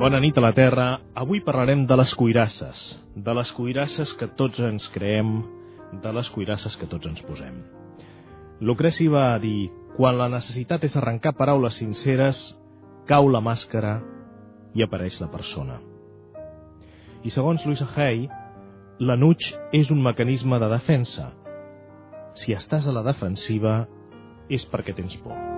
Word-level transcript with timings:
Bona 0.00 0.16
nit 0.16 0.38
a 0.38 0.40
la 0.40 0.54
Terra. 0.56 0.84
Avui 1.12 1.42
parlarem 1.44 1.82
de 1.84 1.96
les 2.00 2.14
cuirasses. 2.16 2.84
De 3.12 3.34
les 3.36 3.50
cuirasses 3.52 4.14
que 4.16 4.30
tots 4.38 4.62
ens 4.64 4.86
creem, 4.94 5.34
de 6.00 6.12
les 6.16 6.30
cuirasses 6.32 6.78
que 6.80 6.88
tots 6.88 7.10
ens 7.10 7.20
posem. 7.26 7.58
Lucreci 8.64 9.10
va 9.12 9.34
dir, 9.42 9.68
quan 9.98 10.16
la 10.16 10.30
necessitat 10.32 10.86
és 10.88 10.96
arrencar 10.96 11.34
paraules 11.36 11.76
sinceres, 11.82 12.40
cau 13.12 13.28
la 13.28 13.44
màscara 13.44 13.98
i 14.72 14.86
apareix 14.88 15.20
la 15.20 15.28
persona. 15.28 15.76
I 17.20 17.28
segons 17.28 17.68
Louisa 17.68 17.90
Hay, 17.92 18.24
l'enuig 19.04 19.52
és 19.76 19.92
un 19.92 20.00
mecanisme 20.00 20.64
de 20.64 20.72
defensa. 20.72 21.28
Si 22.32 22.56
estàs 22.56 22.88
a 22.88 22.96
la 22.96 23.04
defensiva, 23.04 23.82
és 24.48 24.64
perquè 24.64 24.96
tens 24.96 25.20
por. 25.20 25.49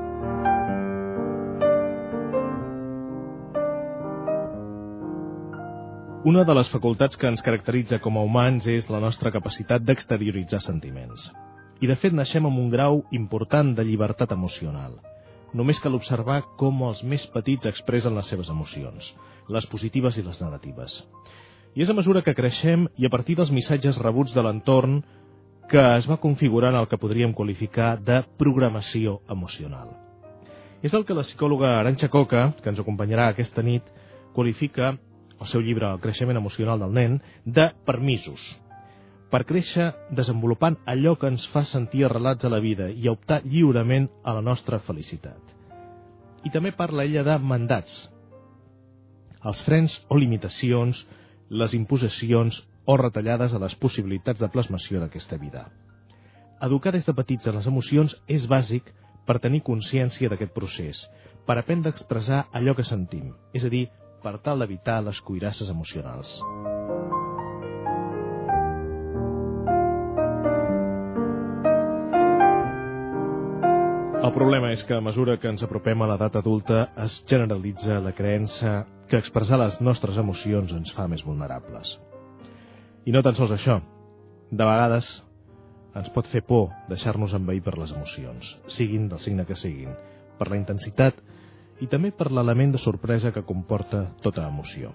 Una 6.24 6.45
de 6.46 6.54
les 6.54 6.68
facultats 6.70 7.18
que 7.18 7.26
ens 7.26 7.40
caracteritza 7.42 7.96
com 7.98 8.15
a 8.15 8.20
humans 8.23 8.68
és 8.70 8.84
la 8.87 9.01
nostra 9.02 9.32
capacitat 9.34 9.82
d'exterioritzar 9.82 10.60
sentiments. 10.62 11.24
I 11.82 11.90
de 11.90 11.96
fet 11.98 12.14
naixem 12.14 12.46
amb 12.46 12.60
un 12.62 12.68
grau 12.70 13.01
important 13.18 13.73
de 13.74 13.82
llibertat 13.82 14.30
emocional. 14.30 14.95
Només 15.51 15.82
cal 15.82 15.98
observar 15.98 16.38
com 16.62 16.87
els 16.87 17.02
més 17.02 17.26
petits 17.26 17.66
expressen 17.66 18.14
les 18.14 18.30
seves 18.30 18.54
emocions, 18.54 19.10
les 19.51 19.66
positives 19.66 20.23
i 20.23 20.23
les 20.23 20.38
negatives. 20.38 21.02
I 21.74 21.82
és 21.82 21.90
a 21.90 21.98
mesura 21.98 22.23
que 22.23 22.38
creixem 22.38 22.86
i 22.95 23.10
a 23.10 23.10
partir 23.10 23.34
dels 23.34 23.51
missatges 23.51 23.98
rebuts 23.98 24.30
de 24.30 24.46
l'entorn 24.46 25.01
que 25.66 25.82
es 25.98 26.07
va 26.07 26.23
configurant 26.23 26.79
el 26.79 26.86
que 26.86 27.02
podríem 27.02 27.34
qualificar 27.34 27.96
de 27.98 28.23
programació 28.38 29.18
emocional. 29.26 29.90
És 30.86 30.95
el 30.95 31.02
que 31.02 31.18
la 31.18 31.26
psicòloga 31.26 31.80
Aranxa 31.80 32.07
Coca, 32.07 32.52
que 32.62 32.70
ens 32.70 32.79
acompanyarà 32.79 33.32
aquesta 33.32 33.66
nit, 33.66 33.90
qualifica 34.32 35.01
el 35.43 35.51
seu 35.51 35.62
llibre 35.62 35.90
El 35.90 36.01
creixement 36.02 36.38
emocional 36.38 36.80
del 36.82 36.95
nen, 36.95 37.18
de 37.45 37.68
permisos, 37.87 38.52
per 39.32 39.45
créixer 39.48 39.90
desenvolupant 40.15 40.76
allò 40.87 41.16
que 41.18 41.30
ens 41.32 41.46
fa 41.51 41.65
sentir 41.68 42.04
arrelats 42.07 42.45
a 42.45 42.52
la 42.52 42.60
vida 42.60 42.90
i 42.90 43.09
optar 43.10 43.43
lliurement 43.45 44.09
a 44.23 44.37
la 44.37 44.45
nostra 44.45 44.79
felicitat. 44.79 45.40
I 46.45 46.51
també 46.51 46.73
parla 46.76 47.07
ella 47.09 47.24
de 47.26 47.38
mandats, 47.38 48.04
els 49.43 49.63
frens 49.66 49.96
o 50.09 50.18
limitacions, 50.18 51.07
les 51.51 51.74
imposicions 51.74 52.63
o 52.85 52.96
retallades 52.98 53.54
a 53.54 53.60
les 53.63 53.74
possibilitats 53.79 54.43
de 54.43 54.51
plasmació 54.52 55.01
d'aquesta 55.01 55.38
vida. 55.38 55.66
Educar 56.63 56.93
des 56.95 57.07
de 57.09 57.15
petits 57.15 57.48
a 57.48 57.54
les 57.57 57.66
emocions 57.66 58.15
és 58.30 58.46
bàsic 58.51 58.93
per 59.26 59.40
tenir 59.43 59.63
consciència 59.66 60.30
d'aquest 60.30 60.54
procés, 60.54 61.02
per 61.46 61.59
aprendre 61.59 61.90
a 61.90 61.95
expressar 61.96 62.45
allò 62.52 62.74
que 62.79 62.87
sentim, 62.87 63.32
és 63.54 63.65
a 63.66 63.70
dir, 63.70 63.88
per 64.22 64.38
tal 64.44 64.62
d'evitar 64.62 65.00
les 65.03 65.20
cuirasses 65.20 65.70
emocionals. 65.72 66.38
El 74.22 74.30
problema 74.30 74.70
és 74.70 74.84
que 74.86 74.94
a 74.94 75.02
mesura 75.02 75.34
que 75.42 75.50
ens 75.50 75.64
apropem 75.66 76.02
a 76.04 76.06
l'edat 76.06 76.36
adulta 76.38 76.84
es 77.04 77.19
generalitza 77.26 77.98
la 78.00 78.12
creença 78.14 78.84
que 79.10 79.19
expressar 79.19 79.58
les 79.58 79.80
nostres 79.82 80.16
emocions 80.22 80.70
ens 80.72 80.92
fa 80.94 81.08
més 81.10 81.24
vulnerables. 81.26 81.97
I 83.04 83.10
no 83.10 83.20
tan 83.26 83.34
sols 83.34 83.50
això. 83.56 83.80
De 84.52 84.62
vegades 84.62 85.10
ens 85.98 86.08
pot 86.14 86.30
fer 86.30 86.44
por 86.47 86.70
deixar-nos 86.88 87.34
envair 87.34 87.64
per 87.66 87.74
les 87.80 87.91
emocions, 87.92 88.54
siguin 88.70 89.10
del 89.10 89.20
signe 89.20 89.44
que 89.48 89.58
siguin, 89.58 89.91
per 90.38 90.48
la 90.52 90.60
intensitat 90.60 91.18
i 91.81 91.88
també 91.91 92.12
per 92.12 92.31
l'element 92.31 92.75
de 92.75 92.81
sorpresa 92.83 93.33
que 93.33 93.44
comporta 93.47 94.05
tota 94.22 94.44
emoció. 94.49 94.93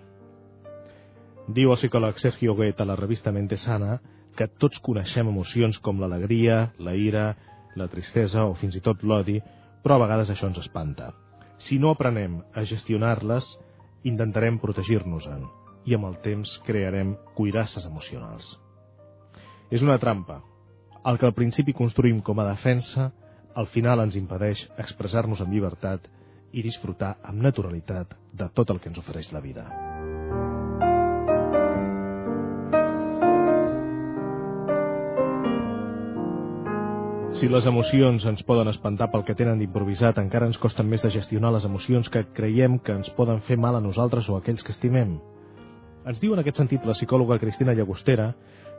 Diu 1.48 1.72
el 1.72 1.80
psicòleg 1.80 2.20
Sergio 2.20 2.56
Goethe 2.56 2.84
a 2.84 2.88
la 2.90 2.98
revista 3.00 3.32
Mente 3.32 3.58
Sana 3.58 4.00
que 4.38 4.50
tots 4.62 4.82
coneixem 4.84 5.30
emocions 5.32 5.80
com 5.80 6.02
l'alegria, 6.02 6.74
la 6.78 6.94
ira, 6.94 7.30
la 7.76 7.88
tristesa 7.88 8.46
o 8.46 8.54
fins 8.54 8.76
i 8.78 8.84
tot 8.84 9.04
l'odi, 9.04 9.40
però 9.84 9.98
a 9.98 10.04
vegades 10.06 10.30
això 10.30 10.50
ens 10.50 10.60
espanta. 10.62 11.14
Si 11.58 11.80
no 11.80 11.94
aprenem 11.94 12.42
a 12.54 12.64
gestionar-les, 12.68 13.56
intentarem 14.06 14.60
protegir-nos-en 14.62 15.48
i 15.88 15.96
amb 15.96 16.10
el 16.10 16.18
temps 16.22 16.58
crearem 16.68 17.16
cuirasses 17.38 17.88
emocionals. 17.88 18.58
És 19.72 19.82
una 19.82 19.98
trampa. 20.00 20.42
El 21.08 21.18
que 21.18 21.28
al 21.28 21.36
principi 21.36 21.74
construïm 21.74 22.20
com 22.22 22.40
a 22.40 22.48
defensa, 22.50 23.10
al 23.56 23.68
final 23.72 24.04
ens 24.04 24.18
impedeix 24.20 24.66
expressar-nos 24.78 25.42
amb 25.42 25.56
llibertat 25.56 26.06
i 26.54 26.64
disfrutar 26.64 27.18
amb 27.24 27.42
naturalitat 27.44 28.16
de 28.34 28.50
tot 28.54 28.72
el 28.72 28.80
que 28.80 28.90
ens 28.92 29.00
ofereix 29.02 29.34
la 29.34 29.44
vida. 29.44 29.68
Si 37.38 37.46
les 37.52 37.68
emocions 37.70 38.24
ens 38.26 38.40
poden 38.42 38.72
espantar 38.72 39.12
pel 39.14 39.22
que 39.28 39.36
tenen 39.38 39.60
d'improvisat, 39.62 40.18
encara 40.18 40.48
ens 40.50 40.58
costen 40.58 40.88
més 40.90 41.04
de 41.06 41.12
gestionar 41.14 41.52
les 41.54 41.68
emocions 41.68 42.08
que 42.10 42.24
creiem 42.34 42.80
que 42.80 42.96
ens 42.98 43.12
poden 43.14 43.44
fer 43.46 43.60
mal 43.62 43.78
a 43.78 43.82
nosaltres 43.84 44.30
o 44.32 44.38
a 44.38 44.40
aquells 44.42 44.64
que 44.66 44.74
estimem. 44.74 45.20
Ens 46.08 46.24
diu 46.24 46.34
en 46.34 46.42
aquest 46.42 46.58
sentit 46.58 46.88
la 46.88 46.96
psicòloga 46.98 47.38
Cristina 47.38 47.76
Llagostera 47.78 48.32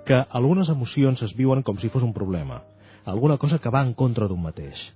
que 0.09 0.25
algunes 0.41 0.73
emocions 0.75 1.23
es 1.23 1.37
viuen 1.39 1.63
com 1.63 1.79
si 1.79 1.93
fos 1.93 2.03
un 2.03 2.17
problema, 2.17 2.63
alguna 3.05 3.37
cosa 3.39 3.61
que 3.63 3.71
va 3.71 3.85
en 3.85 3.93
contra 3.95 4.27
d'un 4.27 4.43
mateix. 4.43 4.89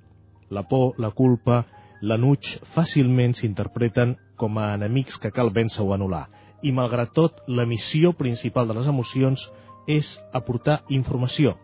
La 0.50 0.64
por, 0.66 0.98
la 0.98 1.12
culpa, 1.12 1.62
l'enuig 2.02 2.56
fàcilment 2.74 3.34
s'interpreten 3.38 4.16
com 4.36 4.58
a 4.58 4.72
enemics 4.74 5.18
que 5.22 5.30
cal 5.30 5.52
vèncer 5.54 5.84
o 5.84 5.92
anul·lar. 5.94 6.26
I, 6.62 6.72
malgrat 6.74 7.12
tot, 7.14 7.42
la 7.46 7.66
missió 7.66 8.12
principal 8.18 8.68
de 8.68 8.74
les 8.78 8.88
emocions 8.90 9.44
és 9.90 10.16
aportar 10.34 10.82
informació. 10.90 11.54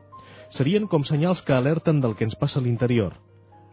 Serien 0.55 0.87
com 0.91 1.05
senyals 1.05 1.43
que 1.43 1.55
alerten 1.55 2.01
del 2.01 2.15
que 2.17 2.27
ens 2.27 2.39
passa 2.39 2.59
a 2.61 2.63
l'interior. 2.63 3.19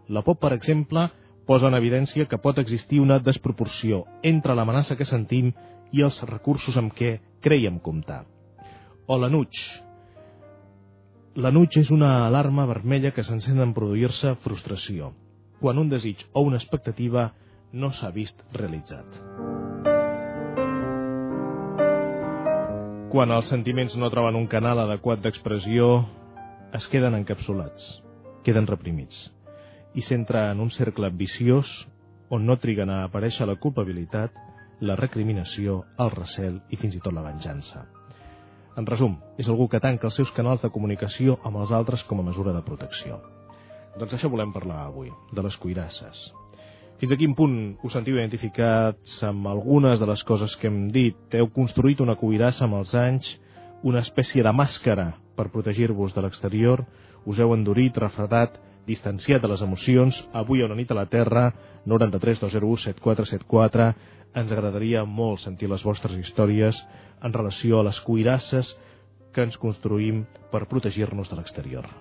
La 0.09 0.21
por, 0.25 0.37
per 0.41 0.53
exemple, 0.53 1.07
posa 1.45 1.69
en 1.69 1.77
evidència 1.77 2.25
que 2.29 2.41
pot 2.41 2.57
existir 2.61 2.99
una 3.01 3.19
desproporció 3.21 4.03
entre 4.23 4.55
l'amenaça 4.57 4.97
que 4.97 5.05
sentim 5.05 5.51
i 5.93 6.01
els 6.01 6.21
recursos 6.25 6.77
amb 6.77 6.93
què 6.93 7.19
creiem 7.45 7.77
comptar. 7.79 8.23
O 9.07 9.17
l'enuig. 9.21 9.61
L'enuig 11.35 11.77
és 11.77 11.91
una 11.93 12.25
alarma 12.25 12.65
vermella 12.65 13.13
que 13.13 13.23
s'encén 13.23 13.61
en 13.61 13.73
produir-se 13.77 14.33
frustració 14.41 15.13
quan 15.59 15.79
un 15.79 15.89
desig 15.89 16.25
o 16.33 16.43
una 16.45 16.57
expectativa 16.61 17.31
no 17.71 17.91
s'ha 17.91 18.11
vist 18.15 18.41
realitzat. 18.53 19.05
Quan 23.11 23.31
els 23.31 23.47
sentiments 23.47 23.95
no 23.95 24.09
troben 24.11 24.35
un 24.35 24.47
canal 24.51 24.81
adequat 24.83 25.21
d'expressió, 25.23 26.05
es 26.75 26.87
queden 26.91 27.15
encapsulats, 27.15 28.01
queden 28.43 28.67
reprimits, 28.67 29.29
i 29.95 30.03
s'entra 30.03 30.49
en 30.51 30.59
un 30.59 30.71
cercle 30.71 31.09
viciós 31.09 31.85
on 32.29 32.43
no 32.45 32.57
triguen 32.59 32.89
a 32.91 33.03
aparèixer 33.05 33.47
la 33.47 33.55
culpabilitat, 33.61 34.33
la 34.81 34.97
recriminació, 34.99 35.83
el 35.97 36.11
recel 36.11 36.59
i 36.69 36.79
fins 36.81 36.97
i 36.97 37.03
tot 37.03 37.15
la 37.15 37.23
venjança. 37.23 37.85
En 38.75 38.87
resum, 38.89 39.15
és 39.39 39.47
algú 39.47 39.69
que 39.71 39.79
tanca 39.79 40.09
els 40.09 40.17
seus 40.19 40.33
canals 40.35 40.63
de 40.63 40.71
comunicació 40.73 41.37
amb 41.47 41.61
els 41.63 41.71
altres 41.71 42.03
com 42.03 42.19
a 42.19 42.27
mesura 42.27 42.51
de 42.51 42.63
protecció. 42.65 43.21
Doncs 43.95 44.17
això 44.17 44.27
volem 44.31 44.51
parlar 44.51 44.85
avui, 44.85 45.11
de 45.31 45.43
les 45.43 45.55
cuirasses. 45.55 46.25
Fins 46.99 47.11
a 47.11 47.17
quin 47.19 47.35
punt 47.35 47.55
us 47.83 47.93
sentiu 47.95 48.15
identificats 48.15 49.17
amb 49.27 49.47
algunes 49.51 49.99
de 49.99 50.07
les 50.07 50.23
coses 50.23 50.55
que 50.59 50.67
hem 50.67 50.85
dit? 50.91 51.17
Heu 51.35 51.49
construït 51.55 51.99
una 52.03 52.15
cuirassa 52.19 52.65
amb 52.67 52.79
els 52.79 52.93
anys, 52.95 53.33
una 53.83 54.03
espècie 54.03 54.43
de 54.43 54.53
màscara 54.55 55.09
per 55.35 55.49
protegir-vos 55.51 56.15
de 56.15 56.23
l'exterior? 56.23 56.85
Us 57.25 57.39
heu 57.39 57.55
endurit, 57.55 57.97
refredat, 57.99 58.59
distanciat 58.87 59.43
de 59.43 59.51
les 59.51 59.63
emocions? 59.65 60.21
Avui 60.33 60.63
a 60.63 60.69
una 60.69 60.77
nit 60.79 60.91
a 60.91 60.99
la 60.99 61.07
Terra, 61.11 61.49
93 61.85 62.43
201 62.43 62.83
7474, 62.87 63.89
ens 64.35 64.51
agradaria 64.51 65.03
molt 65.07 65.43
sentir 65.43 65.71
les 65.71 65.83
vostres 65.83 66.15
històries 66.19 66.83
en 67.23 67.33
relació 67.33 67.79
a 67.79 67.87
les 67.89 67.99
cuirasses 68.03 68.75
que 69.35 69.43
ens 69.43 69.59
construïm 69.59 70.23
per 70.51 70.67
protegir-nos 70.71 71.31
de 71.31 71.39
l'exterior. 71.39 71.91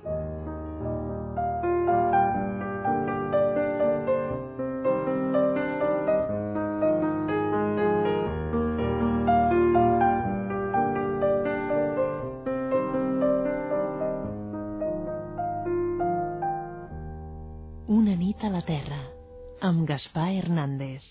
Gaspar 19.84 20.32
Hernández. 20.32 21.02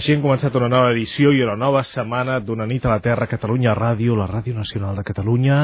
Així 0.00 0.14
hem 0.14 0.22
començat 0.24 0.54
una 0.56 0.70
nova 0.72 0.92
edició 0.94 1.28
i 1.36 1.42
una 1.44 1.58
nova 1.60 1.82
setmana 1.84 2.38
d'Una 2.40 2.64
nit 2.64 2.86
a 2.86 2.94
la 2.94 3.02
Terra, 3.04 3.26
Catalunya 3.28 3.74
Ràdio, 3.76 4.14
la 4.16 4.24
Ràdio 4.30 4.54
Nacional 4.56 4.96
de 4.96 5.02
Catalunya. 5.04 5.56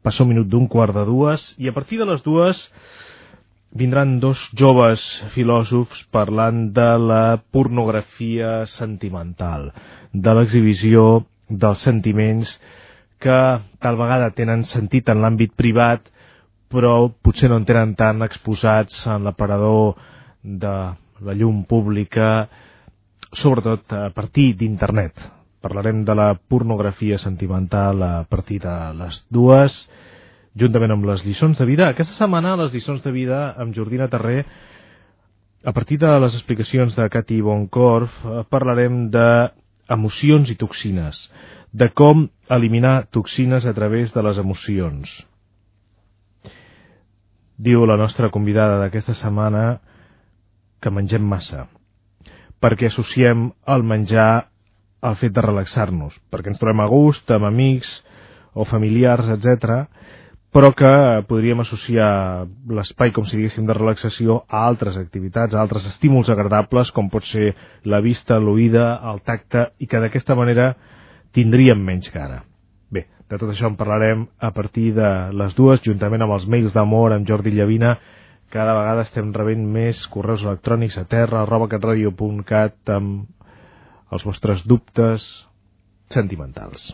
Passa 0.00 0.22
un 0.24 0.30
minut 0.30 0.46
d'un 0.48 0.64
quart 0.72 0.94
de 0.96 1.02
dues 1.04 1.42
i 1.60 1.68
a 1.68 1.74
partir 1.76 1.98
de 2.00 2.06
les 2.08 2.22
dues 2.24 2.62
vindran 3.82 4.14
dos 4.22 4.46
joves 4.56 5.04
filòsofs 5.34 6.06
parlant 6.08 6.70
de 6.78 6.86
la 7.02 7.36
pornografia 7.52 8.62
sentimental, 8.74 9.74
de 10.14 10.34
l'exhibició 10.38 11.02
dels 11.50 11.82
sentiments 11.84 12.54
que 13.20 13.36
tal 13.84 13.98
vegada 14.00 14.30
tenen 14.38 14.64
sentit 14.64 15.12
en 15.12 15.20
l'àmbit 15.20 15.52
privat, 15.52 16.00
però 16.72 17.10
potser 17.12 17.52
no 17.52 17.60
en 17.60 17.68
tenen 17.68 17.92
tant 17.92 18.24
exposats 18.24 19.04
en 19.04 19.28
l'aparador 19.28 20.00
de 20.40 20.74
la 21.28 21.36
llum 21.36 21.60
pública, 21.68 22.48
sobretot 23.32 23.92
a 23.92 24.10
partir 24.10 24.54
d'internet. 24.56 25.14
Parlarem 25.60 26.04
de 26.04 26.14
la 26.14 26.34
pornografia 26.34 27.18
sentimental 27.18 28.02
a 28.02 28.24
partir 28.30 28.60
de 28.62 28.76
les 28.94 29.24
dues, 29.30 29.88
juntament 30.58 30.94
amb 30.94 31.06
les 31.10 31.24
lliçons 31.26 31.58
de 31.58 31.66
vida. 31.66 31.88
Aquesta 31.88 32.14
setmana, 32.14 32.56
les 32.56 32.72
lliçons 32.72 33.02
de 33.02 33.12
vida 33.12 33.54
amb 33.58 33.74
Jordina 33.74 34.08
Terré, 34.08 34.44
a 35.64 35.72
partir 35.72 35.98
de 35.98 36.10
les 36.22 36.34
explicacions 36.34 36.94
de 36.94 37.08
Cati 37.10 37.40
Boncorf, 37.42 38.12
eh, 38.24 38.44
parlarem 38.48 39.08
de 39.10 39.50
emocions 39.90 40.50
i 40.50 40.56
toxines, 40.56 41.26
de 41.72 41.88
com 41.90 42.28
eliminar 42.48 43.08
toxines 43.10 43.66
a 43.66 43.74
través 43.74 44.14
de 44.14 44.22
les 44.22 44.38
emocions. 44.38 45.10
Diu 47.58 47.84
la 47.86 47.96
nostra 47.98 48.30
convidada 48.30 48.78
d'aquesta 48.78 49.16
setmana 49.18 49.80
que 50.80 50.92
mengem 50.94 51.24
massa, 51.26 51.66
perquè 52.62 52.88
associem 52.88 53.50
el 53.66 53.84
menjar 53.86 54.48
al 55.00 55.16
fet 55.16 55.34
de 55.34 55.42
relaxar-nos, 55.44 56.16
perquè 56.30 56.50
ens 56.52 56.58
trobem 56.58 56.82
a 56.82 56.88
gust 56.90 57.30
amb 57.30 57.46
amics 57.46 58.00
o 58.58 58.64
familiars, 58.66 59.28
etc, 59.30 59.86
però 60.50 60.72
que 60.72 60.90
podríem 61.28 61.60
associar 61.60 62.46
l'espai, 62.72 63.12
com 63.12 63.26
si 63.28 63.36
diguéssim, 63.36 63.66
de 63.68 63.76
relaxació 63.76 64.40
a 64.48 64.64
altres 64.66 64.96
activitats, 64.96 65.54
a 65.54 65.60
altres 65.60 65.86
estímuls 65.90 66.30
agradables, 66.32 66.90
com 66.96 67.10
pot 67.12 67.26
ser 67.28 67.52
la 67.84 68.00
vista, 68.00 68.40
l'oïda, 68.40 68.94
el 69.12 69.20
tacte, 69.22 69.68
i 69.78 69.86
que 69.86 70.00
d'aquesta 70.00 70.34
manera 70.38 70.72
tindríem 71.36 71.78
menys 71.84 72.08
cara. 72.10 72.42
Bé, 72.90 73.04
de 73.28 73.36
tot 73.36 73.52
això 73.52 73.68
en 73.68 73.76
parlarem 73.76 74.24
a 74.40 74.50
partir 74.56 74.94
de 74.96 75.10
les 75.36 75.54
dues, 75.54 75.84
juntament 75.84 76.24
amb 76.24 76.38
els 76.38 76.48
mails 76.48 76.72
d'amor 76.72 77.12
amb 77.14 77.28
Jordi 77.28 77.52
Llavina, 77.52 77.98
cada 78.52 78.76
vegada 78.76 79.04
estem 79.06 79.32
rebent 79.36 79.66
més 79.74 80.04
correus 80.12 80.44
electrònics 80.46 80.98
a 81.00 81.04
terra, 81.08 81.42
arroba 81.42 81.68
catradio.cat 81.74 82.94
amb 82.96 84.14
els 84.14 84.24
vostres 84.24 84.64
dubtes 84.64 85.28
sentimentals. 86.12 86.90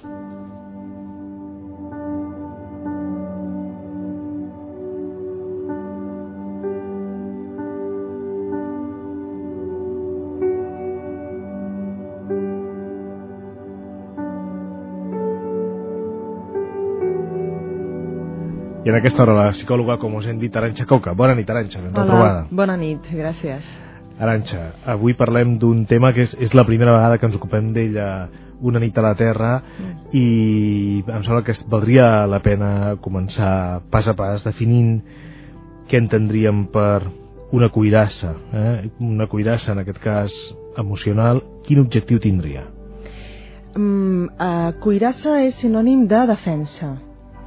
I 18.85 18.91
en 18.91 18.97
aquesta 18.99 19.23
hora 19.25 19.33
la 19.33 19.49
psicòloga, 19.55 19.97
com 19.97 20.19
us 20.19 20.27
hem 20.29 20.37
dit, 20.39 20.53
Aranxa 20.57 20.85
Coca. 20.85 21.15
Bona 21.17 21.35
nit, 21.35 21.49
Aranxa, 21.49 21.81
ben 21.81 21.95
Hola, 21.95 22.03
retrobada. 22.05 22.41
bona 22.51 22.77
nit, 22.77 23.07
gràcies. 23.17 23.65
Aranxa, 24.21 24.75
avui 24.87 25.15
parlem 25.17 25.57
d'un 25.59 25.87
tema 25.89 26.13
que 26.13 26.23
és, 26.27 26.35
és 26.39 26.53
la 26.55 26.67
primera 26.69 26.93
vegada 26.93 27.17
que 27.19 27.27
ens 27.27 27.35
ocupem 27.39 27.73
d'ella 27.73 28.29
una 28.61 28.79
nit 28.79 28.97
a 28.99 29.03
la 29.03 29.15
Terra 29.15 29.63
Mm. 29.79 29.95
i 30.13 31.03
em 31.09 31.23
sembla 31.25 31.43
que 31.43 31.55
valdria 31.67 32.27
la 32.27 32.39
pena 32.41 32.97
començar 33.01 33.81
pas 33.91 34.07
a 34.07 34.15
pas 34.15 34.45
definint 34.45 35.01
què 35.89 35.99
entendríem 35.99 36.67
per 36.67 37.03
una 37.53 37.69
cuirassa, 37.71 38.35
eh? 38.53 38.91
una 39.01 39.27
cuirassa 39.27 39.73
en 39.73 39.79
aquest 39.79 39.99
cas 39.99 40.57
emocional, 40.77 41.43
quin 41.65 41.81
objectiu 41.81 42.19
tindria? 42.21 42.67
Mm, 43.77 44.29
uh, 44.39 44.73
cuirassa 44.81 45.41
és 45.43 45.55
sinònim 45.57 46.07
de 46.07 46.27
defensa 46.27 46.99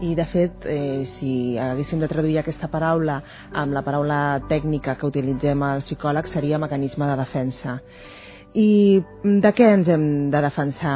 i 0.02 0.14
de 0.16 0.26
fet 0.30 0.68
eh, 0.70 1.06
si 1.18 1.58
haguéssim 1.58 2.00
de 2.04 2.10
traduir 2.12 2.38
aquesta 2.40 2.70
paraula 2.70 3.22
amb 3.54 3.74
la 3.74 3.84
paraula 3.86 4.20
tècnica 4.50 4.96
que 4.96 5.10
utilitzem 5.10 5.64
als 5.64 5.90
psicòlegs 5.90 6.34
seria 6.38 6.62
mecanisme 6.62 7.10
de 7.10 7.18
defensa 7.18 7.80
i 8.58 9.02
de 9.24 9.52
què 9.54 9.68
ens 9.76 9.90
hem 9.92 10.06
de 10.34 10.42
defensar? 10.42 10.96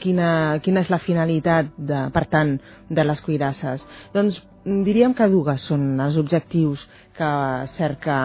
Quina, 0.00 0.30
quina 0.64 0.82
és 0.84 0.90
la 0.92 0.98
finalitat, 1.00 1.70
de, 1.78 2.02
per 2.12 2.24
tant, 2.28 2.56
de 2.90 3.04
les 3.06 3.22
cuirasses? 3.24 3.84
Doncs 4.12 4.42
mm, 4.64 4.82
diríem 4.84 5.14
que 5.16 5.28
dues 5.32 5.64
són 5.70 5.86
els 6.04 6.18
objectius 6.20 6.84
que 7.16 7.30
cerca 7.72 8.18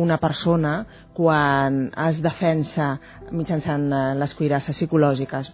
una 0.00 0.18
persona 0.18 0.74
quan 1.14 1.92
es 2.08 2.18
defensa 2.24 2.96
mitjançant 3.30 3.86
eh, 3.92 4.02
les 4.18 4.34
cuirasses 4.34 4.76
psicològiques. 4.76 5.52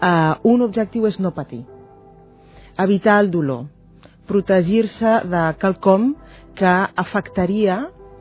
Uh, 0.00 0.38
un 0.48 0.62
objectiu 0.64 1.04
és 1.04 1.18
no 1.20 1.34
patir, 1.36 1.64
evitar 2.84 3.20
el 3.20 3.30
dolor, 3.30 3.66
protegir-se 4.26 5.20
de 5.28 5.46
quelcom 5.60 6.12
que 6.54 6.74
afectaria 7.04 7.80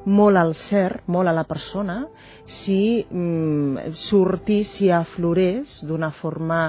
molt 0.10 0.39
al 0.39 0.54
ser, 0.56 1.01
molt 1.08 1.30
a 1.30 1.34
la 1.36 1.44
persona, 1.46 2.00
si 2.50 3.06
mm, 3.06 3.92
sortís, 3.94 4.72
si 4.74 4.89
aflorés 4.89 5.84
d'una 5.86 6.10
forma 6.12 6.62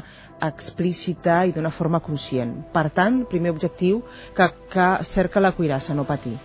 explícita 0.44 1.44
i 1.46 1.54
d'una 1.54 1.70
forma 1.72 2.02
conscient. 2.04 2.52
Per 2.72 2.88
tant, 2.96 3.22
primer 3.30 3.54
objectiu 3.54 4.02
que, 4.36 4.48
que 4.72 4.88
cerca 5.08 5.40
la 5.40 5.54
cuirassa, 5.56 5.94
no 5.94 6.04
patir. 6.08 6.36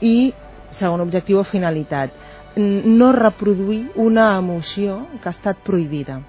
I 0.00 0.32
segon 0.76 1.04
objectiu 1.04 1.40
o 1.40 1.46
finalitat, 1.46 2.12
no 2.56 3.12
reproduir 3.12 3.92
una 4.00 4.30
emoció 4.38 5.02
que 5.20 5.28
ha 5.28 5.36
estat 5.36 5.60
prohibida. 5.64 6.20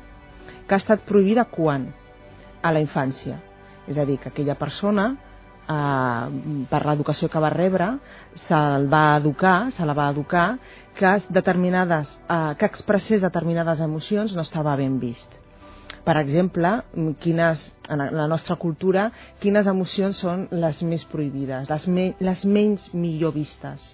Que 0.68 0.76
ha 0.76 0.82
estat 0.84 1.04
prohibida 1.08 1.48
quan? 1.52 1.92
A 2.62 2.72
la 2.76 2.84
infància. 2.84 3.40
És 3.88 3.98
a 3.98 4.06
dir, 4.06 4.18
que 4.20 4.30
aquella 4.30 4.58
persona 4.60 5.10
eh, 5.68 6.66
per 6.70 6.84
l'educació 6.86 7.30
que 7.32 7.42
va 7.44 7.52
rebre, 7.54 7.90
se'l 8.48 8.88
va 8.92 9.18
educar, 9.18 9.72
se 9.76 9.86
la 9.86 9.96
va 9.98 10.10
educar, 10.14 10.48
que 10.98 11.10
es 11.16 11.28
determinades, 11.32 12.18
eh, 12.30 12.56
que 12.60 12.70
expressés 12.70 13.22
determinades 13.22 13.84
emocions 13.84 14.36
no 14.36 14.46
estava 14.48 14.76
ben 14.80 15.00
vist. 15.00 15.34
Per 16.08 16.16
exemple, 16.22 16.70
quines, 17.20 17.66
en 17.92 18.04
la 18.16 18.28
nostra 18.32 18.56
cultura, 18.56 19.10
quines 19.44 19.68
emocions 19.68 20.16
són 20.24 20.46
les 20.56 20.80
més 20.88 21.04
prohibides, 21.04 21.68
les, 21.68 21.88
me, 21.92 22.06
les 22.24 22.46
menys 22.48 22.94
millor 22.94 23.34
vistes. 23.36 23.90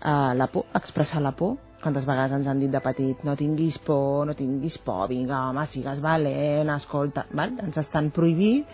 Uh, 0.00 0.32
la 0.32 0.46
por, 0.48 0.64
expressar 0.72 1.20
la 1.20 1.34
por, 1.36 1.58
quantes 1.80 2.06
vegades 2.06 2.32
ens 2.36 2.48
han 2.50 2.60
dit 2.60 2.70
de 2.72 2.80
petit 2.84 3.22
no 3.24 3.36
tinguis 3.36 3.78
por, 3.82 4.26
no 4.28 4.34
tinguis 4.36 4.78
por, 4.84 5.06
vinga, 5.10 5.46
home, 5.48 5.66
sigues 5.66 6.02
valent, 6.04 6.70
escolta, 6.76 7.26
val? 7.36 7.56
ens 7.64 7.80
estan 7.80 8.10
prohibint 8.14 8.66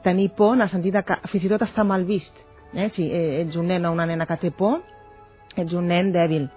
tenir 0.00 0.30
por 0.36 0.54
en 0.54 0.62
el 0.62 0.70
sentit 0.72 0.96
que 1.04 1.18
fins 1.28 1.44
i 1.44 1.52
tot 1.52 1.64
està 1.66 1.84
mal 1.84 2.04
vist. 2.08 2.36
Eh? 2.72 2.88
Si 2.88 3.08
eh, 3.12 3.42
ets 3.42 3.58
un 3.60 3.68
nen 3.68 3.84
o 3.84 3.92
una 3.92 4.06
nena 4.08 4.26
que 4.26 4.38
té 4.40 4.52
por, 4.56 4.80
ets 5.56 5.74
un 5.76 5.90
nen 5.92 6.12
dèbil, 6.14 6.48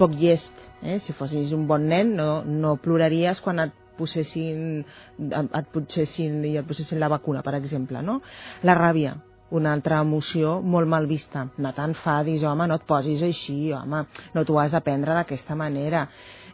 poc 0.00 0.16
llest. 0.16 0.54
Eh? 0.82 0.98
Si 1.02 1.12
fossis 1.12 1.52
un 1.52 1.66
bon 1.68 1.84
nen, 1.90 2.14
no, 2.16 2.30
no 2.44 2.76
ploraries 2.80 3.42
quan 3.44 3.60
et 3.66 3.74
posessin, 3.98 4.84
et 5.18 5.72
posessin, 5.74 6.40
i 6.46 6.56
et 6.60 6.66
posessin 6.66 7.00
la 7.02 7.10
vacuna, 7.12 7.42
per 7.44 7.56
exemple. 7.58 8.00
No? 8.06 8.20
La 8.64 8.76
ràbia, 8.78 9.16
una 9.50 9.72
altra 9.72 10.00
emoció 10.04 10.60
molt 10.60 10.88
mal 10.88 11.06
vista. 11.06 11.46
No 11.58 11.72
t'enfadis, 11.72 12.42
home, 12.44 12.66
no 12.68 12.76
et 12.76 12.84
posis 12.88 13.22
així, 13.22 13.72
home, 13.72 14.04
no 14.34 14.44
t'ho 14.44 14.58
has 14.60 14.72
d'aprendre 14.76 15.14
d'aquesta 15.14 15.54
manera. 15.56 16.06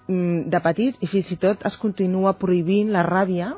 Mm, 0.07 0.49
De 0.53 0.61
petits, 0.61 0.99
i 1.01 1.07
fins 1.09 1.31
i 1.33 1.37
tot 1.41 1.65
es 1.67 1.77
continua 1.81 2.35
prohibint 2.39 2.91
la 2.93 3.03
ràbia 3.07 3.55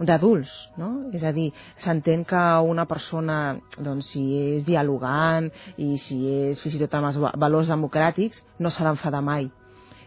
d'adults, 0.00 0.50
no? 0.80 1.10
És 1.12 1.22
a 1.28 1.30
dir, 1.36 1.50
s'entén 1.76 2.24
que 2.24 2.40
una 2.64 2.86
persona, 2.88 3.58
doncs, 3.78 4.06
si 4.14 4.22
és 4.56 4.64
dialogant 4.64 5.50
i 5.76 5.98
si 6.00 6.22
és 6.48 6.60
fins 6.64 6.74
i 6.78 6.80
tot 6.80 6.94
amb 6.96 7.10
els 7.10 7.18
va- 7.20 7.34
valors 7.36 7.68
democràtics, 7.68 8.40
no 8.58 8.70
s'ha 8.70 8.84
d'enfadar 8.88 9.20
mai. 9.22 9.50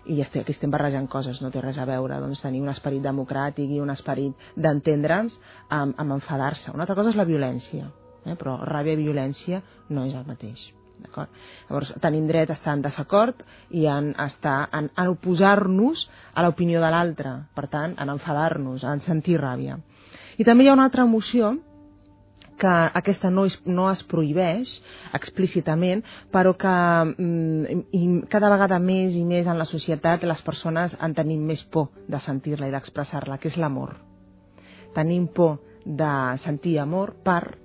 I 0.06 0.20
aquí 0.22 0.42
estem 0.52 0.72
barrejant 0.72 1.06
coses, 1.08 1.42
no 1.42 1.52
té 1.52 1.62
res 1.62 1.78
a 1.78 1.86
veure, 1.86 2.18
doncs 2.20 2.42
tenir 2.42 2.60
un 2.62 2.68
esperit 2.70 3.04
democràtic 3.06 3.70
i 3.70 3.80
un 3.80 3.90
esperit 3.94 4.34
d'entendre'ns 4.58 5.38
amb, 5.70 5.94
amb 5.96 6.12
enfadar-se. 6.18 6.72
Una 6.74 6.84
altra 6.84 6.96
cosa 6.96 7.10
és 7.14 7.16
la 7.16 7.24
violència, 7.30 7.86
eh? 8.26 8.38
però 8.40 8.60
ràbia 8.68 8.96
i 8.96 9.04
violència 9.04 9.62
no 9.90 10.08
és 10.08 10.16
el 10.16 10.26
mateix. 10.28 10.72
Llavors, 11.04 11.92
tenim 12.02 12.28
dret 12.30 12.52
a 12.52 12.56
estar 12.56 12.76
en 12.78 12.84
desacord 12.86 13.42
i 13.76 13.88
en, 13.92 14.14
estar, 14.24 14.70
en, 14.78 14.90
en 14.96 15.12
oposar-nos 15.12 16.06
a 16.34 16.46
l'opinió 16.46 16.82
de 16.84 16.92
l'altre, 16.94 17.34
per 17.58 17.68
tant, 17.72 17.98
en 18.00 18.14
enfadar-nos, 18.14 18.86
en 18.88 19.04
sentir 19.04 19.40
ràbia. 19.42 19.80
I 20.38 20.48
també 20.48 20.66
hi 20.66 20.72
ha 20.72 20.78
una 20.78 20.88
altra 20.88 21.04
emoció 21.04 21.54
que 22.58 22.74
aquesta 23.00 23.30
no 23.34 23.46
es, 23.50 23.58
no 23.66 23.90
es 23.92 24.04
prohibeix 24.08 24.78
explícitament, 25.18 26.04
però 26.32 26.54
que 26.60 26.74
mm, 27.18 27.82
i 27.98 28.04
cada 28.32 28.52
vegada 28.54 28.80
més 28.80 29.18
i 29.20 29.26
més 29.28 29.50
en 29.50 29.60
la 29.60 29.68
societat 29.68 30.24
les 30.30 30.42
persones 30.46 30.96
en 31.02 31.16
tenim 31.18 31.44
més 31.50 31.66
por 31.66 31.90
de 32.08 32.22
sentir-la 32.22 32.70
i 32.70 32.76
d'expressar-la, 32.76 33.40
que 33.42 33.50
és 33.52 33.58
l'amor. 33.58 33.98
Tenim 34.94 35.28
por 35.28 35.58
de 35.84 36.14
sentir 36.40 36.78
amor 36.80 37.16
per, 37.26 37.58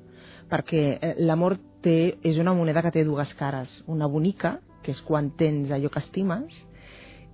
perquè 0.50 0.82
eh, 1.00 1.14
l'amor 1.22 1.58
té, 1.84 2.18
és 2.26 2.38
una 2.42 2.54
moneda 2.56 2.82
que 2.82 2.92
té 2.94 3.04
dues 3.04 3.34
cares. 3.38 3.82
Una 3.86 4.08
bonica, 4.10 4.58
que 4.82 4.92
és 4.94 5.00
quan 5.04 5.30
tens 5.38 5.70
allò 5.74 5.90
que 5.92 6.02
estimes, 6.02 6.64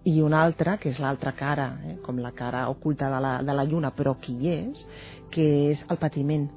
i 0.05 0.19
una 0.21 0.43
altra, 0.45 0.77
que 0.77 0.91
és 0.93 0.99
l'altra 1.01 1.33
cara, 1.33 1.71
eh, 1.87 1.97
com 2.05 2.19
la 2.21 2.35
cara 2.37 2.67
oculta 2.69 3.09
de 3.13 3.21
la, 3.25 3.39
de 3.43 3.57
la 3.57 3.65
lluna, 3.65 3.95
però 3.97 4.17
qui 4.21 4.37
és, 4.53 4.85
que 5.33 5.47
és 5.71 5.85
el 5.89 6.01
patiment, 6.01 6.51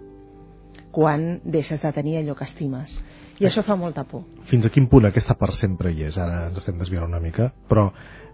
quan 0.92 1.40
deixes 1.46 1.82
de 1.84 1.94
tenir 1.94 2.18
allò 2.20 2.36
que 2.36 2.48
estimes. 2.48 2.98
I 3.38 3.46
això 3.46 3.62
fa 3.64 3.76
molta 3.78 4.04
por. 4.10 4.26
Fins 4.50 4.66
a 4.66 4.72
quin 4.74 4.88
punt 4.90 5.06
aquesta 5.06 5.36
part 5.38 5.54
sempre 5.54 5.92
hi 5.94 6.08
és? 6.08 6.18
Ara 6.18 6.48
ens 6.48 6.58
estem 6.58 6.78
desviant 6.80 7.06
una 7.06 7.22
mica, 7.22 7.52
però 7.70 7.92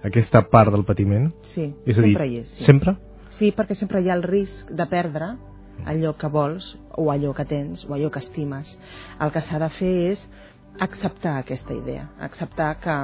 aquesta 0.08 0.46
part 0.50 0.72
del 0.72 0.86
patiment, 0.88 1.30
Sí, 1.54 1.74
és 1.86 1.98
a 1.98 2.02
dir, 2.02 2.14
sempre 2.14 2.28
hi 2.28 2.38
és. 2.40 2.54
Sí. 2.56 2.64
sempre? 2.64 2.96
sí, 3.34 3.52
perquè 3.52 3.76
sempre 3.76 4.02
hi 4.02 4.10
ha 4.10 4.16
el 4.16 4.24
risc 4.24 4.70
de 4.72 4.86
perdre 4.88 5.34
allò 5.86 6.14
que 6.18 6.30
vols 6.32 6.74
o 6.98 7.10
allò 7.12 7.34
que 7.34 7.46
tens 7.46 7.86
o 7.86 7.94
allò 7.94 8.10
que 8.12 8.24
estimes. 8.24 8.78
El 9.20 9.32
que 9.32 9.42
s'ha 9.42 9.60
de 9.60 9.70
fer 9.74 9.94
és 10.14 10.26
acceptar 10.82 11.38
aquesta 11.38 11.74
idea, 11.74 12.08
acceptar 12.20 12.74
que 12.82 12.98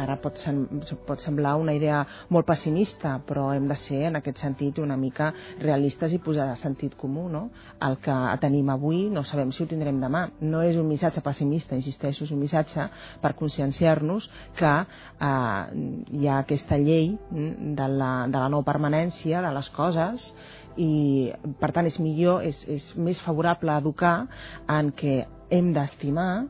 ara 0.00 0.16
pot, 0.18 0.38
sem 0.40 0.64
pot 1.06 1.20
semblar 1.22 1.54
una 1.60 1.74
idea 1.76 2.00
molt 2.32 2.46
pessimista, 2.48 3.14
però 3.26 3.50
hem 3.54 3.68
de 3.68 3.76
ser 3.78 4.00
en 4.08 4.18
aquest 4.18 4.40
sentit 4.42 4.80
una 4.82 4.96
mica 4.98 5.28
realistes 5.60 6.12
i 6.12 6.18
posar 6.22 6.48
de 6.50 6.56
sentit 6.58 6.96
comú, 6.98 7.28
no? 7.30 7.44
El 7.84 7.98
que 8.02 8.16
tenim 8.42 8.72
avui 8.74 9.04
no 9.12 9.22
sabem 9.22 9.52
si 9.52 9.62
ho 9.62 9.68
tindrem 9.70 10.00
demà. 10.02 10.24
No 10.40 10.64
és 10.66 10.78
un 10.80 10.88
missatge 10.88 11.22
pessimista, 11.22 11.76
insisteixo, 11.78 12.24
és 12.24 12.34
un 12.34 12.42
missatge 12.42 12.88
per 13.22 13.34
conscienciar-nos 13.38 14.30
que 14.58 14.74
eh, 14.74 15.86
hi 16.18 16.28
ha 16.28 16.40
aquesta 16.40 16.80
llei 16.80 17.12
mm, 17.14 17.74
de 17.78 17.88
la, 17.94 18.12
de 18.26 18.38
la 18.40 18.50
no 18.50 18.64
permanència 18.66 19.44
de 19.44 19.54
les 19.54 19.70
coses 19.74 20.32
i 20.80 21.30
per 21.60 21.70
tant 21.74 21.86
és 21.86 21.98
millor, 22.02 22.42
és, 22.46 22.60
és 22.68 22.90
més 22.96 23.20
favorable 23.22 23.74
educar 23.78 24.16
en 24.70 24.90
què 24.96 25.22
hem 25.54 25.72
d'estimar 25.74 26.46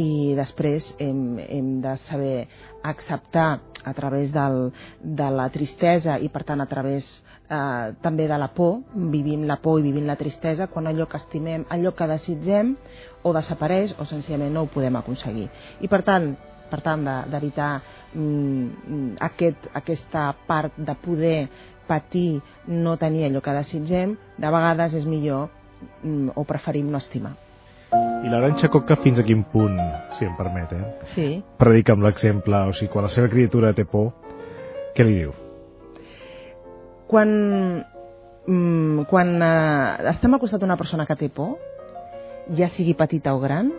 i 0.00 0.34
després 0.34 0.90
hem, 0.98 1.38
hem 1.38 1.78
de 1.82 1.94
saber 2.02 2.48
acceptar 2.82 3.60
a 3.84 3.92
través 3.94 4.32
del, 4.32 4.72
de 5.00 5.28
la 5.30 5.48
tristesa 5.52 6.18
i 6.18 6.30
per 6.32 6.42
tant 6.48 6.60
a 6.64 6.66
través 6.66 7.06
eh, 7.48 7.92
també 8.02 8.26
de 8.28 8.38
la 8.40 8.50
por, 8.56 8.80
vivim 8.94 9.44
la 9.48 9.60
por 9.62 9.78
i 9.78 9.86
vivim 9.86 10.08
la 10.08 10.18
tristesa 10.20 10.68
quan 10.72 10.88
allò 10.90 11.06
que 11.06 11.20
estimem, 11.20 11.66
allò 11.70 11.94
que 11.94 12.08
desitgem 12.10 12.74
o 13.22 13.32
desapareix 13.36 13.94
o 13.98 14.08
senzillament 14.08 14.54
no 14.54 14.64
ho 14.64 14.72
podem 14.72 14.96
aconseguir. 15.00 15.48
I 15.80 15.88
per 15.88 16.02
tant, 16.04 16.32
per 16.70 16.80
tant 16.82 17.04
d'evitar 17.30 17.70
de, 18.12 18.20
mm, 18.20 19.14
aquest, 19.28 19.68
aquesta 19.74 20.32
part 20.48 20.76
de 20.76 20.96
poder 21.04 21.38
patir, 21.88 22.40
no 22.66 22.96
tenir 23.00 23.26
allò 23.28 23.42
que 23.44 23.54
desitgem, 23.56 24.16
de 24.38 24.50
vegades 24.50 24.94
és 25.00 25.06
millor 25.08 25.48
mm, 26.02 26.34
o 26.34 26.44
preferim 26.48 26.90
no 26.90 27.00
estimar. 27.00 27.34
I 27.94 28.30
l'Aranxa 28.32 28.70
Coca 28.72 28.96
fins 29.02 29.20
a 29.20 29.24
quin 29.26 29.44
punt, 29.52 29.76
si 30.16 30.24
em 30.26 30.32
permet, 30.38 30.72
eh? 30.72 30.84
Sí. 31.12 31.26
Predica 31.60 31.94
amb 31.94 32.06
l'exemple, 32.06 32.64
o 32.70 32.72
sigui, 32.74 32.90
quan 32.92 33.06
la 33.06 33.12
seva 33.12 33.28
criatura 33.30 33.74
té 33.76 33.84
por, 33.84 34.10
què 34.96 35.04
li 35.06 35.18
diu? 35.20 35.34
Quan, 37.10 37.30
mm, 38.48 39.04
quan 39.10 39.34
eh, 39.44 40.10
estem 40.14 40.34
al 40.34 40.42
costat 40.42 40.64
d'una 40.64 40.78
persona 40.80 41.06
que 41.06 41.18
té 41.20 41.28
por, 41.28 41.58
ja 42.56 42.68
sigui 42.68 42.96
petita 42.96 43.34
o 43.36 43.40
gran, 43.40 43.70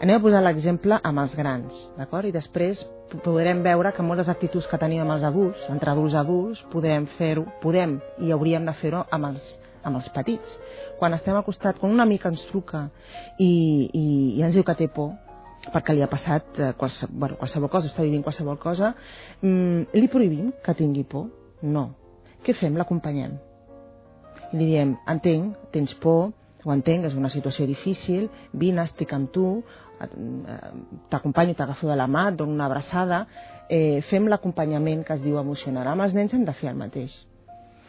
Anem 0.00 0.16
a 0.16 0.20
posar 0.24 0.40
l'exemple 0.40 0.96
amb 1.04 1.20
els 1.20 1.34
grans, 1.36 1.80
d'acord? 1.92 2.24
I 2.24 2.32
després 2.32 2.78
podrem 3.20 3.58
veure 3.60 3.90
que 3.92 4.04
moltes 4.06 4.30
actituds 4.32 4.64
que 4.70 4.78
tenim 4.80 5.02
amb 5.02 5.12
els 5.12 5.26
adults, 5.28 5.66
entre 5.68 5.92
adults 5.92 6.14
i 6.14 6.18
adults, 6.22 6.62
podem 6.72 7.04
fer-ho, 7.18 7.42
podem 7.60 7.98
i 8.24 8.32
hauríem 8.32 8.64
de 8.64 8.72
fer-ho 8.80 9.02
amb 9.12 9.28
els, 9.28 9.50
amb 9.84 10.00
els 10.00 10.08
petits. 10.14 10.54
Quan 10.96 11.12
estem 11.12 11.36
al 11.36 11.44
costat, 11.44 11.76
quan 11.82 11.92
una 11.92 12.08
mica 12.08 12.32
ens 12.32 12.46
truca 12.48 12.86
i, 13.36 13.50
i, 13.92 14.06
i 14.38 14.46
ens 14.46 14.56
diu 14.56 14.64
que 14.64 14.78
té 14.78 14.88
por, 14.88 15.12
perquè 15.68 15.92
li 15.92 16.00
ha 16.00 16.08
passat 16.08 16.56
eh, 16.56 16.72
qualsevol, 16.80 17.20
bueno, 17.20 17.40
qualsevol 17.44 17.74
cosa, 17.76 17.92
està 17.92 18.08
vivint 18.08 18.24
qualsevol 18.24 18.56
cosa, 18.62 18.94
mm, 19.42 19.92
li 20.00 20.08
prohibim 20.08 20.48
que 20.64 20.78
tingui 20.80 21.04
por? 21.04 21.28
No. 21.60 21.90
Què 22.40 22.56
fem? 22.56 22.80
L'acompanyem. 22.80 23.36
I 24.48 24.56
li 24.56 24.72
diem, 24.72 24.96
entenc, 25.12 25.60
tens 25.76 25.92
por, 25.92 26.30
ho 26.64 26.74
entenc, 26.74 27.06
és 27.08 27.16
una 27.16 27.30
situació 27.32 27.66
difícil, 27.68 28.28
vine, 28.52 28.84
estic 28.84 29.12
amb 29.16 29.30
tu, 29.32 29.46
eh, 30.00 30.08
t'acompanyo, 31.12 31.54
t'agafo 31.56 31.88
de 31.88 31.96
la 31.96 32.06
mà, 32.06 32.28
et 32.30 32.36
dono 32.36 32.52
una 32.52 32.66
abraçada, 32.66 33.26
eh, 33.68 34.00
fem 34.10 34.26
l'acompanyament 34.28 35.04
que 35.04 35.14
es 35.14 35.22
diu 35.22 35.38
emocional. 35.38 35.86
Amb 35.88 36.02
els 36.02 36.14
nens 36.14 36.34
hem 36.34 36.44
de 36.44 36.52
fer 36.52 36.70
el 36.70 36.76
mateix. 36.76 37.24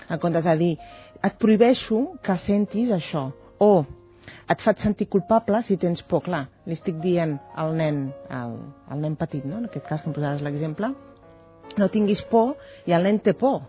En 0.10 0.20
comptes 0.20 0.44
de 0.44 0.56
dir, 0.58 0.78
et 1.24 1.38
prohibeixo 1.38 2.18
que 2.24 2.38
sentis 2.38 2.92
això, 2.92 3.32
o 3.60 3.86
et 4.50 4.62
faig 4.62 4.80
sentir 4.80 5.08
culpable 5.10 5.62
si 5.64 5.78
tens 5.78 6.02
por. 6.04 6.24
Clar, 6.26 6.46
li 6.66 6.74
estic 6.78 7.00
dient 7.04 7.38
al 7.56 7.76
nen, 7.76 8.08
al, 8.30 8.58
al 8.88 9.02
nen 9.02 9.16
petit, 9.16 9.46
no? 9.46 9.58
en 9.58 9.66
aquest 9.70 9.88
cas 9.88 10.02
que 10.02 10.10
em 10.10 10.16
posaves 10.16 10.42
l'exemple, 10.46 10.94
no 11.78 11.88
tinguis 11.90 12.22
por 12.32 12.56
i 12.86 12.96
el 12.96 13.04
nen 13.08 13.20
té 13.20 13.34
por. 13.34 13.62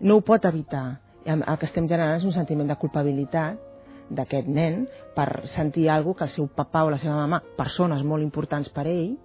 No 0.00 0.18
ho 0.18 0.24
pot 0.24 0.44
evitar. 0.44 1.00
El 1.28 1.42
que 1.60 1.66
estem 1.66 1.88
generant 1.88 2.16
és 2.16 2.24
un 2.24 2.32
sentiment 2.32 2.68
de 2.70 2.76
culpabilitat 2.80 3.67
d'aquest 4.10 4.48
nen 4.48 4.84
per 5.14 5.46
sentir 5.50 5.88
alguna 5.90 6.18
que 6.18 6.28
el 6.28 6.34
seu 6.34 6.46
papa 6.48 6.84
o 6.84 6.90
la 6.90 6.98
seva 6.98 7.16
mama, 7.16 7.42
persones 7.56 8.04
molt 8.04 8.24
importants 8.24 8.70
per 8.74 8.86
ell, 8.86 9.16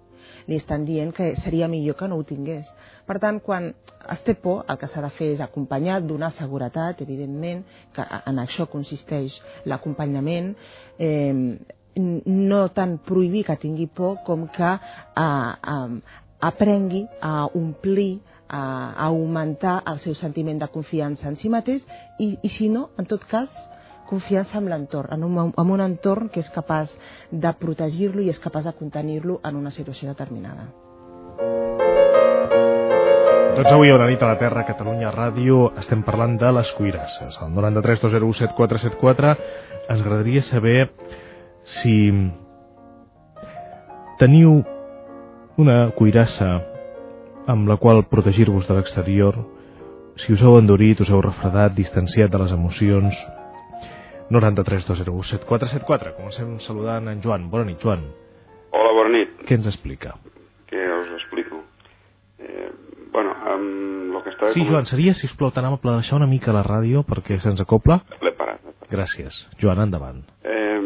li 0.48 0.56
estan 0.56 0.84
dient 0.84 1.12
que 1.14 1.34
seria 1.40 1.68
millor 1.68 1.96
que 1.96 2.08
no 2.08 2.18
ho 2.18 2.24
tingués. 2.26 2.68
Per 3.06 3.18
tant, 3.20 3.40
quan 3.44 3.70
es 4.12 4.24
té 4.24 4.34
por, 4.40 4.64
el 4.68 4.78
que 4.80 4.88
s'ha 4.90 5.04
de 5.04 5.12
fer 5.12 5.30
és 5.34 5.40
acompanyar, 5.44 6.02
donar 6.04 6.32
seguretat, 6.36 7.00
evidentment, 7.04 7.64
que 7.94 8.04
en 8.04 8.42
això 8.42 8.66
consisteix 8.70 9.38
l'acompanyament, 9.64 10.52
eh, 10.98 11.56
no 11.96 12.60
tant 12.74 12.98
prohibir 13.06 13.44
que 13.46 13.56
tingui 13.60 13.86
por 13.86 14.22
com 14.26 14.48
que 14.52 14.70
eh, 14.74 15.24
eh, 15.24 16.20
aprengui 16.44 17.04
a 17.22 17.46
omplir, 17.54 18.20
a, 18.48 18.92
a 18.92 19.06
augmentar 19.06 19.82
el 19.88 19.98
seu 19.98 20.14
sentiment 20.14 20.60
de 20.60 20.68
confiança 20.68 21.30
en 21.30 21.38
si 21.40 21.48
mateix 21.50 21.86
i, 22.20 22.34
i 22.44 22.50
si 22.52 22.68
no, 22.68 22.90
en 23.00 23.08
tot 23.08 23.24
cas, 23.30 23.54
confiança 24.14 24.58
en 24.62 24.70
l'entorn, 24.70 25.12
en, 25.16 25.26
un, 25.26 25.50
en 25.50 25.74
un 25.76 25.82
entorn 25.82 26.30
que 26.30 26.42
és 26.44 26.50
capaç 26.54 26.94
de 27.30 27.50
protegir-lo 27.58 28.22
i 28.22 28.30
és 28.30 28.40
capaç 28.40 28.68
de 28.70 28.74
contenir-lo 28.78 29.40
en 29.44 29.58
una 29.58 29.74
situació 29.74 30.12
determinada. 30.12 30.70
Doncs 33.54 33.70
avui 33.70 33.90
a 33.90 33.94
una 33.94 34.08
nit 34.10 34.22
a 34.22 34.32
la 34.32 34.38
Terra, 34.38 34.64
Catalunya 34.66 35.12
Ràdio, 35.14 35.68
estem 35.78 36.02
parlant 36.02 36.34
de 36.40 36.48
les 36.56 36.72
cuirasses. 36.74 37.36
Al 37.38 37.52
93 37.54 38.02
201 38.02 38.32
7474 38.40 39.34
ens 39.84 40.00
agradaria 40.00 40.42
saber 40.42 40.88
si 41.62 41.94
teniu 44.18 44.58
una 45.62 45.78
cuirassa 45.94 46.50
amb 47.46 47.70
la 47.70 47.78
qual 47.78 48.02
protegir-vos 48.10 48.66
de 48.66 48.74
l'exterior, 48.74 49.38
si 50.18 50.34
us 50.34 50.42
heu 50.42 50.58
endurit, 50.58 51.02
us 51.02 51.10
heu 51.10 51.22
refredat, 51.22 51.74
distanciat 51.78 52.30
de 52.32 52.42
les 52.42 52.54
emocions, 52.54 53.18
93 54.30 54.86
201 54.86 55.22
7474. 55.28 56.14
Comencem 56.16 56.58
saludant 56.60 57.08
en 57.12 57.20
Joan. 57.22 57.48
Bona 57.50 57.66
nit, 57.68 57.80
Joan. 57.82 58.06
Hola, 58.72 58.92
bona 58.96 59.12
nit. 59.18 59.34
Què 59.44 59.58
ens 59.58 59.68
explica? 59.70 60.14
Què 60.70 60.84
us 60.98 61.10
explico? 61.18 61.60
Eh, 62.40 62.70
bueno, 63.12 63.34
amb 63.52 64.16
el 64.16 64.22
que 64.24 64.32
estava... 64.32 64.52
Sí, 64.56 64.64
Joan, 64.68 64.88
seria, 64.90 65.14
si 65.14 65.28
us 65.28 65.36
plau, 65.38 65.52
tan 65.54 65.68
amable 65.68 65.98
deixar 65.98 66.18
una 66.18 66.30
mica 66.30 66.54
la 66.56 66.64
ràdio 66.66 67.04
perquè 67.08 67.38
se'ns 67.42 67.60
acopla? 67.62 68.00
L'he 68.20 68.32
parat, 68.38 68.62
parat. 68.64 68.88
Gràcies. 68.90 69.44
Joan, 69.60 69.84
endavant. 69.84 70.24
Eh, 70.42 70.80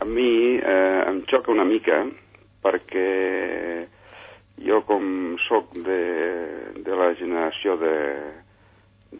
a 0.00 0.08
mi 0.08 0.30
eh, 0.56 1.02
em 1.10 1.20
xoca 1.30 1.52
una 1.52 1.66
mica 1.66 2.04
perquè 2.64 3.08
jo 4.66 4.80
com 4.88 5.36
sóc 5.46 5.74
de, 5.84 6.00
de 6.86 6.96
la 6.96 7.10
generació 7.18 7.76
de, 7.80 7.96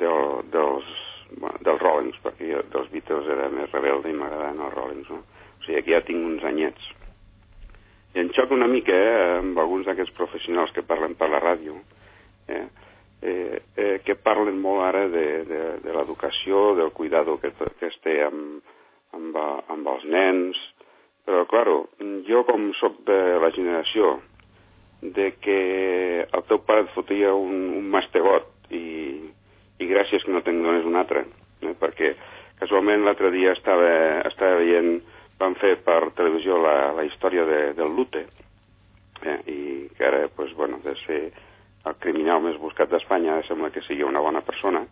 de, 0.01 0.12
dels 0.55 0.94
bueno, 1.35 1.59
dels 1.65 1.83
Rollins, 1.83 2.19
perquè 2.25 2.51
jo 2.51 2.62
dels 2.73 2.93
Beatles 2.93 3.29
era 3.33 3.49
més 3.53 3.73
rebelde 3.75 4.11
i 4.11 4.17
m'agradaven 4.17 4.62
els 4.67 4.75
Rollins, 4.75 5.11
no? 5.11 5.23
O 5.57 5.67
sigui, 5.67 5.83
que 5.83 5.95
ja 5.95 6.05
tinc 6.07 6.23
uns 6.23 6.45
anyets. 6.47 6.93
I 8.15 8.23
em 8.23 8.31
xoca 8.37 8.57
una 8.57 8.69
mica 8.71 8.95
eh, 8.97 9.39
amb 9.41 9.59
alguns 9.61 9.89
d'aquests 9.89 10.15
professionals 10.17 10.73
que 10.73 10.87
parlen 10.87 11.17
per 11.19 11.29
la 11.33 11.43
ràdio, 11.43 11.77
eh, 12.49 12.62
eh, 13.21 13.59
eh, 13.77 13.99
que 14.05 14.17
parlen 14.17 14.61
molt 14.62 14.87
ara 14.87 15.05
de, 15.12 15.27
de, 15.49 15.61
de 15.85 15.97
l'educació, 15.97 16.71
del 16.79 16.95
cuidado 16.97 17.37
que, 17.43 17.53
que 17.53 17.91
es 17.91 17.99
té 18.05 18.21
amb, 18.25 18.62
amb, 19.17 19.37
amb 19.75 19.93
els 19.93 20.09
nens, 20.09 20.62
però, 21.27 21.43
claro, 21.51 21.77
jo 22.29 22.45
com 22.47 22.71
sóc 22.79 23.03
de 23.09 23.19
la 23.43 23.51
generació 23.51 24.21
de 25.03 25.33
que 25.43 25.61
el 26.25 26.45
teu 26.49 26.61
pare 26.65 26.87
et 26.87 26.93
fotia 26.95 27.35
un, 27.35 27.67
un 27.81 27.89
mastegot 27.91 28.71
i, 28.73 28.85
i 29.79 29.89
gràcies 29.91 30.25
que 30.25 30.33
no 30.33 30.43
te'n 30.45 30.62
dones 30.65 30.87
un 30.89 30.97
altre, 30.97 31.27
eh? 31.62 31.75
perquè 31.81 32.15
casualment 32.61 33.05
l'altre 33.05 33.31
dia 33.35 33.53
estava, 33.53 34.23
estava 34.29 34.61
veient, 34.62 35.01
van 35.41 35.57
fer 35.61 35.75
per 35.85 36.12
televisió 36.17 36.57
la, 36.62 36.93
la 36.97 37.05
història 37.05 37.45
de, 37.49 37.61
del 37.77 37.93
Lute, 37.97 38.25
eh? 39.23 39.41
i 39.53 39.61
que 39.97 40.07
ara, 40.07 40.27
pues, 40.37 40.55
bueno, 40.57 40.81
de 40.85 40.97
ser 41.05 41.21
el 41.87 41.99
criminal 42.03 42.41
més 42.43 42.57
buscat 42.59 42.91
d'Espanya, 42.91 43.43
sembla 43.47 43.71
que 43.75 43.85
sigui 43.87 44.07
una 44.07 44.23
bona 44.25 44.43
persona, 44.43 44.83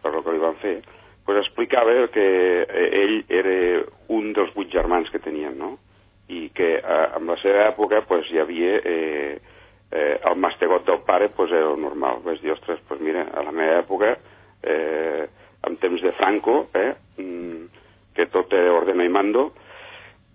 per 0.00 0.14
el 0.14 0.24
que 0.24 0.34
li 0.34 0.42
van 0.42 0.56
fer, 0.62 0.78
pues 1.26 1.38
explicava 1.38 1.92
que 2.14 2.26
eh, 2.64 2.88
ell 3.02 3.16
era 3.28 3.84
un 4.08 4.32
dels 4.34 4.52
vuit 4.56 4.72
germans 4.72 5.10
que 5.12 5.20
tenien, 5.22 5.58
no? 5.58 5.76
I 6.32 6.48
que 6.56 6.76
eh, 6.78 7.06
en 7.18 7.28
la 7.28 7.36
seva 7.42 7.68
època 7.68 8.00
pues, 8.08 8.30
hi 8.32 8.40
havia 8.40 8.78
eh, 8.80 9.36
eh, 9.90 10.20
el 10.24 10.36
mastegot 10.36 10.86
del 10.86 11.00
pare 11.06 11.28
pues, 11.28 11.50
era 11.50 11.72
el 11.72 11.80
normal. 11.80 12.20
Vaig 12.24 12.40
dir, 12.42 12.52
ostres, 12.52 12.80
pues 12.88 13.00
mira, 13.00 13.26
a 13.34 13.42
la 13.42 13.52
meva 13.52 13.80
època 13.82 14.14
eh, 14.62 15.26
en 15.66 15.76
temps 15.76 16.02
de 16.02 16.12
Franco, 16.12 16.68
eh, 16.74 16.94
mm, 17.18 17.64
que 18.14 18.26
tot 18.32 18.52
era 18.52 18.72
ordena 18.74 19.04
i 19.04 19.12
mando, 19.12 19.50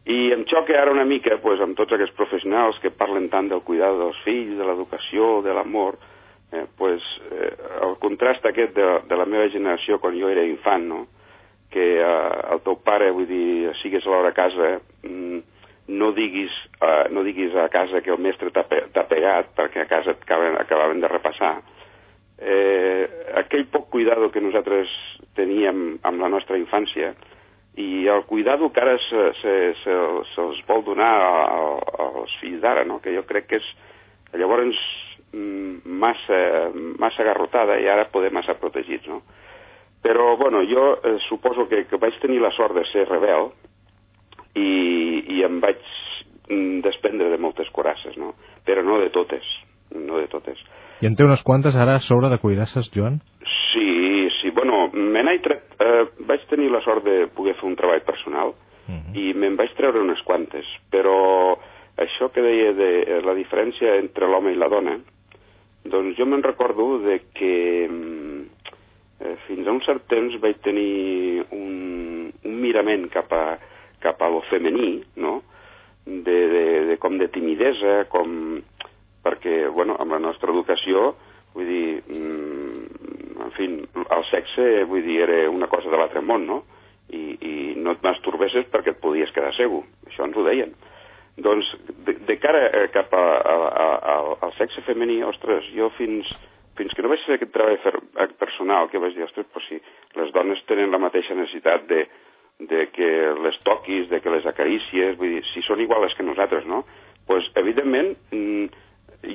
i 0.06 0.30
em 0.36 0.44
xoca 0.46 0.76
ara 0.78 0.94
una 0.94 1.06
mica 1.06 1.40
pues, 1.42 1.62
amb 1.62 1.78
tots 1.78 1.96
aquests 1.96 2.16
professionals 2.18 2.78
que 2.82 2.94
parlen 2.94 3.30
tant 3.34 3.50
del 3.50 3.64
cuidado 3.66 4.04
dels 4.04 4.22
fills, 4.26 4.54
de 4.60 4.68
l'educació, 4.68 5.42
de 5.42 5.56
l'amor, 5.56 5.98
eh, 6.52 6.66
pues, 6.78 7.02
eh, 7.32 7.54
el 7.82 7.98
contrast 8.04 8.46
aquest 8.46 8.76
de, 8.78 8.90
de 9.10 9.18
la 9.18 9.26
meva 9.26 9.50
generació 9.50 9.98
quan 10.00 10.18
jo 10.20 10.30
era 10.30 10.46
infant, 10.46 10.86
no? 10.92 11.06
que 11.74 11.88
eh, 11.98 12.54
el 12.54 12.62
teu 12.64 12.78
pare, 12.86 13.10
vull 13.12 13.28
dir, 13.28 13.74
sigues 13.82 14.06
a 14.06 14.14
l'hora 14.14 14.30
a 14.32 14.38
casa, 14.38 14.76
mm, 15.04 15.35
no 15.96 16.12
diguis, 16.16 16.52
eh, 16.82 17.08
no 17.16 17.24
diguis 17.24 17.56
a 17.56 17.70
casa 17.74 18.02
que 18.04 18.12
el 18.14 18.22
mestre 18.22 18.52
t'ha 18.52 18.66
pe 18.68 18.84
pegat, 19.10 19.54
perquè 19.58 19.84
a 19.84 19.90
casa 19.90 20.16
acaben, 20.16 20.60
acabaven 20.60 21.02
de 21.02 21.12
repassar, 21.12 21.56
eh, 22.38 23.08
aquell 23.42 23.66
poc 23.72 23.90
cuidado 23.90 24.32
que 24.32 24.44
nosaltres 24.44 24.92
teníem 25.36 25.98
amb 26.04 26.22
la 26.22 26.30
nostra 26.30 26.60
infància 26.60 27.14
i 27.76 28.08
el 28.08 28.24
cuidado 28.24 28.72
que 28.72 28.82
ara 28.82 28.96
se'ls 29.10 29.42
se, 29.42 29.56
se, 29.84 29.96
se, 30.32 30.46
se 30.56 30.68
vol 30.68 30.84
donar 30.88 31.12
als 32.00 32.36
fills 32.40 32.62
d'ara, 32.64 32.86
no? 32.88 33.02
que 33.04 33.14
jo 33.16 33.26
crec 33.28 33.50
que 33.50 33.60
és 33.60 33.68
llavors 34.40 34.80
mm, 35.34 35.84
massa, 35.84 36.40
massa 37.00 37.24
garrotada 37.28 37.80
i 37.80 37.90
ara 37.92 38.08
poder 38.12 38.32
massa 38.32 38.56
protegits. 38.60 39.08
No? 39.12 39.22
Però, 40.02 40.36
bueno, 40.40 40.64
jo 40.64 40.94
eh, 41.04 41.18
suposo 41.28 41.68
que, 41.68 41.84
que 41.90 42.00
vaig 42.00 42.16
tenir 42.22 42.40
la 42.42 42.54
sort 42.56 42.78
de 42.78 42.86
ser 42.92 43.08
rebel 43.10 43.52
i, 44.56 44.70
i 45.28 45.42
em 45.44 45.60
vaig 45.64 45.82
mm, 46.50 46.82
desprendre 46.86 47.30
de 47.30 47.38
moltes 47.42 47.70
corasses, 47.74 48.18
no? 48.18 48.34
però 48.66 48.84
no 48.84 49.00
de 49.02 49.10
totes, 49.14 49.46
no 49.94 50.18
de 50.22 50.28
totes. 50.32 50.60
I 51.02 51.08
en 51.10 51.16
té 51.16 51.26
unes 51.26 51.44
quantes 51.44 51.76
ara 51.76 51.96
a 52.00 52.04
sobre 52.04 52.30
de 52.32 52.38
cuirasses, 52.40 52.90
Joan? 52.96 53.20
Sí, 53.74 54.28
sí, 54.42 54.50
bueno, 54.56 54.88
me 54.94 55.24
n'he 55.24 55.40
tret... 55.44 55.64
Eh, 55.80 56.06
vaig 56.26 56.46
tenir 56.50 56.70
la 56.72 56.80
sort 56.86 57.04
de 57.04 57.28
poder 57.36 57.54
fer 57.60 57.68
un 57.68 57.76
treball 57.76 58.02
personal 58.08 58.54
uh 58.54 58.92
Mhm. 58.92 59.02
-huh. 59.14 59.18
i 59.18 59.34
me'n 59.34 59.56
vaig 59.58 59.74
treure 59.76 60.00
unes 60.00 60.22
quantes, 60.22 60.66
però 60.92 61.58
això 61.98 62.30
que 62.32 62.42
deia 62.42 62.74
de 62.74 63.02
eh, 63.02 63.22
la 63.26 63.34
diferència 63.34 63.96
entre 63.98 64.28
l'home 64.28 64.52
i 64.52 64.56
la 64.56 64.68
dona, 64.70 65.00
doncs 65.84 66.18
jo 66.18 66.26
me'n 66.26 66.44
recordo 66.44 67.00
de 67.00 67.22
que 67.34 67.88
mm, 67.90 68.42
eh, 69.22 69.36
fins 69.48 69.68
a 69.68 69.72
un 69.72 69.82
cert 69.82 70.08
temps 70.08 70.40
vaig 70.42 70.58
tenir 70.62 71.46
un, 71.52 72.32
un 72.44 72.62
mirament 72.62 73.10
cap 73.10 73.32
a, 73.34 73.58
cap 74.04 74.22
a 74.22 74.32
lo 74.32 74.42
femení, 74.52 75.04
no?, 75.22 75.42
de, 76.06 76.38
de, 76.48 76.66
de, 76.86 76.98
com 77.02 77.18
de 77.18 77.28
timidesa, 77.34 78.04
com 78.14 78.62
perquè, 79.26 79.66
bueno, 79.74 79.96
amb 79.98 80.14
la 80.14 80.22
nostra 80.22 80.54
educació, 80.54 81.16
vull 81.56 81.66
dir, 81.66 81.88
mm, 82.06 83.42
en 83.46 83.54
fi, 83.58 83.70
el 84.06 84.26
sexe, 84.30 84.84
vull 84.90 85.06
dir, 85.06 85.22
era 85.26 85.50
una 85.50 85.70
cosa 85.72 85.90
de 85.90 85.98
l'altre 85.98 86.22
món, 86.22 86.46
no? 86.46 86.62
I, 87.10 87.24
i 87.42 87.54
no 87.78 87.94
et 87.94 88.06
masturbesses 88.06 88.70
perquè 88.74 88.94
et 88.94 89.02
podies 89.02 89.34
quedar 89.34 89.54
segur, 89.58 89.84
això 90.06 90.26
ens 90.26 90.38
ho 90.38 90.46
deien. 90.46 90.74
Doncs 91.42 91.68
de, 92.06 92.16
de 92.28 92.36
cara 92.40 92.68
eh, 92.70 92.88
cap 92.94 93.14
a, 93.14 93.24
a, 93.38 93.56
a, 93.56 93.88
a, 94.14 94.16
al 94.46 94.54
sexe 94.60 94.86
femení, 94.86 95.20
ostres, 95.26 95.68
jo 95.76 95.90
fins, 95.98 96.30
fins 96.78 96.94
que 96.96 97.04
no 97.04 97.12
vaig 97.12 97.26
fer 97.26 97.40
aquest 97.40 97.54
treball 97.54 97.76
eh, 98.24 98.30
personal, 98.40 98.90
que 98.92 99.02
vaig 99.02 99.18
dir, 99.18 99.26
ostres, 99.26 99.50
però 99.52 99.66
si 99.66 99.82
les 100.20 100.32
dones 100.38 100.62
tenen 100.70 100.94
la 100.94 101.02
mateixa 101.02 101.38
necessitat 101.38 101.90
de, 101.90 102.06
de 102.60 102.88
que 102.96 103.10
les 103.44 103.58
toquis, 103.68 104.08
de 104.10 104.22
que 104.22 104.32
les 104.32 104.46
acarícies, 104.46 105.18
vull 105.20 105.34
dir, 105.38 105.44
si 105.52 105.64
són 105.66 105.82
iguals 105.84 106.16
que 106.16 106.24
nosaltres, 106.24 106.66
no? 106.66 106.86
pues, 107.26 107.52
evidentment, 107.56 108.16
mm, 108.32 108.66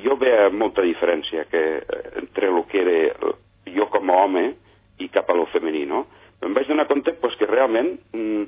jo 0.03 0.15
veia 0.17 0.49
molta 0.49 0.81
diferència 0.81 1.45
que, 1.45 1.61
eh, 1.77 2.11
entre 2.21 2.47
el 2.47 2.63
que 2.65 2.81
era 2.81 3.33
jo 3.65 3.85
com 3.89 4.09
a 4.09 4.23
home 4.23 4.53
i 4.99 5.09
cap 5.09 5.29
a 5.29 5.33
lo 5.33 5.45
femení, 5.47 5.85
no? 5.85 6.05
Em 6.41 6.53
vaig 6.53 6.67
donar 6.67 6.87
compte 6.87 7.13
pues, 7.13 7.35
que 7.35 7.45
realment, 7.45 7.99
mm, 8.13 8.43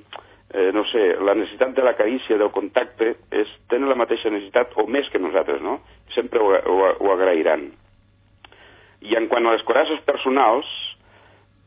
eh, 0.54 0.72
no 0.74 0.86
sé, 0.86 1.16
la 1.20 1.36
necessitat 1.36 1.76
de 1.76 1.84
la 1.84 1.96
carícia, 1.96 2.38
del 2.38 2.52
contacte, 2.52 3.16
és, 3.32 3.48
tenen 3.70 3.90
la 3.90 3.96
mateixa 3.96 4.30
necessitat 4.30 4.72
o 4.78 4.88
més 4.88 5.10
que 5.10 5.20
nosaltres, 5.20 5.62
no? 5.62 5.82
Sempre 6.16 6.40
ho, 6.40 6.54
ho, 6.54 6.96
ho 7.00 7.12
agrairan. 7.12 7.72
I 9.02 9.16
en 9.16 9.28
quant 9.28 9.46
a 9.46 9.52
les 9.52 9.64
corasses 9.64 10.00
personals, 10.02 10.66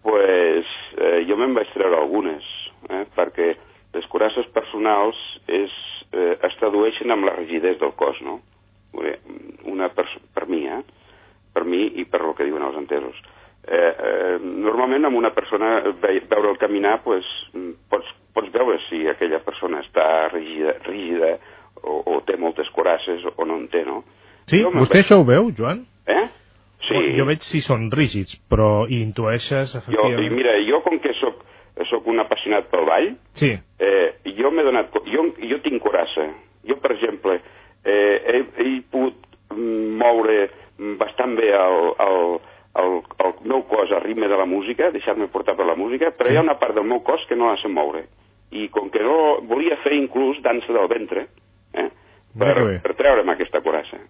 pues, 0.03 0.65
eh, 0.97 1.25
jo 1.29 1.37
me'n 1.37 1.55
vaig 1.55 1.69
treure 1.75 1.99
algunes, 1.99 2.43
eh, 2.91 3.05
perquè 3.17 3.53
les 3.97 4.07
corasses 4.13 4.47
personals 4.55 5.17
és, 5.47 5.73
eh, 6.13 6.35
es 6.37 6.59
tradueixen 6.61 7.11
amb 7.11 7.29
la 7.29 7.37
rigidesa 7.39 7.85
del 7.85 7.97
cos, 7.99 8.21
no? 8.23 8.41
Una 9.67 9.91
per, 9.93 10.07
per 10.33 10.47
mi, 10.49 10.65
eh? 10.67 10.83
Per 11.53 11.65
mi 11.65 11.83
i 12.01 12.05
per 12.09 12.23
lo 12.25 12.35
que 12.35 12.47
diuen 12.49 12.65
els 12.65 12.79
entesos 12.81 13.19
eh, 13.67 13.95
eh, 13.99 14.39
normalment 14.41 15.09
amb 15.09 15.19
una 15.19 15.33
persona 15.35 15.81
ve, 16.01 16.21
veure 16.31 16.53
el 16.53 16.59
caminar 16.59 17.01
pues, 17.05 17.27
pots, 17.91 18.09
pots 18.35 18.53
veure 18.55 18.79
si 18.87 19.03
aquella 19.11 19.41
persona 19.45 19.83
està 19.83 20.07
rígida, 20.31 20.77
rígida 20.87 21.35
o, 21.83 21.99
o 22.15 22.21
té 22.27 22.39
moltes 22.39 22.71
corasses 22.75 23.27
o 23.35 23.45
no 23.45 23.59
en 23.59 23.67
té, 23.73 23.83
no? 23.87 24.03
Sí? 24.47 24.63
Jo 24.63 24.71
Vostè 24.71 25.01
veig... 25.01 25.05
això 25.05 25.21
ho 25.21 25.27
veu, 25.27 25.51
Joan? 25.57 25.83
Eh? 26.07 26.25
Sí. 26.87 27.03
Jo 27.19 27.27
veig 27.27 27.43
si 27.43 27.61
són 27.65 27.89
rígids, 27.91 28.37
però 28.51 28.87
intueixes, 28.93 29.75
efectivament... 29.75 30.31
Jo, 30.31 30.39
mira, 30.39 30.55
jo 30.69 30.81
com 30.85 31.01
que 31.03 31.15
sóc, 31.19 31.43
sóc 31.85 32.07
un 32.09 32.21
apassionat 32.23 32.71
pel 32.73 32.87
ball, 32.89 33.11
sí. 33.37 33.53
eh, 33.79 34.09
jo 34.39 34.51
m'he 34.51 34.65
donat... 34.65 34.95
Jo, 35.13 35.27
jo 35.37 35.61
tinc 35.65 35.83
corassa. 35.85 36.25
Jo, 36.67 36.79
per 36.83 36.95
exemple, 36.97 37.37
eh, 37.85 38.17
he, 38.33 38.43
he 38.63 38.71
pogut 38.91 39.27
moure 39.57 40.49
bastant 40.99 41.37
bé 41.39 41.53
el, 41.55 41.93
el, 42.03 42.39
el, 42.81 42.97
el 43.25 43.35
meu 43.49 43.63
cos 43.71 43.93
a 43.93 44.01
ritme 44.03 44.29
de 44.29 44.39
la 44.41 44.49
música, 44.49 44.91
deixar-me 44.95 45.29
portar 45.33 45.57
per 45.57 45.67
la 45.69 45.77
música, 45.79 46.11
però 46.17 46.31
sí. 46.31 46.35
hi 46.35 46.41
ha 46.41 46.47
una 46.47 46.59
part 46.61 46.77
del 46.77 46.89
meu 46.89 47.03
cos 47.07 47.25
que 47.29 47.39
no 47.39 47.51
la 47.51 47.61
sé 47.61 47.69
moure. 47.73 48.07
I 48.57 48.69
com 48.73 48.91
que 48.95 49.03
no 49.03 49.41
volia 49.47 49.79
fer 49.83 49.97
inclús 49.97 50.39
dansa 50.43 50.73
del 50.73 50.89
ventre, 50.89 51.27
eh, 51.75 51.91
per, 52.39 52.55
per 52.85 52.95
treure'm 52.99 53.33
aquesta 53.35 53.63
corassa. 53.65 54.01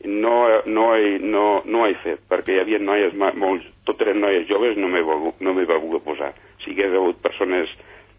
No, 0.00 0.62
no, 0.64 0.94
he, 0.96 1.18
no, 1.20 1.60
no 1.68 1.84
he 1.86 1.94
fet, 2.00 2.22
perquè 2.28 2.54
hi 2.54 2.62
havia 2.62 2.78
noies 2.80 3.12
molt, 3.16 3.66
tot 3.84 4.00
eren 4.00 4.22
noies 4.22 4.46
joves, 4.48 4.78
no 4.80 4.88
m'he 4.88 5.02
no 5.04 5.52
voler 5.52 6.00
posar. 6.04 6.32
Si 6.64 6.74
hagués 6.74 6.96
hagut 6.96 7.20
persones 7.24 7.70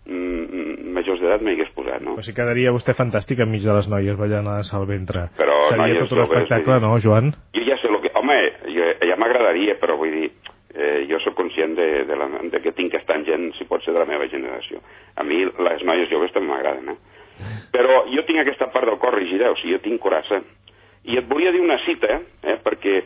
mm, 0.05 0.91
majors 0.95 1.21
d'edat 1.21 1.43
m'hi 1.45 1.55
hagués 1.55 1.73
posat, 1.75 2.03
no? 2.05 2.15
O 2.17 2.25
sigui, 2.25 2.37
quedaria 2.39 2.73
vostè 2.75 2.95
fantàstic 2.97 3.43
enmig 3.45 3.65
de 3.65 3.75
les 3.77 3.89
noies 3.91 4.17
ballant 4.19 4.49
a 4.51 4.59
al 4.61 4.87
ventre. 4.89 5.27
Però 5.37 5.57
Seria 5.69 6.01
tot 6.03 6.17
un 6.17 6.23
espectacle, 6.25 6.79
no, 6.83 6.95
Joan? 7.03 7.33
Jo 7.57 7.67
ja 7.67 7.77
sé 7.81 7.91
el 7.91 7.99
que... 8.03 8.13
Home, 8.21 8.39
jo, 8.73 8.89
ja 9.07 9.17
m'agradaria, 9.19 9.77
però 9.81 9.95
vull 9.99 10.11
dir, 10.13 10.31
eh, 10.75 11.05
jo 11.09 11.19
sóc 11.23 11.37
conscient 11.37 11.77
de, 11.77 11.87
de, 12.09 12.17
la, 12.17 12.27
de 12.51 12.61
que 12.63 12.73
tinc 12.77 12.91
que 12.93 13.01
estar 13.01 13.17
en 13.19 13.25
gent, 13.27 13.47
si 13.57 13.67
pot 13.69 13.83
ser 13.85 13.95
de 13.95 14.03
la 14.03 14.09
meva 14.09 14.27
generació. 14.31 14.81
A 15.15 15.25
mi 15.27 15.43
les 15.45 15.85
noies 15.87 16.09
joves 16.11 16.33
també 16.35 16.51
m'agraden, 16.51 16.93
eh? 16.95 16.99
Però 17.73 18.03
jo 18.11 18.21
tinc 18.27 18.41
aquesta 18.41 18.67
part 18.73 18.85
del 18.85 18.99
cor 19.01 19.15
rígida, 19.17 19.49
o 19.51 19.57
sigui, 19.57 19.73
jo 19.77 19.81
tinc 19.85 20.01
corassa. 20.03 20.41
I 21.09 21.17
et 21.17 21.25
volia 21.29 21.51
dir 21.53 21.63
una 21.63 21.79
cita, 21.81 22.19
eh, 22.45 22.57
perquè 22.61 22.99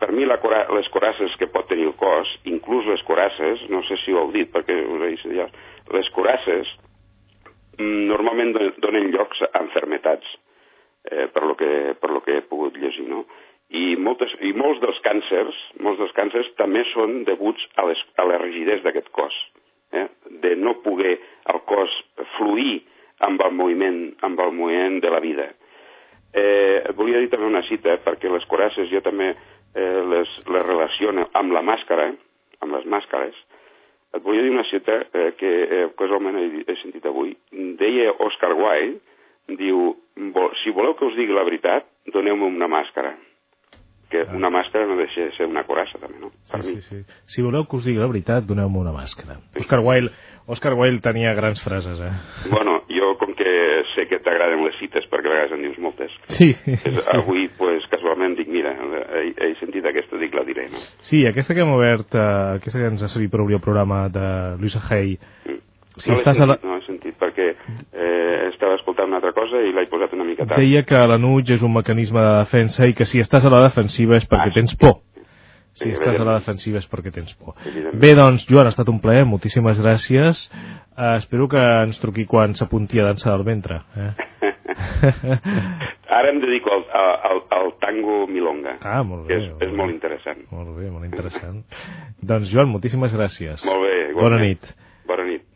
per 0.00 0.12
mi 0.12 0.24
la 0.24 0.38
cora 0.40 0.62
les 0.72 0.88
corasses 0.94 1.34
que 1.36 1.50
pot 1.52 1.68
tenir 1.68 1.84
el 1.90 1.96
cos, 2.00 2.30
inclús 2.48 2.86
les 2.88 3.02
corasses, 3.04 3.66
no 3.68 3.82
sé 3.84 3.98
si 4.04 4.14
ho 4.14 4.22
heu 4.22 4.32
dit, 4.32 4.48
perquè 4.52 4.78
us 4.88 5.04
he 5.04 5.10
dit 5.12 5.36
ja, 5.36 5.48
les 5.92 6.08
corasses 6.16 6.70
mm, 7.78 8.08
normalment 8.08 8.56
donen 8.80 9.10
llocs 9.12 9.44
a 9.44 9.52
enfermetats, 9.60 10.28
eh, 11.10 11.28
per, 11.28 11.44
lo 11.44 11.56
que, 11.60 11.94
per 12.00 12.10
lo 12.10 12.22
que 12.24 12.38
he 12.38 12.46
pogut 12.48 12.78
llegir, 12.80 13.04
no? 13.10 13.26
I, 13.72 13.96
moltes, 13.96 14.32
I 14.44 14.52
molts 14.56 14.80
dels 14.82 14.98
càncers, 15.04 15.58
molts 15.80 16.00
dels 16.00 16.12
càncers 16.16 16.50
també 16.58 16.84
són 16.92 17.22
deguts 17.28 17.64
a, 17.80 17.86
les, 17.88 18.00
a 18.20 18.26
la 18.28 18.40
rigidesa 18.40 18.84
d'aquest 18.84 19.08
cos, 19.16 19.36
eh? 19.96 20.08
de 20.44 20.54
no 20.60 20.78
poder 20.84 21.14
el 21.52 21.60
cos 21.68 21.94
fluir 22.36 22.82
amb 23.24 23.40
el 23.44 23.54
moviment, 23.56 24.02
amb 24.28 24.40
el 24.44 24.52
moviment 24.56 25.00
de 25.00 25.12
la 25.12 25.20
vida. 25.24 25.48
Eh, 26.32 26.92
volia 26.96 27.20
dir 27.20 27.28
també 27.32 27.46
una 27.48 27.64
cita, 27.68 27.98
perquè 28.04 28.30
les 28.32 28.44
corasses 28.48 28.88
jo 28.88 29.02
també 29.04 29.32
eh, 29.32 30.02
les, 30.12 30.36
les 30.48 30.66
relaciono 30.66 31.28
amb 31.38 31.52
la 31.52 31.64
màscara, 31.66 32.08
amb 32.64 32.76
les 32.76 32.86
màscares, 32.88 33.36
et 34.12 34.22
volia 34.24 34.44
dir 34.44 34.52
una 34.52 34.68
cita 34.68 34.98
eh, 35.12 35.32
que 35.36 35.50
eh, 35.64 35.82
casualment 35.98 36.38
he, 36.40 36.46
he 36.68 36.78
sentit 36.80 37.04
avui. 37.08 37.34
Deia 37.52 38.14
Oscar 38.24 38.54
Wilde, 38.56 39.00
diu, 39.58 39.92
si 40.62 40.72
voleu 40.72 40.96
que 40.96 41.08
us 41.08 41.18
digui 41.18 41.36
la 41.36 41.44
veritat, 41.48 41.88
doneu-me 42.12 42.48
una 42.48 42.70
màscara 42.70 43.16
que 44.12 44.20
ah. 44.20 44.36
una 44.36 44.50
màscara 44.52 44.84
no 44.86 44.98
deixa 45.00 45.24
de 45.24 45.32
ser 45.38 45.48
una 45.48 45.64
corassa, 45.64 45.96
també, 45.96 46.20
no? 46.20 46.28
Per 46.52 46.60
sí, 46.60 46.74
mi. 46.76 46.84
sí, 46.84 47.00
sí. 47.00 47.20
Si 47.32 47.44
voleu 47.44 47.64
que 47.64 47.78
us 47.80 47.88
digui 47.88 48.02
la 48.02 48.10
veritat, 48.10 48.44
doneu-me 48.44 48.82
una 48.82 48.92
màscara. 48.92 49.38
Sí. 49.54 49.62
Oscar 49.64 49.80
Wilde, 49.86 50.12
Oscar 50.52 50.76
Wilde 50.76 51.00
tenia 51.04 51.32
grans 51.38 51.64
frases, 51.64 52.02
eh? 52.04 52.12
Bueno, 52.52 52.82
que 53.42 53.54
sé 53.94 54.06
que 54.10 54.20
t'agraden 54.22 54.62
les 54.62 54.78
cites, 54.78 55.08
perquè 55.10 55.30
a 55.30 55.34
vegades 55.34 55.56
en 55.56 55.64
dius 55.66 55.80
moltes. 55.82 56.14
Sí. 56.30 56.52
És, 56.52 57.02
sí. 57.02 57.16
Avui, 57.16 57.48
pues, 57.58 57.84
casualment 57.90 58.36
dic, 58.38 58.50
mira, 58.52 58.74
he, 59.18 59.32
he 59.34 59.50
sentit 59.60 59.86
aquesta, 59.90 60.20
dic, 60.22 60.36
la 60.38 60.46
diré, 60.46 60.68
no? 60.70 60.80
Sí, 61.02 61.24
aquesta 61.26 61.56
que 61.56 61.64
hem 61.64 61.74
obert, 61.74 62.14
uh, 62.14 62.60
aquesta 62.60 62.80
que 62.80 62.92
ens 62.94 63.02
ha 63.02 63.10
servit 63.10 63.34
per 63.34 63.42
obrir 63.42 63.58
el 63.58 63.64
programa 63.64 64.06
de 64.12 64.26
Luisa 64.62 64.82
Hay, 64.88 65.18
mm. 65.48 65.60
Si 66.00 66.08
no 66.08 66.16
estàs 66.16 66.38
sentit, 66.38 66.42
a 66.42 66.46
la... 66.48 66.54
No 66.64 66.78
sentit, 66.86 67.16
perquè 67.20 67.50
eh, 67.52 68.48
estava 68.48 68.78
escoltant 68.78 69.10
una 69.10 69.18
altra 69.20 69.34
cosa 69.36 69.60
i 69.60 69.74
l'he 69.76 69.84
posat 69.90 70.14
una 70.16 70.24
mica 70.24 70.46
tard. 70.46 70.62
Deia 70.62 70.86
que 70.88 71.00
l'anuig 71.10 71.52
és 71.52 71.64
un 71.66 71.74
mecanisme 71.74 72.22
de 72.24 72.36
defensa 72.38 72.88
i 72.88 72.96
que 72.96 73.04
si 73.08 73.20
estàs 73.20 73.44
a 73.44 73.52
la 73.52 73.60
defensiva 73.66 74.16
és 74.16 74.24
perquè 74.28 74.48
ah, 74.48 74.56
tens 74.56 74.72
por. 74.80 75.02
Si 75.72 75.86
sí, 75.88 75.94
estàs 75.96 76.20
a 76.20 76.26
la 76.28 76.36
defensiva 76.36 76.80
és 76.82 76.88
perquè 76.88 77.12
tens 77.14 77.32
por. 77.40 77.56
Bé, 77.96 78.12
doncs, 78.18 78.44
Joan, 78.50 78.68
ha 78.68 78.72
estat 78.74 78.90
un 78.92 78.98
plaer, 79.00 79.24
moltíssimes 79.28 79.80
gràcies. 79.80 80.46
Uh, 80.92 81.16
espero 81.16 81.48
que 81.48 81.62
ens 81.86 82.00
truqui 82.02 82.26
quan 82.28 82.52
s'apunti 82.58 83.00
a 83.00 83.06
dansa 83.08 83.30
del 83.32 83.46
ventre. 83.46 83.80
Eh? 83.96 84.10
Ara 86.12 86.28
em 86.28 86.42
dedico 86.42 86.74
al, 86.74 86.84
al, 86.92 87.40
al 87.56 87.72
tango 87.80 88.26
milonga. 88.28 88.76
Ah, 88.84 89.00
molt 89.06 89.24
bé. 89.28 89.38
És, 89.38 89.48
molt 89.48 89.64
és 89.64 89.70
bé. 89.70 89.78
molt 89.80 89.94
interessant. 89.94 90.44
Molt 90.52 90.76
bé, 90.76 90.90
molt 90.92 91.08
interessant. 91.08 91.62
doncs, 92.20 92.52
Joan, 92.52 92.68
moltíssimes 92.74 93.16
gràcies. 93.16 93.64
Molt 93.68 93.88
bé. 93.88 93.96
Bona 94.20 94.42
nit. 94.44 94.68
Bona 95.08 95.24
nit. 95.28 95.48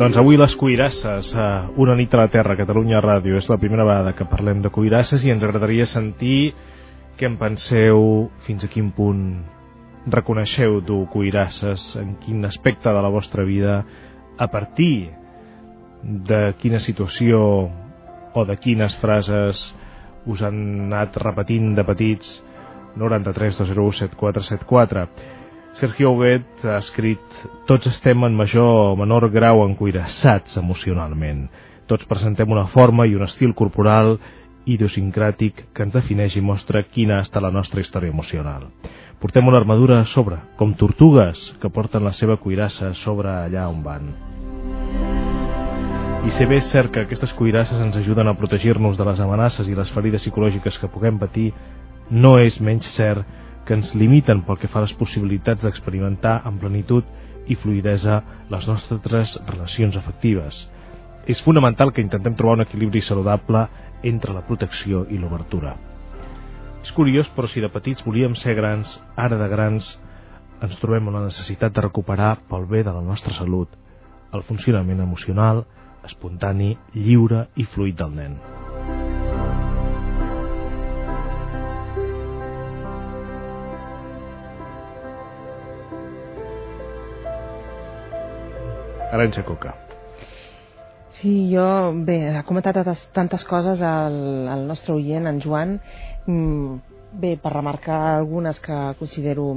Doncs 0.00 0.16
avui 0.16 0.38
les 0.40 0.54
cuirasses, 0.56 1.34
eh, 1.36 1.46
una 1.76 1.92
nit 1.94 2.14
a 2.14 2.22
la 2.22 2.28
Terra, 2.32 2.54
Catalunya 2.56 3.02
Ràdio, 3.04 3.36
és 3.36 3.50
la 3.50 3.58
primera 3.60 3.84
vegada 3.84 4.14
que 4.16 4.24
parlem 4.24 4.62
de 4.64 4.70
cuirasses 4.72 5.26
i 5.26 5.30
ens 5.30 5.42
agradaria 5.44 5.84
sentir 5.84 6.54
què 7.18 7.26
en 7.28 7.34
penseu, 7.36 8.30
fins 8.46 8.64
a 8.64 8.70
quin 8.72 8.88
punt 8.96 9.20
reconeixeu 10.06 10.78
dur 10.80 11.02
cuirasses, 11.12 11.98
en 12.00 12.14
quin 12.22 12.48
aspecte 12.48 12.88
de 12.88 13.02
la 13.04 13.10
vostra 13.12 13.44
vida, 13.44 13.82
a 14.38 14.46
partir 14.48 15.10
de 16.02 16.54
quina 16.62 16.80
situació 16.80 17.42
o 18.32 18.44
de 18.48 18.56
quines 18.56 18.96
frases 18.96 19.66
us 20.24 20.40
han 20.40 20.62
anat 20.86 21.20
repetint 21.20 21.74
de 21.76 21.84
petits 21.84 22.38
93 22.96 23.60
201 23.60 24.00
7474 24.00 25.39
Sergio 25.74 26.10
Huguet 26.10 26.64
ha 26.66 26.78
escrit 26.80 27.42
Tots 27.68 27.86
estem 27.92 28.24
en 28.26 28.34
major 28.34 28.90
o 28.90 28.96
menor 28.98 29.28
grau 29.30 29.62
encuirassats 29.62 30.58
emocionalment. 30.58 31.44
Tots 31.86 32.08
presentem 32.10 32.50
una 32.50 32.66
forma 32.66 33.06
i 33.06 33.14
un 33.14 33.22
estil 33.22 33.54
corporal 33.54 34.16
idiosincràtic 34.66 35.68
que 35.74 35.86
ens 35.86 35.94
defineix 35.94 36.36
i 36.36 36.42
mostra 36.44 36.82
quina 36.82 37.18
ha 37.18 37.26
estat 37.26 37.42
la 37.42 37.52
nostra 37.54 37.80
història 37.80 38.10
emocional. 38.10 38.66
Portem 39.20 39.46
una 39.46 39.60
armadura 39.60 40.00
a 40.00 40.06
sobre, 40.08 40.40
com 40.56 40.74
tortugues 40.74 41.50
que 41.62 41.70
porten 41.70 42.04
la 42.04 42.12
seva 42.16 42.36
cuirassa 42.36 42.88
a 42.90 42.94
sobre 42.94 43.30
allà 43.30 43.68
on 43.70 43.82
van. 43.84 44.10
I 46.26 46.30
si 46.34 46.44
bé 46.44 46.58
és 46.60 46.68
cert 46.68 46.90
que 46.92 47.04
aquestes 47.06 47.32
cuirasses 47.32 47.80
ens 47.80 47.96
ajuden 47.96 48.28
a 48.28 48.34
protegir-nos 48.36 48.98
de 48.98 49.06
les 49.06 49.20
amenaces 49.20 49.68
i 49.68 49.76
les 49.76 49.90
ferides 49.92 50.26
psicològiques 50.26 50.76
que 50.80 50.90
puguem 50.90 51.18
patir, 51.18 51.52
no 52.10 52.38
és 52.42 52.58
menys 52.60 52.90
cert 52.92 53.24
que 53.70 53.76
ens 53.78 53.92
limiten 53.94 54.40
pel 54.42 54.56
que 54.58 54.66
fa 54.66 54.80
a 54.80 54.82
les 54.82 54.92
possibilitats 54.98 55.62
d'experimentar 55.62 56.40
amb 56.42 56.58
plenitud 56.58 57.06
i 57.46 57.54
fluidesa 57.54 58.16
les 58.50 58.66
nostres 58.66 59.36
relacions 59.46 59.94
afectives. 59.94 60.64
És 61.30 61.38
fonamental 61.46 61.92
que 61.94 62.02
intentem 62.02 62.34
trobar 62.34 62.56
un 62.58 62.64
equilibri 62.64 62.98
saludable 62.98 63.62
entre 64.02 64.34
la 64.34 64.42
protecció 64.42 65.04
i 65.06 65.22
l'obertura. 65.22 65.76
És 66.82 66.90
curiós, 66.96 67.30
però 67.30 67.46
si 67.46 67.62
de 67.62 67.70
petits 67.70 68.02
volíem 68.02 68.34
ser 68.34 68.56
grans, 68.58 68.96
ara 69.14 69.38
de 69.38 69.46
grans 69.52 69.92
ens 70.58 70.80
trobem 70.82 71.06
amb 71.06 71.20
la 71.20 71.28
necessitat 71.28 71.70
de 71.70 71.84
recuperar 71.86 72.40
pel 72.50 72.66
bé 72.66 72.82
de 72.82 72.96
la 72.96 73.04
nostra 73.06 73.30
salut 73.38 73.78
el 74.34 74.42
funcionament 74.42 74.98
emocional, 75.06 75.62
espontani, 76.02 76.74
lliure 76.94 77.46
i 77.54 77.70
fluid 77.70 78.02
del 78.02 78.18
nen. 78.18 78.40
Aranxa 89.10 89.44
Coca. 89.44 89.74
Sí, 91.20 91.50
jo, 91.52 91.92
bé, 92.06 92.16
ha 92.32 92.44
comentat 92.46 92.78
tantes, 93.12 93.44
coses 93.44 93.82
al, 93.82 94.16
al 94.48 94.62
nostre 94.68 94.94
oient, 94.94 95.26
en 95.26 95.40
Joan. 95.42 95.74
Mm, 96.26 96.78
bé, 97.20 97.34
per 97.42 97.52
remarcar 97.52 97.98
algunes 98.14 98.60
que 98.62 98.76
considero 98.98 99.48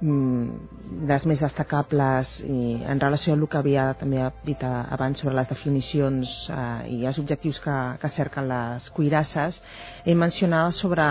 mm, 0.00 1.02
les 1.10 1.26
més 1.26 1.42
destacables 1.42 2.36
i 2.46 2.78
en 2.86 3.02
relació 3.02 3.34
amb 3.34 3.42
el 3.42 3.50
que 3.50 3.58
havia 3.60 3.88
també 3.98 4.22
dit 4.46 4.62
abans 4.70 5.18
sobre 5.18 5.34
les 5.36 5.50
definicions 5.50 6.34
eh, 6.54 6.64
i 6.94 7.00
els 7.10 7.18
objectius 7.18 7.58
que, 7.64 7.76
que 8.00 8.12
cerquen 8.14 8.48
les 8.48 8.88
cuirasses, 8.94 9.58
he 10.06 10.14
mencionat 10.14 10.78
sobre 10.78 11.08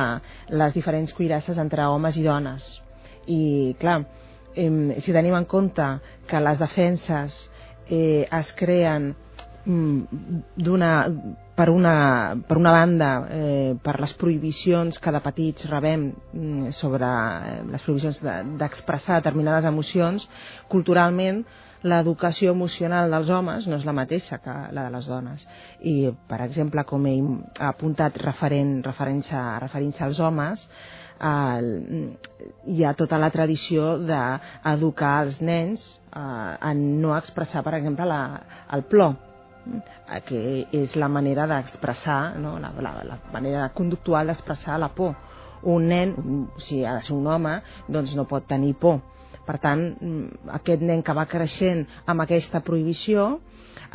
les 0.50 0.74
diferents 0.74 1.14
cuirasses 1.14 1.60
entre 1.60 1.86
homes 1.92 2.18
i 2.18 2.24
dones. 2.24 2.72
I, 3.28 3.76
clar, 3.82 4.00
eh, 4.58 4.98
si 5.06 5.14
tenim 5.14 5.38
en 5.38 5.46
compte 5.46 5.86
que 6.28 6.42
les 6.42 6.60
defenses 6.60 7.46
eh, 7.88 8.28
es 8.28 8.52
creen 8.58 9.14
Mm, 9.68 10.08
d'una 10.56 11.12
per 11.54 11.70
una, 11.70 12.38
per 12.48 12.56
una 12.56 12.72
banda 12.72 13.08
eh, 13.28 13.76
per 13.84 13.98
les 14.00 14.14
prohibicions 14.16 14.96
que 15.04 15.12
de 15.12 15.20
petits 15.20 15.66
rebem 15.68 16.06
mm, 16.08 16.70
sobre 16.72 17.10
eh, 17.50 17.58
les 17.74 17.84
prohibicions 17.84 18.22
d'expressar 18.62 19.18
de, 19.18 19.26
determinades 19.26 19.68
emocions 19.68 20.30
culturalment 20.72 21.42
l'educació 21.84 22.54
emocional 22.56 23.12
dels 23.12 23.28
homes 23.28 23.68
no 23.68 23.76
és 23.76 23.84
la 23.84 23.98
mateixa 23.98 24.40
que 24.40 24.56
la 24.72 24.88
de 24.88 24.94
les 24.96 25.12
dones. 25.12 25.44
I 25.84 26.14
per 26.32 26.40
exemple 26.46 26.86
com 26.88 27.04
he 27.10 27.18
apuntat 27.68 28.16
referent, 28.24 28.78
referint-se 28.88 29.44
referint 29.66 30.00
als 30.08 30.24
homes 30.24 30.64
eh, 31.20 32.18
hi 32.68 32.84
ha 32.84 32.94
tota 32.98 33.20
la 33.22 33.30
tradició 33.34 33.98
d'educar 34.00 35.16
els 35.26 35.42
nens 35.42 35.88
eh, 36.14 36.20
a 36.20 36.74
no 36.78 37.16
expressar 37.18 37.64
per 37.64 37.78
exemple 37.80 38.06
la, 38.06 38.22
el 38.74 38.86
plor 38.92 39.16
Eh, 40.08 40.22
que 40.24 40.40
és 40.72 40.96
la 40.96 41.10
manera 41.12 41.46
d'expressar, 41.50 42.38
no? 42.40 42.56
la, 42.64 42.72
la, 42.84 42.94
la 43.04 43.18
manera 43.34 43.68
conductual 43.76 44.32
d'expressar 44.32 44.78
la 44.80 44.90
por. 44.96 45.16
Un 45.68 45.88
nen, 45.92 46.14
si 46.64 46.84
ha 46.86 46.94
de 46.96 47.04
ser 47.04 47.16
un 47.18 47.28
home, 47.28 47.58
doncs 47.92 48.14
no 48.16 48.28
pot 48.30 48.48
tenir 48.48 48.76
por. 48.80 49.02
Per 49.48 49.58
tant, 49.64 49.84
mm, 50.00 50.48
aquest 50.60 50.84
nen 50.88 51.04
que 51.04 51.16
va 51.18 51.28
creixent 51.28 51.84
amb 52.06 52.24
aquesta 52.24 52.62
prohibició 52.64 53.28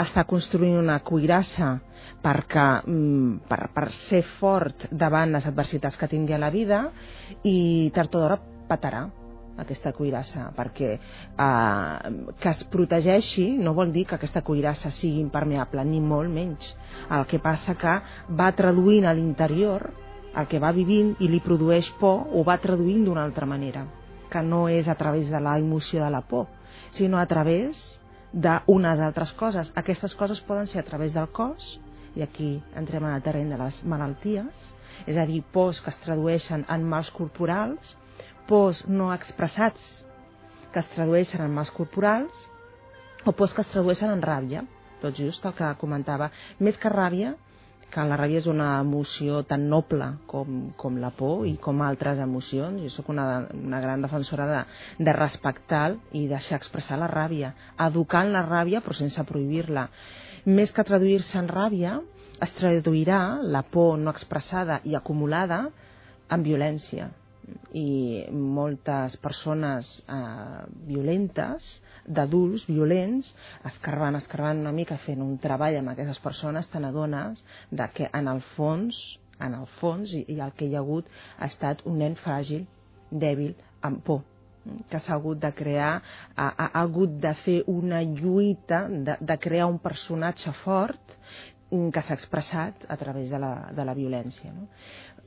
està 0.03 0.25
construint 0.29 0.77
una 0.79 0.99
cuirassa 1.01 1.79
perquè, 2.23 2.67
mm, 2.87 3.49
per, 3.49 3.69
per 3.75 3.89
ser 3.93 4.23
fort 4.39 4.87
davant 4.91 5.33
les 5.33 5.47
adversitats 5.47 5.99
que 5.99 6.09
tingui 6.09 6.35
a 6.35 6.43
la 6.43 6.51
vida 6.51 6.85
i 7.43 7.91
tard 7.95 8.15
o 8.15 8.23
d'hora 8.23 8.39
patarà 8.69 9.09
aquesta 9.63 9.93
cuirassa 9.93 10.47
perquè 10.57 10.93
eh, 10.97 12.13
que 12.41 12.53
es 12.53 12.63
protegeixi 12.73 13.49
no 13.59 13.75
vol 13.75 13.93
dir 13.93 14.07
que 14.07 14.17
aquesta 14.17 14.43
cuirassa 14.43 14.91
sigui 14.91 15.21
impermeable 15.21 15.85
ni 15.85 16.01
molt 16.01 16.31
menys. 16.33 16.73
El 17.11 17.27
que 17.27 17.43
passa 17.43 17.75
que 17.75 17.99
va 18.39 18.53
traduint 18.57 19.07
a 19.07 19.15
l'interior 19.15 19.91
el 20.35 20.49
que 20.49 20.61
va 20.63 20.73
vivint 20.73 21.15
i 21.21 21.29
li 21.29 21.43
produeix 21.45 21.91
por 22.01 22.31
ho 22.33 22.45
va 22.45 22.61
traduint 22.61 23.05
d'una 23.05 23.25
altra 23.25 23.47
manera 23.47 23.85
que 24.33 24.41
no 24.43 24.65
és 24.73 24.89
a 24.89 24.97
través 24.97 25.29
de 25.29 25.41
la 25.41 25.59
emoció 25.61 26.01
de 26.03 26.11
la 26.11 26.23
por 26.23 26.47
sinó 26.91 27.19
a 27.19 27.27
través 27.27 28.01
d'unes 28.33 29.01
altres 29.07 29.33
coses 29.37 29.73
aquestes 29.77 30.15
coses 30.19 30.41
poden 30.41 30.67
ser 30.67 30.81
a 30.81 30.89
través 30.89 31.13
del 31.17 31.29
cos 31.33 31.75
i 32.17 32.23
aquí 32.25 32.53
entrem 32.77 33.05
en 33.05 33.17
el 33.17 33.25
terreny 33.25 33.51
de 33.53 33.59
les 33.61 33.83
malalties 33.85 34.71
és 35.07 35.17
a 35.17 35.27
dir, 35.27 35.43
pors 35.53 35.81
que 35.81 35.91
es 35.91 36.01
tradueixen 36.05 36.65
en 36.69 36.89
mals 36.89 37.11
corporals 37.11 37.97
pors 38.49 38.83
no 38.89 39.13
expressats 39.15 40.05
que 40.73 40.81
es 40.81 40.89
tradueixen 40.95 41.45
en 41.45 41.53
mals 41.55 41.71
corporals 41.71 42.47
o 43.25 43.33
pors 43.33 43.53
que 43.55 43.63
es 43.63 43.71
tradueixen 43.71 44.11
en 44.11 44.23
ràbia, 44.25 44.65
tot 45.03 45.15
just 45.15 45.45
el 45.47 45.55
que 45.55 45.69
comentava. 45.79 46.31
Més 46.59 46.79
que 46.81 46.91
ràbia, 46.91 47.35
que 47.93 48.05
la 48.09 48.17
ràbia 48.17 48.41
és 48.41 48.49
una 48.49 48.69
emoció 48.81 49.43
tan 49.49 49.67
noble 49.69 50.09
com, 50.31 50.59
com 50.81 50.97
la 51.03 51.13
por 51.17 51.47
i 51.49 51.55
com 51.61 51.83
altres 51.85 52.23
emocions. 52.25 52.81
Jo 52.81 52.91
sóc 52.95 53.13
una, 53.13 53.27
una 53.53 53.81
gran 53.85 54.05
defensora 54.05 54.49
de, 54.49 54.61
de 55.05 55.17
respectar 55.19 55.85
i 56.17 56.27
deixar 56.31 56.59
expressar 56.61 56.99
la 57.03 57.11
ràbia, 57.13 57.53
educant 57.87 58.33
la 58.33 58.45
ràbia 58.49 58.81
però 58.81 58.97
sense 58.97 59.25
prohibir-la. 59.29 59.89
Més 60.49 60.73
que 60.75 60.87
traduir-se 60.89 61.39
en 61.39 61.51
ràbia, 61.53 61.99
es 62.43 62.57
traduirà 62.59 63.23
la 63.45 63.63
por 63.63 63.99
no 64.01 64.11
expressada 64.11 64.81
i 64.89 64.97
acumulada 64.99 65.67
en 66.33 66.43
violència 66.43 67.13
i 67.77 68.27
moltes 68.33 69.17
persones 69.23 69.93
eh, 70.07 70.65
violentes, 70.89 71.69
d'adults 72.07 72.67
violents, 72.69 73.33
escarbant, 73.69 74.19
escarbant 74.19 74.61
una 74.65 74.75
mica, 74.77 74.99
fent 75.07 75.23
un 75.25 75.37
treball 75.43 75.79
amb 75.79 75.95
aquestes 75.95 76.21
persones, 76.23 76.69
te 76.69 76.83
n'adones 76.83 77.45
que 77.95 78.11
en 78.13 78.29
el 78.29 78.43
fons, 78.55 78.99
en 79.41 79.55
el 79.59 79.67
fons, 79.79 80.13
i, 80.13 80.25
i 80.35 80.41
el 80.41 80.53
que 80.57 80.67
hi 80.67 80.77
ha 80.77 80.83
hagut 80.83 81.09
ha 81.39 81.49
estat 81.51 81.87
un 81.87 81.99
nen 82.03 82.19
fràgil, 82.19 82.67
dèbil, 83.11 83.57
amb 83.83 84.05
por 84.05 84.23
que 84.91 85.01
s'ha 85.03 85.17
hagut 85.17 85.41
de 85.43 85.51
crear, 85.59 85.95
ha, 86.37 86.49
ha 86.49 86.69
hagut 86.83 87.17
de 87.23 87.33
fer 87.43 87.57
una 87.67 88.03
lluita, 88.07 88.85
de, 88.89 89.17
de 89.21 89.37
crear 89.43 89.67
un 89.71 89.81
personatge 89.83 90.53
fort 90.63 91.17
que 91.73 92.03
s'ha 92.05 92.15
expressat 92.19 92.85
a 92.93 92.99
través 93.01 93.31
de 93.33 93.39
la, 93.41 93.53
de 93.73 93.85
la 93.89 93.95
violència. 93.97 94.53
No? 94.53 94.67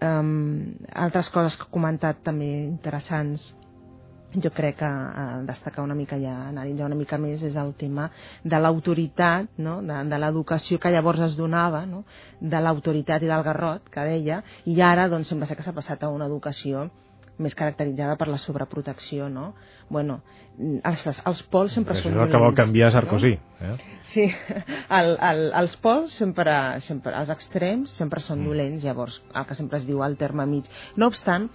Um, 0.03 0.75
altres 0.91 1.29
coses 1.31 1.55
que 1.55 1.63
ha 1.63 1.71
comentat 1.71 2.19
també 2.25 2.49
interessants 2.65 3.53
jo 4.43 4.51
crec 4.51 4.77
que 4.81 4.87
eh, 4.87 5.43
destacar 5.47 5.83
una 5.83 5.95
mica 5.95 6.17
ja, 6.19 6.33
analitzar 6.49 6.89
una 6.89 6.97
mica 6.99 7.17
més 7.21 7.43
és 7.47 7.55
el 7.55 7.73
tema 7.79 8.09
de 8.43 8.59
l'autoritat, 8.59 9.47
no? 9.57 9.77
de, 9.85 10.01
de 10.11 10.19
l'educació 10.19 10.79
que 10.79 10.91
llavors 10.91 11.23
es 11.29 11.37
donava, 11.39 11.85
no? 11.85 12.03
de 12.41 12.61
l'autoritat 12.61 13.23
i 13.23 13.31
del 13.31 13.45
garrot, 13.47 13.89
que 13.91 14.05
deia, 14.09 14.41
i 14.65 14.79
ara 14.81 15.07
doncs, 15.11 15.31
sembla 15.31 15.47
ser 15.47 15.55
que 15.55 15.63
s'ha 15.63 15.75
passat 15.75 16.03
a 16.03 16.11
una 16.11 16.27
educació 16.27 16.89
més 17.41 17.55
caracteritzada 17.57 18.15
per 18.19 18.27
la 18.29 18.37
sobreprotecció, 18.39 19.27
no? 19.29 19.49
Bueno, 19.91 20.21
els, 20.57 21.05
els 21.11 21.41
pols 21.51 21.75
sempre 21.75 21.97
són 21.97 22.13
violents. 22.13 22.21
Això 22.21 22.23
és 22.23 22.27
el 22.27 22.33
que 22.33 22.43
vol 22.45 22.57
canviar 22.57 22.91
Sarkozy. 22.95 23.33
No? 23.59 23.73
Eh? 23.73 23.99
Sí, 24.11 24.25
el, 24.99 25.13
el, 25.29 25.43
els 25.61 25.77
pols 25.83 26.15
sempre, 26.15 26.55
sempre, 26.85 27.15
els 27.19 27.31
extrems 27.33 27.95
sempre 27.99 28.23
són 28.23 28.41
mm. 28.41 28.51
dolents, 28.51 28.85
llavors 28.87 29.21
el 29.33 29.47
que 29.49 29.57
sempre 29.57 29.81
es 29.81 29.87
diu 29.87 30.03
el 30.05 30.17
terme 30.21 30.47
mig. 30.49 30.69
No 30.95 31.09
obstant, 31.11 31.49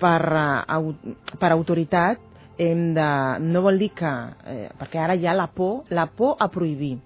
per, 0.00 0.20
uh, 0.30 1.14
per 1.40 1.52
autoritat 1.52 2.26
hem 2.60 2.90
de, 2.96 3.10
no 3.40 3.62
vol 3.64 3.80
dir 3.80 3.90
que, 3.96 4.10
eh, 4.52 4.68
perquè 4.76 5.00
ara 5.00 5.16
hi 5.16 5.26
ha 5.26 5.36
la 5.36 5.48
por, 5.54 5.86
la 5.88 6.06
por 6.12 6.36
a 6.38 6.50
prohibir, 6.52 6.98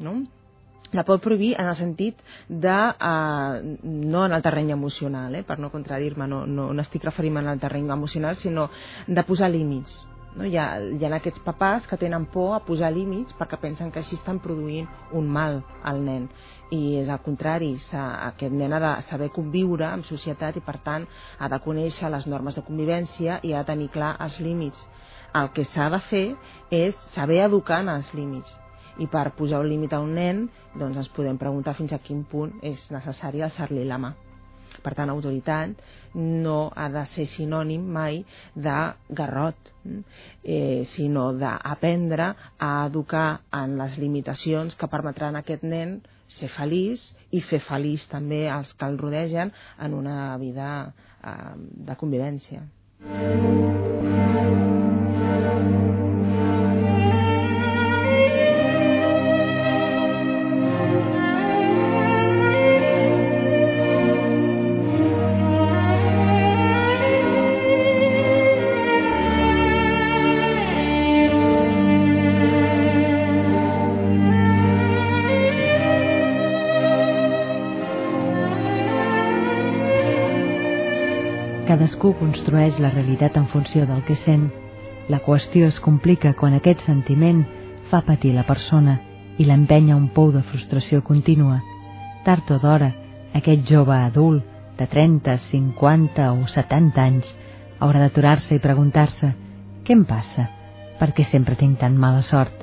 no? 0.00 0.22
La 0.94 1.04
pot 1.04 1.20
prohibir 1.22 1.54
en 1.58 1.66
el 1.66 1.74
sentit 1.74 2.20
de, 2.48 2.70
eh, 2.70 3.78
no 3.82 4.24
en 4.26 4.32
el 4.32 4.42
terreny 4.42 4.70
emocional, 4.70 5.34
eh, 5.34 5.42
per 5.42 5.58
no 5.58 5.70
contradir-me, 5.70 6.28
no, 6.28 6.46
no, 6.46 6.72
no 6.72 6.82
estic 6.82 7.04
referint 7.04 7.36
en 7.42 7.48
el 7.48 7.60
terreny 7.60 7.90
emocional, 7.90 8.36
sinó 8.36 8.70
de 9.06 9.24
posar 9.24 9.50
límits. 9.50 10.06
No? 10.36 10.46
Hi, 10.46 10.56
ha, 10.56 10.80
hi 10.80 11.04
ha 11.04 11.12
aquests 11.16 11.42
papàs 11.44 11.86
que 11.90 11.98
tenen 11.98 12.26
por 12.26 12.54
a 12.54 12.62
posar 12.66 12.92
límits 12.92 13.34
perquè 13.38 13.58
pensen 13.60 13.90
que 13.90 14.00
així 14.02 14.16
estan 14.18 14.40
produint 14.42 14.88
un 15.12 15.28
mal 15.30 15.60
al 15.82 16.00
nen 16.02 16.26
i 16.74 16.96
és 16.98 17.10
al 17.12 17.20
contrari, 17.22 17.74
aquest 17.94 18.52
nen 18.52 18.72
ha 18.72 18.80
de 18.82 18.90
saber 19.06 19.30
conviure 19.30 19.86
en 19.86 20.02
societat 20.02 20.56
i 20.58 20.64
per 20.64 20.78
tant 20.82 21.06
ha 21.38 21.48
de 21.48 21.60
conèixer 21.62 22.10
les 22.10 22.26
normes 22.26 22.58
de 22.58 22.66
convivència 22.66 23.38
i 23.42 23.52
ha 23.52 23.62
de 23.62 23.70
tenir 23.70 23.92
clar 23.94 24.16
els 24.18 24.40
límits. 24.40 24.82
El 25.34 25.50
que 25.54 25.64
s'ha 25.66 25.88
de 25.90 26.02
fer 26.08 26.26
és 26.70 26.98
saber 27.14 27.44
educar 27.44 27.82
en 27.82 27.94
els 27.94 28.14
límits 28.14 28.58
i 29.02 29.08
per 29.10 29.30
posar 29.38 29.62
un 29.64 29.70
límit 29.70 29.94
a 29.94 30.02
un 30.02 30.14
nen 30.14 30.44
doncs 30.74 31.00
ens 31.02 31.10
podem 31.14 31.38
preguntar 31.40 31.74
fins 31.78 31.92
a 31.92 32.02
quin 32.02 32.22
punt 32.30 32.54
és 32.62 32.86
necessari 32.94 33.42
alçar-li 33.42 33.84
la 33.88 33.98
mà 33.98 34.14
per 34.82 34.94
tant 34.98 35.10
autoritat 35.10 35.82
no 36.14 36.70
ha 36.74 36.88
de 36.92 37.04
ser 37.10 37.26
sinònim 37.30 37.84
mai 37.96 38.22
de 38.54 38.78
garrot 39.10 39.70
eh, 40.42 40.82
sinó 40.88 41.30
d'aprendre 41.38 42.32
a 42.58 42.72
educar 42.86 43.28
en 43.52 43.78
les 43.78 43.98
limitacions 43.98 44.74
que 44.74 44.90
permetran 44.90 45.36
a 45.36 45.44
aquest 45.44 45.62
nen 45.62 46.00
ser 46.28 46.50
feliç 46.50 47.10
i 47.30 47.42
fer 47.44 47.60
feliç 47.62 48.06
també 48.10 48.44
els 48.50 48.72
que 48.74 48.86
el 48.88 48.98
rodegen 48.98 49.52
en 49.78 49.94
una 49.94 50.36
vida 50.38 50.70
eh, 51.22 51.54
de 51.90 51.98
convivència. 52.00 52.64
Cadascú 81.64 82.10
construeix 82.18 82.76
la 82.76 82.90
realitat 82.92 83.38
en 83.40 83.46
funció 83.48 83.86
del 83.88 84.02
que 84.04 84.14
sent. 84.20 84.50
La 85.08 85.22
qüestió 85.24 85.64
es 85.72 85.78
complica 85.80 86.34
quan 86.36 86.52
aquest 86.52 86.84
sentiment 86.84 87.40
fa 87.88 88.02
patir 88.04 88.34
la 88.36 88.44
persona 88.44 88.98
i 89.40 89.46
l'empenya 89.48 89.96
un 89.96 90.10
pou 90.12 90.28
de 90.34 90.42
frustració 90.44 91.00
contínua. 91.00 91.62
Tard 92.28 92.52
o 92.52 92.60
d'hora, 92.60 92.90
aquest 93.32 93.64
jove 93.70 93.96
adult 93.96 94.44
de 94.76 94.86
30, 94.92 95.38
50 95.40 96.28
o 96.36 96.44
70 96.52 97.00
anys 97.00 97.32
haurà 97.80 98.04
d'aturar-se 98.04 98.58
i 98.58 98.64
preguntar-se 98.68 99.32
què 99.88 99.96
em 99.96 100.04
passa? 100.04 100.50
Per 101.00 101.14
què 101.16 101.24
sempre 101.24 101.56
tinc 101.56 101.80
tan 101.80 101.96
mala 101.96 102.20
sort? 102.22 102.60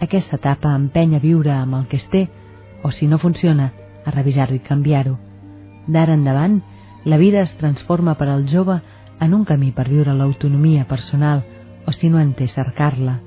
Aquesta 0.00 0.40
etapa 0.40 0.72
empenya 0.72 1.20
a 1.20 1.28
viure 1.28 1.52
amb 1.52 1.76
el 1.76 1.88
que 1.92 2.00
es 2.00 2.08
té 2.08 2.30
o, 2.82 2.88
si 2.90 3.04
no 3.06 3.20
funciona, 3.20 3.72
a 4.04 4.10
revisar-ho 4.16 4.56
i 4.56 4.64
canviar-ho. 4.64 5.18
D'ara 5.86 6.16
endavant, 6.16 6.62
la 7.04 7.18
vida 7.18 7.40
es 7.40 7.54
transforma 7.56 8.14
per 8.16 8.28
al 8.28 8.46
jove 8.48 8.80
en 9.20 9.34
un 9.34 9.44
camí 9.44 9.70
per 9.72 9.88
viure 9.88 10.14
l'autonomia 10.14 10.86
personal 10.88 11.44
o, 11.86 11.92
si 11.92 12.08
no 12.08 12.18
en 12.18 12.32
té, 12.34 12.48
cercar-la. 12.48 13.18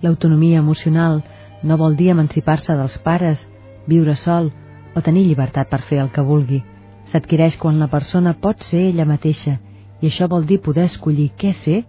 L'autonomia 0.00 0.58
emocional 0.58 1.22
no 1.62 1.76
vol 1.76 1.96
dir 1.96 2.10
emancipar-se 2.14 2.76
dels 2.76 2.96
pares, 3.04 3.46
viure 3.86 4.16
sol 4.16 4.50
o 4.96 5.02
tenir 5.04 5.26
llibertat 5.26 5.68
per 5.68 5.82
fer 5.82 6.00
el 6.00 6.10
que 6.14 6.24
vulgui. 6.24 6.62
S'adquireix 7.12 7.58
quan 7.60 7.78
la 7.80 7.90
persona 7.92 8.34
pot 8.40 8.64
ser 8.64 8.86
ella 8.88 9.08
mateixa 9.08 9.58
i 10.00 10.08
això 10.08 10.28
vol 10.28 10.46
dir 10.48 10.60
poder 10.64 10.86
escollir 10.88 11.30
què 11.36 11.52
ser 11.52 11.82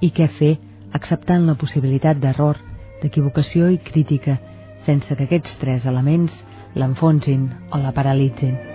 i 0.00 0.10
què 0.14 0.28
fer 0.28 0.54
acceptant 0.96 1.44
la 1.46 1.58
possibilitat 1.60 2.20
d'error, 2.22 2.56
d'equivocació 3.02 3.68
i 3.68 3.78
crítica, 3.78 4.38
sense 4.86 5.14
que 5.14 5.28
aquests 5.28 5.58
tres 5.60 5.84
elements 5.86 6.42
l'enfonsin 6.74 7.50
o 7.72 7.82
la 7.82 7.92
paralitzin. 7.92 8.67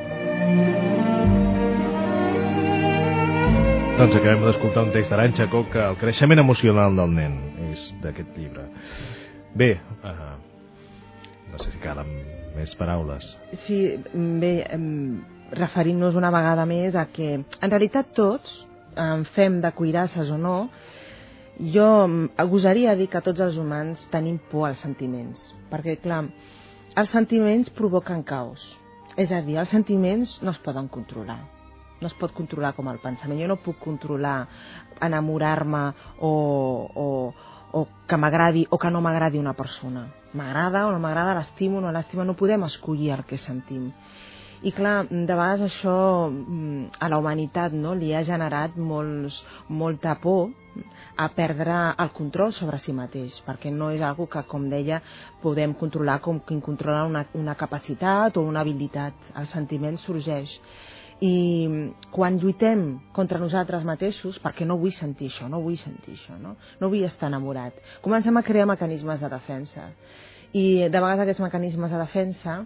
Doncs 3.94 4.16
acabem 4.18 4.42
d'escoltar 4.42 4.82
un 4.88 4.90
text 4.90 5.12
d'Aranxa 5.14 5.46
que 5.54 5.82
el 5.84 5.98
creixement 6.02 6.42
emocional 6.42 6.96
del 6.98 7.12
nen 7.14 7.36
és 7.70 7.84
d'aquest 8.02 8.34
llibre. 8.40 8.64
Bé, 9.54 9.68
uh, 10.02 10.34
no 11.52 11.62
sé 11.62 11.70
si 11.70 11.82
calen 11.84 12.10
més 12.56 12.74
paraules. 12.80 13.36
Sí, 13.54 13.78
bé, 14.42 14.52
referint-nos 15.54 16.18
una 16.18 16.34
vegada 16.34 16.66
més 16.66 16.98
a 16.98 17.06
que 17.06 17.30
en 17.38 17.70
realitat 17.70 18.10
tots, 18.18 18.64
en 18.98 19.30
fem 19.38 19.62
de 19.62 19.74
cuirasses 19.78 20.34
o 20.34 20.42
no, 20.42 20.58
jo 21.78 21.88
gosaria 22.50 22.98
dir 22.98 23.12
que 23.14 23.22
tots 23.22 23.46
els 23.46 23.62
humans 23.62 24.10
tenim 24.10 24.42
por 24.50 24.72
als 24.72 24.82
sentiments, 24.82 25.52
perquè, 25.70 26.00
clar, 26.02 26.24
els 26.98 27.14
sentiments 27.14 27.70
provoquen 27.70 28.26
caos. 28.26 28.72
És 29.14 29.30
a 29.30 29.46
dir, 29.46 29.62
els 29.62 29.70
sentiments 29.70 30.40
no 30.42 30.50
es 30.50 30.66
poden 30.66 30.90
controlar 30.90 31.44
no 32.04 32.12
es 32.12 32.18
pot 32.20 32.36
controlar 32.36 32.74
com 32.78 32.92
el 32.92 33.00
pensament. 33.04 33.40
Jo 33.40 33.50
no 33.50 33.62
puc 33.64 33.80
controlar 33.84 34.36
enamorar-me 35.08 35.86
o, 36.20 36.34
o, 37.06 37.08
o 37.80 37.88
que 38.08 38.20
m'agradi 38.20 38.68
o 38.70 38.78
que 38.78 38.92
no 38.94 39.02
m'agradi 39.02 39.42
una 39.42 39.56
persona. 39.58 40.06
M'agrada 40.38 40.88
o 40.90 40.94
no 40.94 41.02
m'agrada, 41.02 41.38
l'estimo 41.40 41.80
o 41.80 41.86
no 41.86 41.94
l'estimo, 41.96 42.28
no 42.28 42.38
podem 42.38 42.68
escollir 42.68 43.14
el 43.16 43.26
que 43.30 43.40
sentim. 43.42 43.92
I 44.64 44.72
clar, 44.72 45.10
de 45.12 45.28
vegades 45.28 45.62
això 45.66 45.94
mm, 46.32 46.94
a 47.04 47.10
la 47.12 47.18
humanitat 47.20 47.74
no, 47.76 47.92
li 48.00 48.14
ha 48.16 48.22
generat 48.24 48.78
molts, 48.80 49.42
molta 49.68 50.14
por 50.24 50.54
a 51.20 51.28
perdre 51.36 51.76
el 52.00 52.12
control 52.16 52.54
sobre 52.56 52.80
si 52.80 52.96
mateix, 52.96 53.42
perquè 53.44 53.74
no 53.74 53.92
és 53.92 54.02
algo 54.02 54.30
que, 54.32 54.42
com 54.48 54.70
deia, 54.72 55.02
podem 55.44 55.76
controlar 55.82 56.22
com 56.24 56.40
que 56.40 56.62
controla 56.64 57.04
una, 57.10 57.26
una 57.36 57.58
capacitat 57.60 58.40
o 58.40 58.46
una 58.48 58.64
habilitat. 58.64 59.34
El 59.36 59.50
sentiment 59.52 60.00
sorgeix 60.00 60.56
i 61.22 61.34
quan 62.12 62.38
lluitem 62.42 62.86
contra 63.14 63.40
nosaltres 63.42 63.86
mateixos, 63.88 64.40
perquè 64.42 64.66
no 64.66 64.80
vull 64.82 64.94
sentir 64.96 65.30
això, 65.32 65.50
no 65.50 65.62
vull 65.62 65.78
sentir 65.78 66.18
això, 66.18 66.38
no, 66.40 66.56
no 66.80 66.90
vull 66.90 67.06
estar 67.08 67.30
enamorat, 67.32 67.78
comencem 68.02 68.38
a 68.38 68.44
crear 68.44 68.68
mecanismes 68.70 69.22
de 69.22 69.30
defensa. 69.30 69.92
I 70.54 70.90
de 70.90 71.00
vegades 71.00 71.24
aquests 71.24 71.42
mecanismes 71.42 71.94
de 71.94 72.02
defensa 72.02 72.60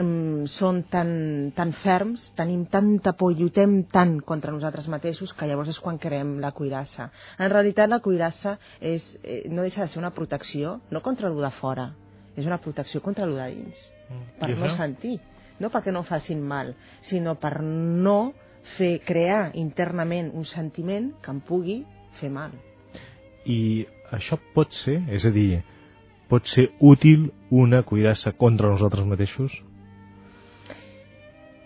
um, 0.00 0.44
són 0.50 0.82
tan, 0.92 1.12
tan 1.56 1.72
ferms, 1.82 2.28
tenim 2.36 2.66
tanta 2.72 3.14
por 3.16 3.32
i 3.32 3.38
lluitem 3.40 3.82
tant 3.92 4.18
contra 4.28 4.52
nosaltres 4.52 4.88
mateixos 4.92 5.32
que 5.32 5.48
llavors 5.48 5.72
és 5.72 5.80
quan 5.80 6.00
creem 6.02 6.38
la 6.44 6.52
cuirassa. 6.56 7.08
En 7.38 7.50
realitat 7.52 7.90
la 7.90 8.02
cuirassa 8.04 8.58
és, 8.80 9.14
eh, 9.22 9.42
no 9.48 9.64
deixa 9.64 9.82
de 9.82 9.88
ser 9.88 10.00
una 10.02 10.12
protecció, 10.12 10.80
no 10.90 11.00
contra 11.00 11.28
el 11.28 11.40
de 11.40 11.52
fora, 11.56 11.90
és 12.36 12.46
una 12.48 12.60
protecció 12.60 13.00
contra 13.00 13.24
el 13.24 13.36
de 13.36 13.50
dins, 13.56 13.84
mm. 14.08 14.24
per 14.40 14.54
no 14.56 14.72
sentir 14.76 15.18
no 15.62 15.70
perquè 15.70 15.94
no 15.94 16.02
facin 16.02 16.42
mal, 16.42 16.74
sinó 17.00 17.36
per 17.40 17.60
no 17.62 18.32
fer 18.76 18.96
crear 19.06 19.50
internament 19.58 20.30
un 20.34 20.46
sentiment 20.46 21.12
que 21.22 21.32
em 21.32 21.40
pugui 21.42 21.82
fer 22.18 22.30
mal. 22.30 22.54
I 23.46 23.86
això 24.14 24.38
pot 24.54 24.74
ser, 24.76 25.00
és 25.10 25.24
a 25.26 25.32
dir, 25.34 25.62
pot 26.30 26.46
ser 26.48 26.68
útil 26.80 27.30
una 27.50 27.82
cuirassa 27.82 28.32
contra 28.38 28.70
nosaltres 28.70 29.06
mateixos? 29.08 29.54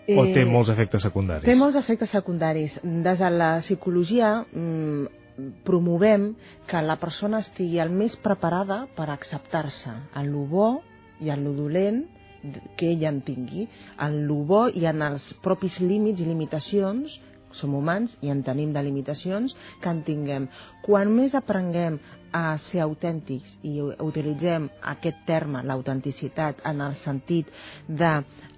Eh, 0.07 0.15
o 0.15 0.23
té 0.31 0.45
molts 0.47 0.71
efectes 0.71 1.03
secundaris? 1.03 1.45
Té 1.45 1.55
molts 1.59 1.77
efectes 1.79 2.11
secundaris. 2.15 2.77
Des 2.83 3.19
de 3.19 3.29
la 3.33 3.51
psicologia 3.59 4.33
mm, 4.47 5.61
promovem 5.67 6.31
que 6.67 6.81
la 6.81 6.97
persona 7.01 7.41
estigui 7.43 7.81
el 7.83 7.91
més 7.93 8.15
preparada 8.17 8.85
per 8.95 9.09
acceptar-se 9.13 9.93
en 10.15 10.31
lo 10.31 10.45
bo 10.49 10.69
i 11.21 11.29
en 11.33 11.43
lo 11.43 11.53
dolent 11.57 12.05
que 12.77 12.91
ella 12.91 13.09
en 13.09 13.21
tingui, 13.25 13.67
en 13.97 14.19
el 14.23 14.35
bo 14.47 14.67
i 14.69 14.85
en 14.89 15.01
els 15.05 15.31
propis 15.43 15.79
límits 15.79 16.21
i 16.21 16.27
limitacions 16.27 17.19
som 17.57 17.73
humans 17.75 18.17
i 18.21 18.29
en 18.29 18.43
tenim 18.43 18.73
de 18.75 18.83
limitacions 18.83 19.55
que 19.81 19.89
en 19.89 20.03
tinguem. 20.07 20.47
Quan 20.85 21.11
més 21.15 21.35
aprenguem 21.37 21.99
a 22.35 22.57
ser 22.61 22.83
autèntics 22.83 23.57
i 23.65 23.79
utilitzem 23.81 24.69
aquest 24.93 25.23
terme, 25.25 25.63
l'autenticitat, 25.63 26.61
en 26.67 26.83
el 26.85 26.95
sentit 27.03 27.49
de 27.87 28.13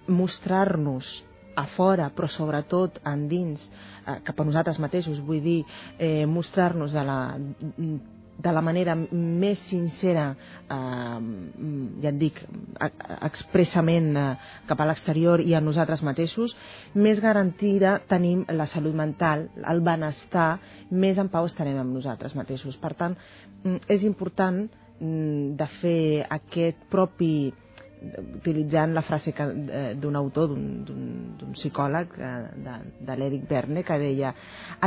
mostrar-nos 0.09 1.19
a 1.59 1.65
fora, 1.67 2.09
però 2.15 2.29
sobretot 2.31 3.01
endins, 3.07 3.69
eh, 4.05 4.19
cap 4.23 4.39
a 4.39 4.45
nosaltres 4.47 4.79
mateixos, 4.79 5.19
vull 5.19 5.41
dir, 5.43 5.65
eh, 5.97 6.25
mostrar-nos 6.25 6.93
de 6.93 7.03
la 7.03 7.19
de 8.39 8.51
la 8.55 8.61
manera 8.61 8.95
més 8.95 9.59
sincera, 9.67 10.29
eh, 10.71 11.19
ja 12.01 12.09
et 12.09 12.19
dic, 12.21 12.39
expressament 12.79 14.09
eh, 14.17 14.25
cap 14.69 14.81
a 14.81 14.87
l'exterior 14.89 15.41
i 15.43 15.55
a 15.55 15.61
nosaltres 15.63 16.03
mateixos, 16.05 16.55
més 16.95 17.21
garantida 17.23 17.97
tenim 18.09 18.45
la 18.55 18.67
salut 18.69 18.95
mental, 18.95 19.47
el 19.59 19.81
benestar, 19.85 20.59
més 20.91 21.19
en 21.19 21.31
pau 21.31 21.49
estarem 21.49 21.79
amb 21.81 21.95
nosaltres 21.95 22.35
mateixos. 22.39 22.77
Per 22.77 22.93
tant, 22.99 23.17
mm, 23.63 23.89
és 23.89 24.05
important 24.07 24.61
mm, 24.99 25.55
de 25.59 25.67
fer 25.79 26.03
aquest 26.39 26.85
propi 26.91 27.33
utilitzant 28.39 28.93
la 28.95 29.03
frase 29.03 29.33
eh, 29.35 29.95
d'un 29.99 30.15
autor, 30.15 30.53
d'un 30.55 31.51
psicòleg, 31.57 32.15
eh, 32.15 32.37
de, 32.67 32.77
de 33.09 33.19
l'Eric 33.19 33.49
Verne, 33.49 33.83
que 33.83 33.99
deia 33.99 34.33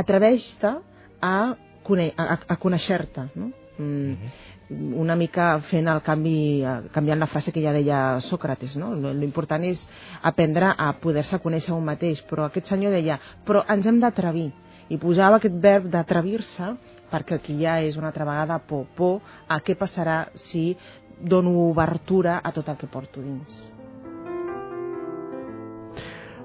atreveix-te 0.01 0.73
a 1.21 1.37
a, 1.83 2.37
a 2.47 2.55
conèixer-te, 2.55 3.25
no? 3.35 3.51
Mm, 3.77 4.11
uh 4.11 4.17
-huh. 4.17 4.29
Una 4.69 5.15
mica 5.15 5.59
fent 5.67 5.87
el 5.91 6.01
canvi, 6.01 6.63
canviant 6.93 7.19
la 7.19 7.27
frase 7.27 7.51
que 7.51 7.61
ja 7.63 7.73
deia 7.75 8.19
Sòcrates, 8.23 8.77
no? 8.79 8.93
L'important 9.13 9.63
és 9.67 9.81
aprendre 10.21 10.71
a 10.77 10.93
poder-se 11.01 11.39
conèixer 11.43 11.73
un 11.75 11.85
mateix, 11.85 12.23
però 12.29 12.47
aquest 12.47 12.71
senyor 12.71 12.95
deia, 12.95 13.19
però 13.45 13.65
ens 13.69 13.85
hem 13.87 13.99
d'atrevir, 14.01 14.51
i 14.89 14.97
posava 14.97 15.39
aquest 15.39 15.55
verb 15.61 15.87
d'atrevir-se 15.91 16.73
perquè 17.11 17.37
aquí 17.37 17.59
ja 17.61 17.77
és 17.85 17.97
una 17.97 18.09
altra 18.09 18.25
vegada 18.25 18.57
por, 18.59 18.87
por 18.95 19.21
a 19.47 19.59
què 19.61 19.75
passarà 19.77 20.25
si 20.33 20.73
dono 21.21 21.53
obertura 21.69 22.39
a 22.43 22.51
tot 22.51 22.69
el 22.69 22.77
que 22.77 22.89
porto 22.89 23.21
dins. 23.21 23.61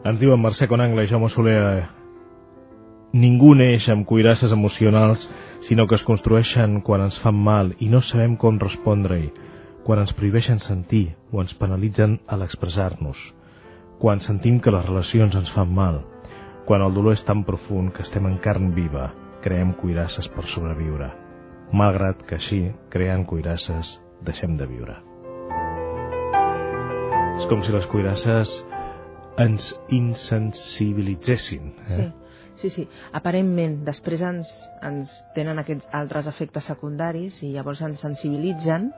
Ens 0.05 0.21
diuen 0.21 0.41
Mercè 0.41 0.69
Conangle 0.71 1.05
i 1.05 1.11
Jaume 1.11 1.31
Soler 1.33 1.89
Ningú 3.19 3.55
neix 3.57 3.89
amb 3.89 4.05
cuirasses 4.07 4.53
emocionals, 4.53 5.27
sinó 5.61 5.87
que 5.87 5.97
es 5.99 6.05
construeixen 6.07 6.81
quan 6.87 7.03
ens 7.05 7.19
fan 7.23 7.35
mal 7.35 7.75
i 7.79 7.89
no 7.93 8.01
sabem 8.05 8.37
com 8.37 8.61
respondre-hi, 8.63 9.33
quan 9.85 10.03
ens 10.03 10.13
prohibeixen 10.13 10.61
sentir 10.63 11.17
o 11.33 11.43
ens 11.43 11.55
penalitzen 11.59 12.19
a 12.29 12.37
l'expressar-nos, 12.37 13.19
quan 13.99 14.21
sentim 14.21 14.61
que 14.61 14.75
les 14.75 14.87
relacions 14.87 15.35
ens 15.39 15.51
fan 15.55 15.73
mal, 15.75 16.03
quan 16.69 16.85
el 16.85 16.95
dolor 16.95 17.17
és 17.17 17.25
tan 17.25 17.45
profund 17.49 17.95
que 17.97 18.05
estem 18.05 18.27
en 18.29 18.37
carn 18.45 18.75
viva 18.77 19.09
creem 19.43 19.73
cuirasses 19.79 20.29
per 20.35 20.45
sobreviure, 20.51 21.09
malgrat 21.73 22.25
que 22.29 22.37
així, 22.39 22.61
creant 22.93 23.25
cuirasses, 23.27 23.97
deixem 24.27 24.57
de 24.59 24.67
viure. 24.69 24.99
És 27.39 27.47
com 27.47 27.63
si 27.63 27.73
les 27.73 27.87
cuirasses 27.87 28.59
ens 29.39 29.71
insensibilitzessin. 29.95 31.75
Eh? 31.87 31.95
Sí. 31.95 32.07
Sí, 32.59 32.71
sí, 32.75 32.89
aparentment, 33.15 33.85
després 33.87 34.23
ens, 34.27 34.49
ens 34.83 35.13
tenen 35.37 35.61
aquests 35.63 35.87
altres 35.95 36.27
efectes 36.27 36.67
secundaris 36.67 37.37
i 37.47 37.53
llavors 37.55 37.85
ens 37.87 38.03
sensibilitzen 38.03 38.89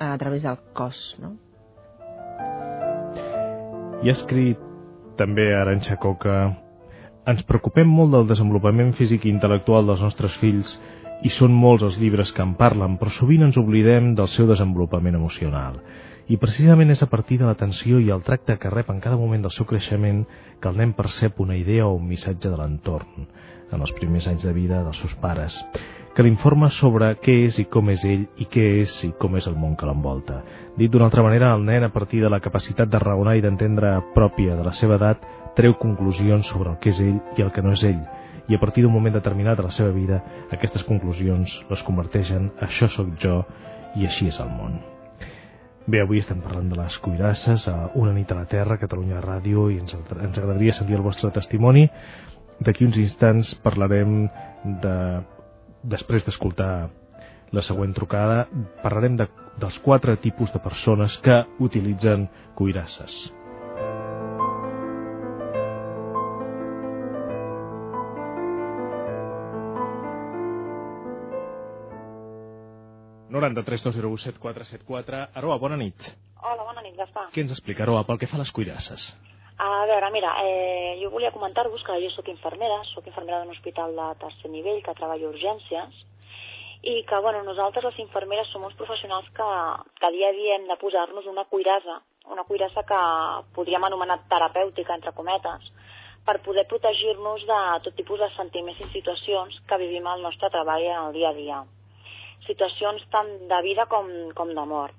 a 0.00 0.14
través 0.16 0.46
del 0.46 0.56
cos, 0.76 1.02
no? 1.20 1.34
I 4.04 4.08
ha 4.08 4.14
escrit 4.14 4.62
també 5.20 5.50
Aranxa 5.56 5.98
Coca 6.00 6.38
ens 7.28 7.44
preocupem 7.44 7.88
molt 7.90 8.14
del 8.14 8.28
desenvolupament 8.30 8.92
físic 8.96 9.26
i 9.26 9.32
intel·lectual 9.34 9.88
dels 9.88 10.04
nostres 10.04 10.36
fills 10.40 10.76
i 11.26 11.32
són 11.32 11.52
molts 11.56 11.84
els 11.84 11.96
llibres 12.00 12.32
que 12.32 12.44
en 12.44 12.54
parlen, 12.56 12.96
però 13.00 13.12
sovint 13.12 13.44
ens 13.46 13.56
oblidem 13.60 14.14
del 14.16 14.28
seu 14.32 14.48
desenvolupament 14.48 15.16
emocional. 15.18 15.80
I 16.26 16.40
precisament 16.42 16.90
és 16.90 17.04
a 17.04 17.06
partir 17.06 17.36
de 17.38 17.46
l'atenció 17.46 18.00
i 18.02 18.08
el 18.10 18.24
tracte 18.26 18.56
que 18.58 18.70
rep 18.72 18.88
en 18.90 18.98
cada 19.02 19.18
moment 19.18 19.44
del 19.44 19.52
seu 19.54 19.66
creixement 19.70 20.24
que 20.58 20.66
el 20.66 20.78
nen 20.80 20.94
percep 20.98 21.38
una 21.38 21.54
idea 21.54 21.84
o 21.86 21.92
un 21.94 22.08
missatge 22.08 22.50
de 22.50 22.56
l'entorn, 22.58 23.28
en 23.70 23.84
els 23.84 23.92
primers 23.94 24.26
anys 24.26 24.42
de 24.42 24.54
vida 24.56 24.80
dels 24.82 24.98
seus 24.98 25.14
pares, 25.22 25.60
que 26.16 26.24
l'informa 26.26 26.66
sobre 26.74 27.12
què 27.22 27.36
és 27.44 27.60
i 27.62 27.66
com 27.70 27.92
és 27.94 28.02
ell 28.10 28.24
i 28.42 28.48
què 28.50 28.64
és 28.80 28.96
i 29.06 29.12
com 29.20 29.36
és 29.38 29.46
el 29.46 29.54
món 29.54 29.76
que 29.78 29.86
l'envolta. 29.86 30.40
Dit 30.74 30.90
d'una 30.90 31.06
altra 31.06 31.22
manera, 31.22 31.52
el 31.54 31.62
nen, 31.62 31.86
a 31.86 31.92
partir 31.94 32.24
de 32.24 32.32
la 32.32 32.42
capacitat 32.42 32.90
de 32.90 33.02
raonar 33.04 33.36
i 33.38 33.46
d'entendre 33.46 33.94
pròpia 34.18 34.58
de 34.58 34.66
la 34.66 34.74
seva 34.74 34.98
edat, 34.98 35.22
treu 35.54 35.78
conclusions 35.78 36.50
sobre 36.50 36.74
el 36.74 36.80
que 36.82 36.90
és 36.90 37.04
ell 37.06 37.22
i 37.38 37.46
el 37.46 37.54
que 37.54 37.62
no 37.62 37.76
és 37.76 37.86
ell, 37.86 38.02
i 38.50 38.58
a 38.58 38.62
partir 38.62 38.82
d'un 38.82 38.96
moment 38.98 39.14
determinat 39.14 39.62
de 39.62 39.68
la 39.70 39.74
seva 39.78 39.94
vida, 39.94 40.24
aquestes 40.50 40.82
conclusions 40.90 41.60
les 41.70 41.86
converteix 41.86 42.34
en 42.34 42.50
això 42.66 42.90
sóc 42.90 43.14
jo 43.22 43.44
i 43.94 44.10
així 44.10 44.26
és 44.34 44.42
el 44.42 44.50
món. 44.50 44.80
Bé, 45.86 46.00
avui 46.02 46.18
estem 46.18 46.40
parlant 46.42 46.66
de 46.66 46.74
les 46.74 46.94
cuirasses 46.98 47.68
a 47.70 47.76
Una 47.94 48.10
nit 48.14 48.32
a 48.34 48.36
la 48.40 48.48
Terra, 48.50 48.74
Catalunya 48.80 49.20
Ràdio, 49.22 49.68
i 49.70 49.76
ens, 49.78 49.94
ens 49.94 50.40
agradaria 50.40 50.74
sentir 50.74 50.96
el 50.98 51.04
vostre 51.04 51.30
testimoni. 51.30 51.84
D'aquí 52.58 52.88
uns 52.88 52.98
instants 52.98 53.54
parlarem 53.62 54.24
de... 54.82 54.96
Després 55.86 56.26
d'escoltar 56.26 56.88
la 57.54 57.62
següent 57.62 57.94
trucada, 57.94 58.48
parlarem 58.82 59.20
de, 59.20 59.28
dels 59.62 59.78
quatre 59.84 60.16
tipus 60.18 60.50
de 60.50 60.58
persones 60.64 61.20
que 61.22 61.44
utilitzen 61.62 62.26
cuirasses. 62.58 63.28
93 73.36 73.84
201 73.84 74.22
7474. 74.32 75.28
Aroa, 75.36 75.58
bona 75.58 75.76
nit. 75.76 76.08
Hola, 76.40 76.64
bona 76.64 76.82
nit, 76.82 76.96
Gaspar. 76.96 77.28
Què 77.34 77.44
ens 77.44 77.52
explica, 77.52 77.84
Aroa, 77.84 78.04
pel 78.08 78.20
que 78.20 78.28
fa 78.30 78.38
a 78.38 78.42
les 78.42 78.52
cuirasses? 78.56 79.10
A 79.58 79.86
veure, 79.88 80.10
mira, 80.12 80.34
eh, 80.44 80.98
jo 81.00 81.10
volia 81.12 81.32
comentar-vos 81.32 81.84
que 81.84 81.96
jo 82.02 82.10
sóc 82.12 82.28
infermera, 82.28 82.82
sóc 82.92 83.06
infermera 83.08 83.40
d'un 83.40 83.54
hospital 83.54 83.94
de 83.96 84.08
tercer 84.20 84.50
nivell 84.52 84.82
que 84.84 84.94
treballa 84.98 85.28
a 85.28 85.32
urgències 85.32 86.02
i 86.82 87.02
que, 87.08 87.20
bueno, 87.24 87.42
nosaltres 87.42 87.84
les 87.84 88.00
infermeres 88.04 88.50
som 88.52 88.64
uns 88.64 88.76
professionals 88.76 89.28
que, 89.36 89.48
que 90.00 90.12
dia 90.12 90.28
a 90.28 90.36
dia 90.36 90.56
hem 90.56 90.68
de 90.68 90.76
posar-nos 90.80 91.26
una 91.26 91.46
cuirassa, 91.52 92.02
una 92.32 92.44
cuirassa 92.44 92.84
que 92.84 93.00
podríem 93.56 93.84
anomenar 93.84 94.20
terapèutica, 94.28 94.94
entre 94.94 95.12
cometes, 95.16 95.72
per 96.26 96.42
poder 96.44 96.66
protegir-nos 96.68 97.48
de 97.48 97.62
tot 97.86 97.96
tipus 97.96 98.20
de 98.20 98.28
sentiments 98.36 98.84
i 98.84 98.92
situacions 98.92 99.56
que 99.66 99.80
vivim 99.80 100.06
al 100.06 100.22
nostre 100.22 100.52
treball 100.52 100.84
en 100.84 101.00
el 101.06 101.12
dia 101.16 101.32
a 101.32 101.38
dia 101.40 101.64
situacions 102.46 103.04
tant 103.12 103.32
de 103.50 103.58
vida 103.66 103.86
com, 103.90 104.08
com 104.38 104.52
de 104.54 104.64
mort. 104.68 104.94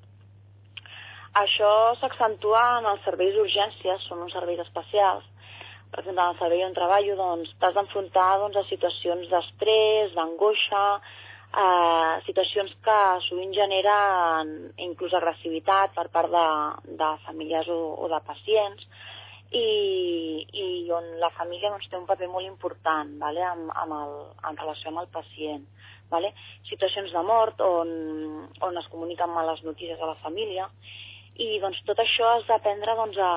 Això 1.37 1.71
s'accentua 1.99 2.61
en 2.79 2.87
els 2.91 3.03
serveis 3.05 3.35
d'urgències, 3.35 4.05
són 4.09 4.23
uns 4.25 4.33
serveis 4.33 4.61
especials. 4.63 5.25
Per 5.91 6.01
exemple, 6.01 6.23
en 6.23 6.33
el 6.33 6.39
servei 6.39 6.63
on 6.65 6.75
treballo, 6.75 7.15
doncs, 7.19 7.51
t'has 7.61 7.75
d'enfrontar 7.77 8.29
doncs, 8.41 8.57
a 8.57 8.65
situacions 8.67 9.29
d'estrès, 9.31 10.15
d'angoixa, 10.15 10.85
eh, 11.63 12.15
situacions 12.25 12.73
que 12.83 12.97
sovint 13.27 13.53
generen 13.55 14.55
inclús 14.87 15.13
agressivitat 15.13 15.93
per 15.95 16.07
part 16.15 16.33
de, 16.33 16.47
de 17.03 17.11
famílies 17.27 17.69
o, 17.71 17.79
o 18.03 18.09
de 18.11 18.19
pacients, 18.27 18.89
i, 19.51 20.43
i 20.51 20.91
on 20.91 21.05
la 21.21 21.29
família 21.37 21.71
doncs, 21.71 21.87
té 21.87 21.95
un 21.95 22.07
paper 22.07 22.27
molt 22.27 22.47
important 22.47 23.13
vale? 23.21 23.43
amb, 23.47 23.69
amb 23.83 23.95
el, 23.95 24.15
en 24.49 24.57
relació 24.59 24.91
amb 24.91 25.05
el 25.05 25.07
pacient 25.13 25.63
vale? 26.12 26.34
situacions 26.70 27.12
de 27.14 27.24
mort 27.24 27.62
on, 27.62 27.89
on 28.62 28.78
es 28.78 28.88
comuniquen 28.93 29.34
males 29.34 29.64
notícies 29.64 29.99
a 30.01 30.14
la 30.14 30.20
família 30.22 30.70
i 31.38 31.60
doncs, 31.62 31.82
tot 31.86 31.99
això 32.01 32.32
has 32.36 32.47
d'aprendre 32.49 32.95
doncs, 32.97 33.18
a, 33.22 33.34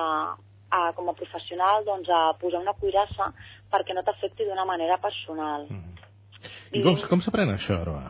a, 0.71 0.79
com 0.97 1.09
a 1.11 1.17
professional 1.17 1.85
doncs, 1.85 2.09
a 2.09 2.33
posar 2.41 2.63
una 2.63 2.73
cuirassa 2.79 3.29
perquè 3.71 3.95
no 3.95 4.03
t'afecti 4.05 4.47
d'una 4.47 4.65
manera 4.65 4.97
personal. 5.01 5.67
Mm. 5.69 5.91
I, 6.71 6.79
I 6.79 6.83
com, 6.85 6.97
com 7.11 7.21
s'aprèn 7.21 7.53
això, 7.53 7.77
Aroa? 7.81 8.09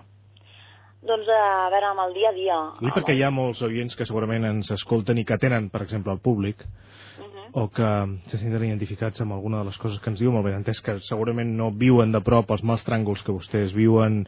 Doncs 1.02 1.30
a 1.34 1.70
veure, 1.74 1.88
amb 1.90 2.04
el 2.04 2.12
dia 2.14 2.30
a 2.30 2.36
dia. 2.36 2.58
I 2.86 2.92
perquè 2.94 3.16
hi 3.18 3.24
ha 3.26 3.32
molts 3.34 3.64
oients 3.66 3.98
que 3.98 4.06
segurament 4.06 4.46
ens 4.46 4.70
escolten 4.76 5.18
i 5.18 5.26
que 5.26 5.40
tenen, 5.42 5.72
per 5.74 5.82
exemple, 5.82 6.14
el 6.14 6.22
públic, 6.22 6.62
uh 6.62 7.26
-huh. 7.26 7.48
o 7.64 7.68
que 7.70 7.90
se 8.30 8.38
senten 8.38 8.64
identificats 8.64 9.22
amb 9.22 9.34
alguna 9.34 9.60
de 9.60 9.66
les 9.66 9.78
coses 9.78 10.00
que 10.00 10.10
ens 10.12 10.20
diu, 10.20 10.32
molt 10.32 10.46
ben 10.46 10.62
entès 10.62 10.82
que 10.82 11.00
segurament 11.00 11.58
no 11.58 11.72
viuen 11.72 12.12
de 12.12 12.22
prop 12.22 12.52
els 12.52 12.64
mals 12.64 12.86
tràngols 12.86 13.24
que 13.24 13.32
vostès 13.32 13.74
viuen 13.74 14.28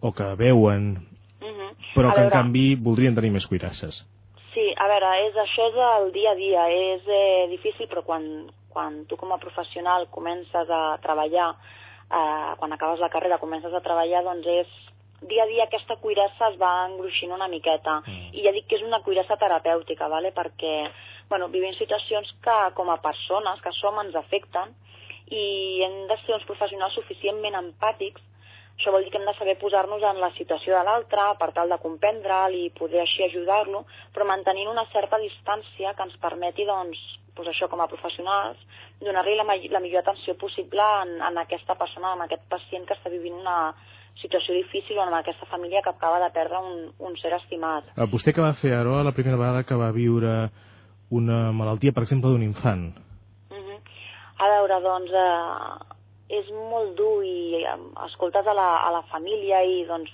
o 0.00 0.12
que 0.12 0.28
veuen, 0.36 1.08
uh 1.40 1.46
-huh. 1.46 1.70
però 1.94 2.10
a 2.10 2.14
que 2.14 2.20
veure... 2.20 2.24
en 2.24 2.30
canvi 2.30 2.76
voldrien 2.76 3.14
tenir 3.14 3.30
més 3.30 3.46
cuirasses. 3.46 4.04
Sí, 4.54 4.74
a 4.76 4.86
veure, 4.88 5.08
és, 5.26 5.34
això 5.36 5.68
és 5.68 5.76
el 6.00 6.12
dia 6.12 6.30
a 6.30 6.34
dia, 6.34 6.68
és 6.68 7.02
eh, 7.06 7.46
difícil, 7.48 7.86
però 7.86 8.02
quan, 8.02 8.50
quan 8.68 9.06
tu 9.06 9.16
com 9.16 9.32
a 9.32 9.38
professional 9.38 10.08
comences 10.10 10.70
a 10.70 10.98
treballar, 11.02 11.54
eh, 12.10 12.56
quan 12.58 12.72
acabes 12.72 13.00
la 13.00 13.10
carrera 13.10 13.38
comences 13.38 13.72
a 13.72 13.80
treballar, 13.80 14.24
doncs 14.24 14.46
és 14.46 14.68
dia 15.20 15.42
a 15.42 15.46
dia 15.46 15.64
aquesta 15.64 15.96
cuirassa 15.96 16.50
es 16.52 16.58
va 16.60 16.86
engruixint 16.86 17.32
una 17.34 17.48
miqueta 17.48 18.00
mm. 18.06 18.30
i 18.38 18.44
ja 18.44 18.52
dic 18.54 18.68
que 18.68 18.76
és 18.78 18.84
una 18.86 19.00
cuirassa 19.02 19.36
terapèutica, 19.36 20.08
vale? 20.08 20.30
perquè 20.32 20.90
bueno, 21.28 21.48
vivim 21.48 21.74
situacions 21.74 22.30
que 22.44 22.58
com 22.74 22.90
a 22.90 23.00
persones 23.02 23.60
que 23.60 23.72
som 23.80 23.98
ens 24.00 24.14
afecten 24.16 24.72
i 25.28 25.82
hem 25.84 26.06
de 26.08 26.16
ser 26.22 26.36
uns 26.36 26.46
professionals 26.48 26.94
suficientment 26.96 27.58
empàtics 27.58 28.22
això 28.78 28.92
vol 28.94 29.02
dir 29.02 29.10
que 29.10 29.18
hem 29.18 29.26
de 29.26 29.34
saber 29.34 29.56
posar-nos 29.58 30.02
en 30.06 30.20
la 30.22 30.30
situació 30.36 30.76
de 30.76 30.84
l'altre 30.86 31.22
per 31.40 31.50
tal 31.52 31.72
de 31.72 31.80
comprendre'l 31.82 32.54
i 32.54 32.70
poder 32.78 33.00
així 33.02 33.24
ajudar-lo, 33.26 33.82
però 34.14 34.24
mantenint 34.28 34.70
una 34.70 34.86
certa 34.92 35.18
distància 35.18 35.96
que 35.98 36.06
ens 36.06 36.14
permeti, 36.22 36.66
doncs, 36.68 37.00
doncs 37.34 37.50
això 37.50 37.66
com 37.68 37.82
a 37.82 37.88
professionals, 37.90 38.60
donar-li 39.02 39.34
la, 39.34 39.44
la 39.44 39.82
millor 39.82 40.04
atenció 40.04 40.36
possible 40.38 40.86
en, 41.02 41.16
en 41.26 41.42
aquesta 41.42 41.74
persona, 41.74 42.14
en 42.14 42.22
aquest 42.28 42.46
pacient 42.48 42.86
que 42.86 42.94
està 42.94 43.10
vivint 43.10 43.34
una 43.40 43.74
situació 44.22 44.54
difícil 44.54 44.98
o 44.98 45.08
en 45.08 45.18
aquesta 45.18 45.46
família 45.50 45.82
que 45.82 45.90
acaba 45.90 46.22
de 46.22 46.30
perdre 46.30 46.62
un, 46.62 46.88
un 46.98 47.18
ser 47.18 47.34
estimat. 47.34 47.90
A 47.98 48.06
vostè 48.06 48.34
que 48.34 48.42
va 48.46 48.54
fer, 48.54 48.76
Aroa, 48.78 49.02
la 49.06 49.14
primera 49.14 49.38
vegada 49.38 49.66
que 49.66 49.78
va 49.78 49.90
viure 49.94 50.38
una 51.10 51.50
malaltia, 51.50 51.90
per 51.94 52.06
exemple, 52.06 52.30
d'un 52.30 52.46
infant? 52.46 52.90
Uh 53.50 53.58
-huh. 53.58 53.78
A 54.38 54.48
veure, 54.54 54.80
doncs, 54.82 55.10
eh, 55.10 55.87
és 56.28 56.48
molt 56.52 56.94
dur 56.98 57.22
i 57.24 57.64
escoltes 58.04 58.46
a 58.46 58.54
la, 58.56 58.68
a 58.84 58.90
la 58.92 59.04
família 59.12 59.62
i 59.64 59.84
doncs 59.88 60.12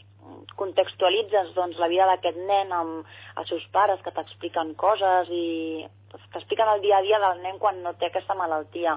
contextualitzes 0.57 1.53
doncs, 1.57 1.79
la 1.79 1.91
vida 1.91 2.07
d'aquest 2.09 2.39
nen 2.49 2.73
amb 2.73 3.41
els 3.41 3.51
seus 3.51 3.65
pares 3.75 4.01
que 4.05 4.13
t'expliquen 4.15 4.73
coses 4.81 5.29
i 5.31 5.85
t'expliquen 6.15 6.71
el 6.71 6.83
dia 6.85 7.01
a 7.01 7.05
dia 7.05 7.21
del 7.21 7.43
nen 7.43 7.59
quan 7.59 7.83
no 7.83 7.95
té 7.99 8.09
aquesta 8.09 8.37
malaltia. 8.39 8.97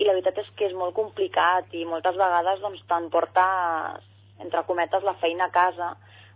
I 0.00 0.08
la 0.08 0.16
veritat 0.16 0.40
és 0.42 0.50
que 0.58 0.66
és 0.70 0.74
molt 0.74 0.96
complicat 0.96 1.74
i 1.76 1.84
moltes 1.86 2.16
vegades 2.18 2.62
doncs, 2.64 2.82
t'emportes, 2.88 4.08
entre 4.42 4.64
cometes, 4.66 5.04
la 5.06 5.14
feina 5.20 5.46
a 5.46 5.54
casa, 5.54 5.92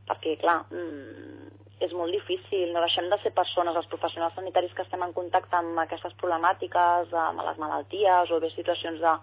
perquè, 0.07 0.37
clar, 0.39 0.61
mmm, 0.71 1.49
és 1.83 1.93
molt 1.95 2.15
difícil, 2.15 2.71
no 2.75 2.83
deixem 2.83 3.09
de 3.11 3.19
ser 3.23 3.33
persones, 3.35 3.77
els 3.79 3.91
professionals 3.91 4.35
sanitaris 4.39 4.73
que 4.75 4.83
estem 4.83 5.03
en 5.03 5.15
contacte 5.15 5.59
amb 5.59 5.79
aquestes 5.83 6.15
problemàtiques, 6.23 7.13
amb 7.15 7.43
les 7.47 7.59
malalties 7.63 8.31
o 8.35 8.41
bé 8.43 8.51
situacions 8.55 9.03
de, 9.03 9.15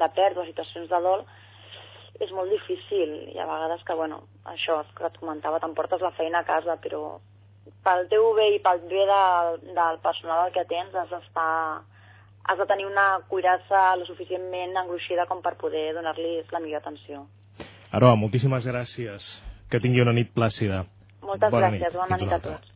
de 0.00 0.08
pèrdua, 0.16 0.46
situacions 0.48 0.90
de 0.90 1.00
dol, 1.04 1.24
és 2.22 2.30
molt 2.34 2.50
difícil 2.50 3.14
i 3.34 3.38
a 3.38 3.46
vegades 3.48 3.82
que, 3.86 3.94
bueno, 3.98 4.22
això 4.50 4.80
que 4.94 5.06
et 5.08 5.16
comentava, 5.18 5.60
t'emportes 5.62 6.02
la 6.02 6.12
feina 6.18 6.42
a 6.42 6.48
casa, 6.48 6.76
però 6.82 7.18
pel 7.84 8.06
teu 8.12 8.30
bé 8.36 8.50
i 8.54 8.60
pel 8.62 8.84
bé 8.90 9.06
del, 9.08 9.58
del 9.74 9.98
personal 10.04 10.52
que 10.54 10.66
tens 10.70 10.94
has 10.94 11.10
d'estar 11.10 11.82
has 12.44 12.58
de 12.60 12.66
tenir 12.68 12.84
una 12.86 13.20
cuirassa 13.28 13.94
lo 13.96 14.04
suficientment 14.04 14.76
engruixida 14.76 15.24
com 15.26 15.40
per 15.40 15.54
poder 15.56 15.94
donar-li 15.96 16.42
la 16.52 16.60
millor 16.60 16.82
atenció. 16.82 17.24
Aroa, 17.94 18.18
moltíssimes 18.20 18.66
gràcies. 18.68 19.30
Que 19.72 19.80
tingui 19.80 20.02
una 20.04 20.12
nit 20.12 20.34
plàcida. 20.36 20.82
Moltes 21.24 21.50
bona 21.50 21.70
gràcies, 21.70 21.88
nit. 21.88 21.96
bona 21.96 22.18
nit 22.20 22.34
a 22.36 22.40
tots. 22.44 22.73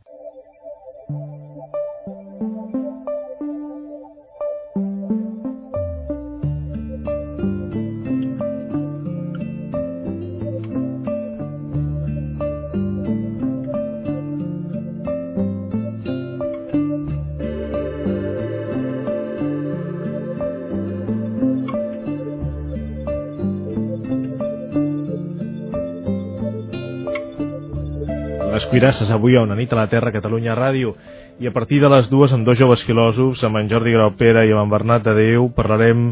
Cuirasses, 28.68 29.08
avui 29.10 29.34
a 29.34 29.40
una 29.40 29.54
nit 29.56 29.72
a 29.72 29.78
la 29.78 29.86
Terra, 29.88 30.12
Catalunya 30.12 30.52
Ràdio. 30.52 30.92
I 31.40 31.48
a 31.48 31.52
partir 31.56 31.78
de 31.80 31.88
les 31.88 32.10
dues, 32.12 32.34
amb 32.36 32.44
dos 32.44 32.58
joves 32.58 32.82
filòsofs, 32.84 33.40
amb 33.46 33.56
en 33.56 33.70
Jordi 33.70 33.94
Graupera 33.94 34.42
i 34.44 34.52
amb 34.52 34.66
en 34.66 34.74
Bernat 34.74 35.06
de 35.06 35.14
Déu, 35.16 35.46
parlarem 35.56 36.10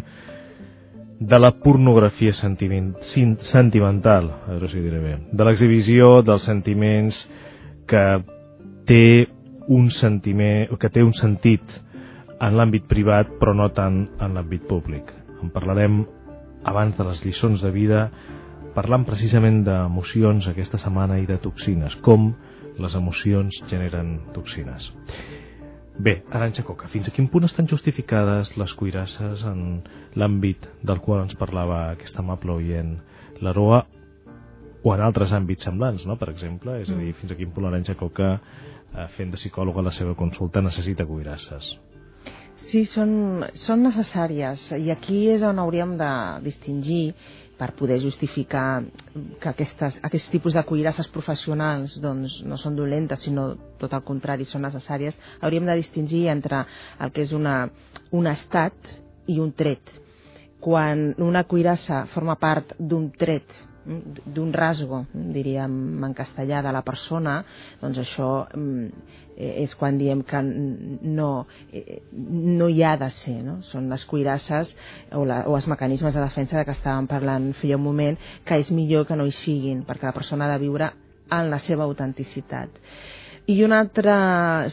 de 1.21 1.39
la 1.39 1.51
pornografia 1.53 2.33
sentiment, 2.33 2.95
sentimental, 3.05 4.31
a 4.47 4.55
veure 4.55 4.71
si 4.73 4.81
diré 4.81 5.03
bé, 5.05 5.13
de 5.33 5.49
l'exhibició 5.49 6.23
dels 6.25 6.49
sentiments 6.49 7.21
que 7.89 8.05
té 8.89 9.27
un 9.69 9.91
sentiment, 9.93 10.73
que 10.81 10.93
té 10.93 11.05
un 11.05 11.13
sentit 11.13 11.77
en 12.41 12.57
l'àmbit 12.57 12.89
privat 12.89 13.37
però 13.41 13.53
no 13.53 13.69
tant 13.77 14.07
en 14.17 14.37
l'àmbit 14.37 14.65
públic. 14.65 15.13
En 15.43 15.53
parlarem 15.53 16.07
abans 16.65 16.97
de 16.97 17.05
les 17.05 17.21
lliçons 17.25 17.61
de 17.61 17.73
vida 17.75 18.09
parlant 18.77 19.07
precisament 19.09 19.63
d'emocions 19.65 20.49
aquesta 20.49 20.81
setmana 20.81 21.21
i 21.21 21.27
de 21.29 21.37
toxines, 21.41 21.97
com 22.05 22.35
les 22.83 22.95
emocions 22.95 23.63
generen 23.71 24.19
toxines. 24.35 24.91
Bé, 25.97 26.19
Aranxa 26.29 26.63
Coca, 26.63 26.91
fins 26.93 27.09
a 27.09 27.13
quin 27.15 27.31
punt 27.33 27.47
estan 27.49 27.69
justificades 27.71 28.53
les 28.61 28.73
cuirasses 28.77 29.45
en 29.49 29.61
l'àmbit 30.15 30.67
del 30.85 31.01
qual 31.01 31.23
ens 31.25 31.39
parlava 31.41 31.87
aquest 31.95 32.21
amable 32.21 32.59
oient 32.59 32.99
l'Aroa 33.41 33.87
o 34.85 34.93
en 34.93 35.03
altres 35.03 35.33
àmbits 35.33 35.65
semblants, 35.65 36.05
no? 36.07 36.19
per 36.21 36.29
exemple? 36.35 36.77
És 36.83 36.93
a 36.93 36.99
dir, 37.01 37.15
fins 37.17 37.33
a 37.33 37.39
quin 37.39 37.51
punt 37.51 37.65
l'Aranxa 37.65 37.97
Coca, 37.97 38.35
eh, 38.93 39.09
fent 39.17 39.33
de 39.33 39.41
psicòloga 39.41 39.83
la 39.89 39.95
seva 39.97 40.15
consulta, 40.15 40.61
necessita 40.61 41.09
cuirasses? 41.09 41.73
Sí, 42.57 42.85
són, 42.89 43.45
són 43.57 43.83
necessàries 43.85 44.71
i 44.77 44.93
aquí 44.93 45.27
és 45.33 45.43
on 45.45 45.59
hauríem 45.61 45.97
de 46.01 46.13
distingir 46.45 47.15
per 47.59 47.71
poder 47.77 47.99
justificar 48.03 48.83
que 49.41 49.49
aquestes, 49.49 49.99
aquests 50.05 50.29
tipus 50.33 50.57
de 50.57 50.63
cuirasses 50.69 51.09
professionals 51.13 51.97
doncs, 52.05 52.41
no 52.45 52.59
són 52.61 52.77
dolentes, 52.77 53.23
sinó 53.27 53.49
tot 53.81 53.95
el 53.97 54.05
contrari, 54.05 54.45
són 54.45 54.67
necessàries, 54.67 55.17
hauríem 55.41 55.69
de 55.69 55.79
distingir 55.81 56.27
entre 56.33 56.65
el 57.01 57.13
que 57.13 57.25
és 57.25 57.33
una, 57.37 57.57
un 58.13 58.29
estat 58.31 58.93
i 59.33 59.39
un 59.41 59.53
tret. 59.57 59.95
Quan 60.61 61.09
una 61.23 61.45
cuirassa 61.49 62.05
forma 62.13 62.37
part 62.41 62.75
d'un 62.79 63.09
tret, 63.17 63.49
d'un 63.87 64.53
rasgo, 64.53 65.05
diríem 65.13 66.05
en 66.05 66.15
castellà, 66.17 66.63
de 66.63 66.73
la 66.75 66.83
persona, 66.87 67.39
doncs 67.81 68.03
això 68.03 68.31
mm, 68.51 69.25
Eh, 69.37 69.65
és 69.67 69.75
quan 69.77 69.99
diem 70.01 70.23
que 70.25 70.39
no, 70.41 71.47
eh, 71.69 71.99
no 72.11 72.69
hi 72.73 72.81
ha 72.83 72.95
de 72.97 73.09
ser, 73.13 73.35
no? 73.45 73.59
Són 73.69 73.91
les 73.93 74.07
cuirasses 74.09 74.71
o, 75.13 75.27
la, 75.29 75.43
o 75.45 75.59
els 75.59 75.67
mecanismes 75.69 76.17
de 76.17 76.23
defensa 76.23 76.57
de 76.57 76.65
què 76.65 76.73
estàvem 76.73 77.09
parlant 77.11 77.51
feia 77.59 77.77
un 77.77 77.85
moment, 77.85 78.17
que 78.49 78.57
és 78.63 78.73
millor 78.73 79.05
que 79.05 79.19
no 79.21 79.27
hi 79.29 79.35
siguin, 79.37 79.83
perquè 79.85 80.09
la 80.09 80.17
persona 80.17 80.47
ha 80.47 80.55
de 80.55 80.63
viure 80.65 80.89
en 81.29 81.51
la 81.53 81.61
seva 81.61 81.85
autenticitat. 81.85 82.81
I 83.53 83.61
una 83.67 83.83
altra 83.85 84.17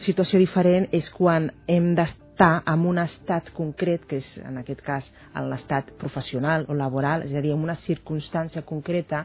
situació 0.00 0.40
diferent 0.40 0.88
és 0.96 1.12
quan 1.12 1.50
hem 1.68 1.92
d'estar 2.34 2.62
en 2.66 2.84
un 2.86 2.98
estat 2.98 3.50
concret, 3.54 4.04
que 4.08 4.16
és 4.18 4.38
en 4.42 4.58
aquest 4.58 4.82
cas 4.82 5.06
en 5.36 5.48
l'estat 5.50 5.92
professional 5.98 6.64
o 6.68 6.74
laboral, 6.74 7.22
és 7.22 7.32
a 7.34 7.40
dir, 7.40 7.52
en 7.54 7.62
una 7.62 7.74
circumstància 7.76 8.62
concreta 8.66 9.24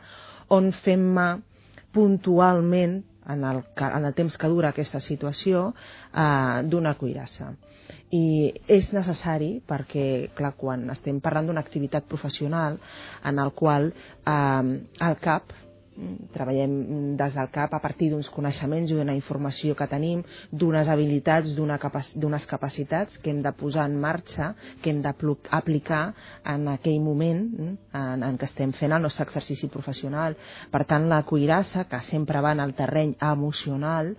on 0.49 0.72
fem 0.72 1.18
puntualment 1.91 3.01
en 3.30 3.43
el, 3.43 3.64
en 3.78 4.05
el 4.05 4.14
temps 4.14 4.38
que 4.38 4.47
dura 4.47 4.70
aquesta 4.70 4.99
situació 4.99 5.74
eh, 6.14 6.62
d'una 6.66 6.93
cuirassa. 6.97 7.51
I 8.14 8.53
és 8.68 8.91
necessari 8.93 9.60
perquè, 9.66 10.30
clar, 10.38 10.53
quan 10.57 10.88
estem 10.89 11.20
parlant 11.22 11.47
d'una 11.49 11.62
activitat 11.62 12.05
professional 12.10 12.78
en 13.26 13.39
el 13.39 13.51
qual 13.53 13.91
eh, 13.91 14.80
el 15.10 15.18
CAP 15.22 15.53
treballem 16.34 17.16
des 17.20 17.36
del 17.36 17.50
CAP 17.54 17.74
a 17.76 17.82
partir 17.84 18.10
d'uns 18.12 18.30
coneixements 18.34 18.91
i 18.91 18.97
d'una 18.97 19.16
informació 19.18 19.76
que 19.76 19.88
tenim, 19.88 20.24
d'unes 20.52 20.88
habilitats, 20.88 21.56
d'unes 21.56 22.45
capac 22.47 22.70
capacitats 22.70 23.18
que 23.18 23.32
hem 23.32 23.41
de 23.41 23.52
posar 23.54 23.88
en 23.89 23.97
marxa, 24.00 24.54
que 24.82 24.91
hem 24.91 25.02
d'aplicar 25.02 26.14
en 26.45 26.68
aquell 26.68 27.00
moment 27.02 27.41
en, 27.93 28.24
en 28.24 28.38
què 28.38 28.47
estem 28.50 28.74
fent 28.76 28.93
el 28.93 29.02
nostre 29.02 29.26
exercici 29.26 29.70
professional. 29.72 30.36
Per 30.72 30.84
tant, 30.86 31.08
la 31.10 31.24
cuirassa, 31.24 31.88
que 31.89 32.02
sempre 32.06 32.41
va 32.41 32.54
en 32.56 32.64
el 32.64 32.76
terreny 32.78 33.16
emocional, 33.32 34.16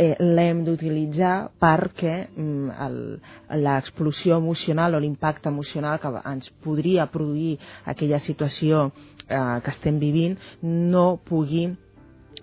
eh, 0.00 0.16
l'hem 0.24 0.64
d'utilitzar 0.64 1.50
perquè 1.60 2.14
mm, 2.32 3.58
l'explosió 3.60 4.38
emocional 4.40 4.96
o 4.96 5.02
l'impacte 5.02 5.52
emocional 5.52 6.00
que 6.00 6.14
ens 6.24 6.50
podria 6.64 7.06
produir 7.12 7.58
aquella 7.84 8.18
situació 8.18 8.88
eh, 9.28 9.60
que 9.60 9.70
estem 9.70 10.00
vivint 10.00 10.38
no 10.62 11.20
pugui 11.24 11.68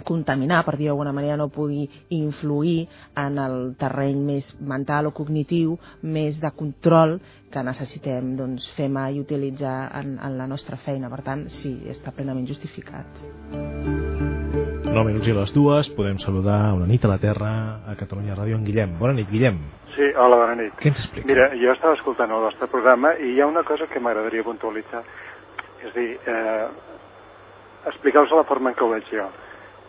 contaminar, 0.05 0.61
per 0.65 0.75
dir 0.77 0.91
d'alguna 0.91 1.13
manera, 1.15 1.37
no 1.37 1.47
pugui 1.49 1.87
influir 2.13 2.87
en 3.17 3.39
el 3.41 3.57
terreny 3.79 4.19
més 4.27 4.51
mental 4.59 5.09
o 5.09 5.13
cognitiu, 5.15 5.73
més 6.03 6.37
de 6.43 6.51
control 6.53 7.17
que 7.49 7.63
necessitem 7.65 8.35
doncs, 8.37 8.69
fer 8.77 8.91
mai 8.93 9.17
i 9.17 9.23
utilitzar 9.23 9.79
en, 9.97 10.19
en 10.21 10.37
la 10.37 10.45
nostra 10.45 10.77
feina. 10.77 11.09
Per 11.09 11.23
tant, 11.25 11.47
sí, 11.49 11.79
està 11.89 12.13
plenament 12.13 12.45
justificat. 12.45 14.16
9 14.97 15.11
minuts 15.11 15.27
i 15.29 15.33
les 15.35 15.51
dues, 15.53 15.87
podem 15.93 16.15
saludar 16.17 16.71
una 16.73 16.87
nit 16.89 17.03
a 17.05 17.09
la 17.11 17.19
Terra 17.21 17.49
a 17.85 17.93
Catalunya 17.99 18.33
Ràdio 18.33 18.57
en 18.57 18.63
Guillem. 18.65 18.95
Bona 18.97 19.13
nit, 19.13 19.27
Guillem. 19.29 19.59
Sí, 19.93 20.07
hola, 20.17 20.39
bona 20.41 20.55
nit. 20.57 20.71
Què 20.79 20.89
ens 20.89 21.03
explica? 21.03 21.27
Mira, 21.29 21.43
jo 21.53 21.69
estava 21.69 21.93
escoltant 21.93 22.31
el 22.33 22.41
vostre 22.41 22.65
programa 22.71 23.11
i 23.21 23.35
hi 23.35 23.43
ha 23.43 23.45
una 23.45 23.61
cosa 23.67 23.85
que 23.91 24.01
m'agradaria 24.01 24.45
puntualitzar. 24.47 25.03
És 25.85 25.93
dir, 25.93 26.07
eh, 26.17 26.65
explicar-vos 27.91 28.33
la 28.39 28.47
forma 28.49 28.71
en 28.71 28.77
què 28.79 28.85
ho 28.87 28.89
veig 28.89 29.11
jo. 29.11 29.27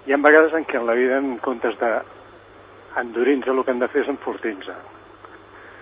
Hi 0.05 0.13
ha 0.13 0.19
vegades 0.27 0.53
en 0.59 0.67
què 0.69 0.77
en 0.77 0.85
la 0.91 0.97
vida, 0.99 1.23
en 1.23 1.39
comptes 1.39 1.79
d'endurir-nos, 1.81 3.49
el 3.49 3.65
que 3.65 3.73
hem 3.73 3.81
de 3.81 3.89
fer 3.95 4.03
és 4.03 4.13
enfortir-nos. 4.13 4.69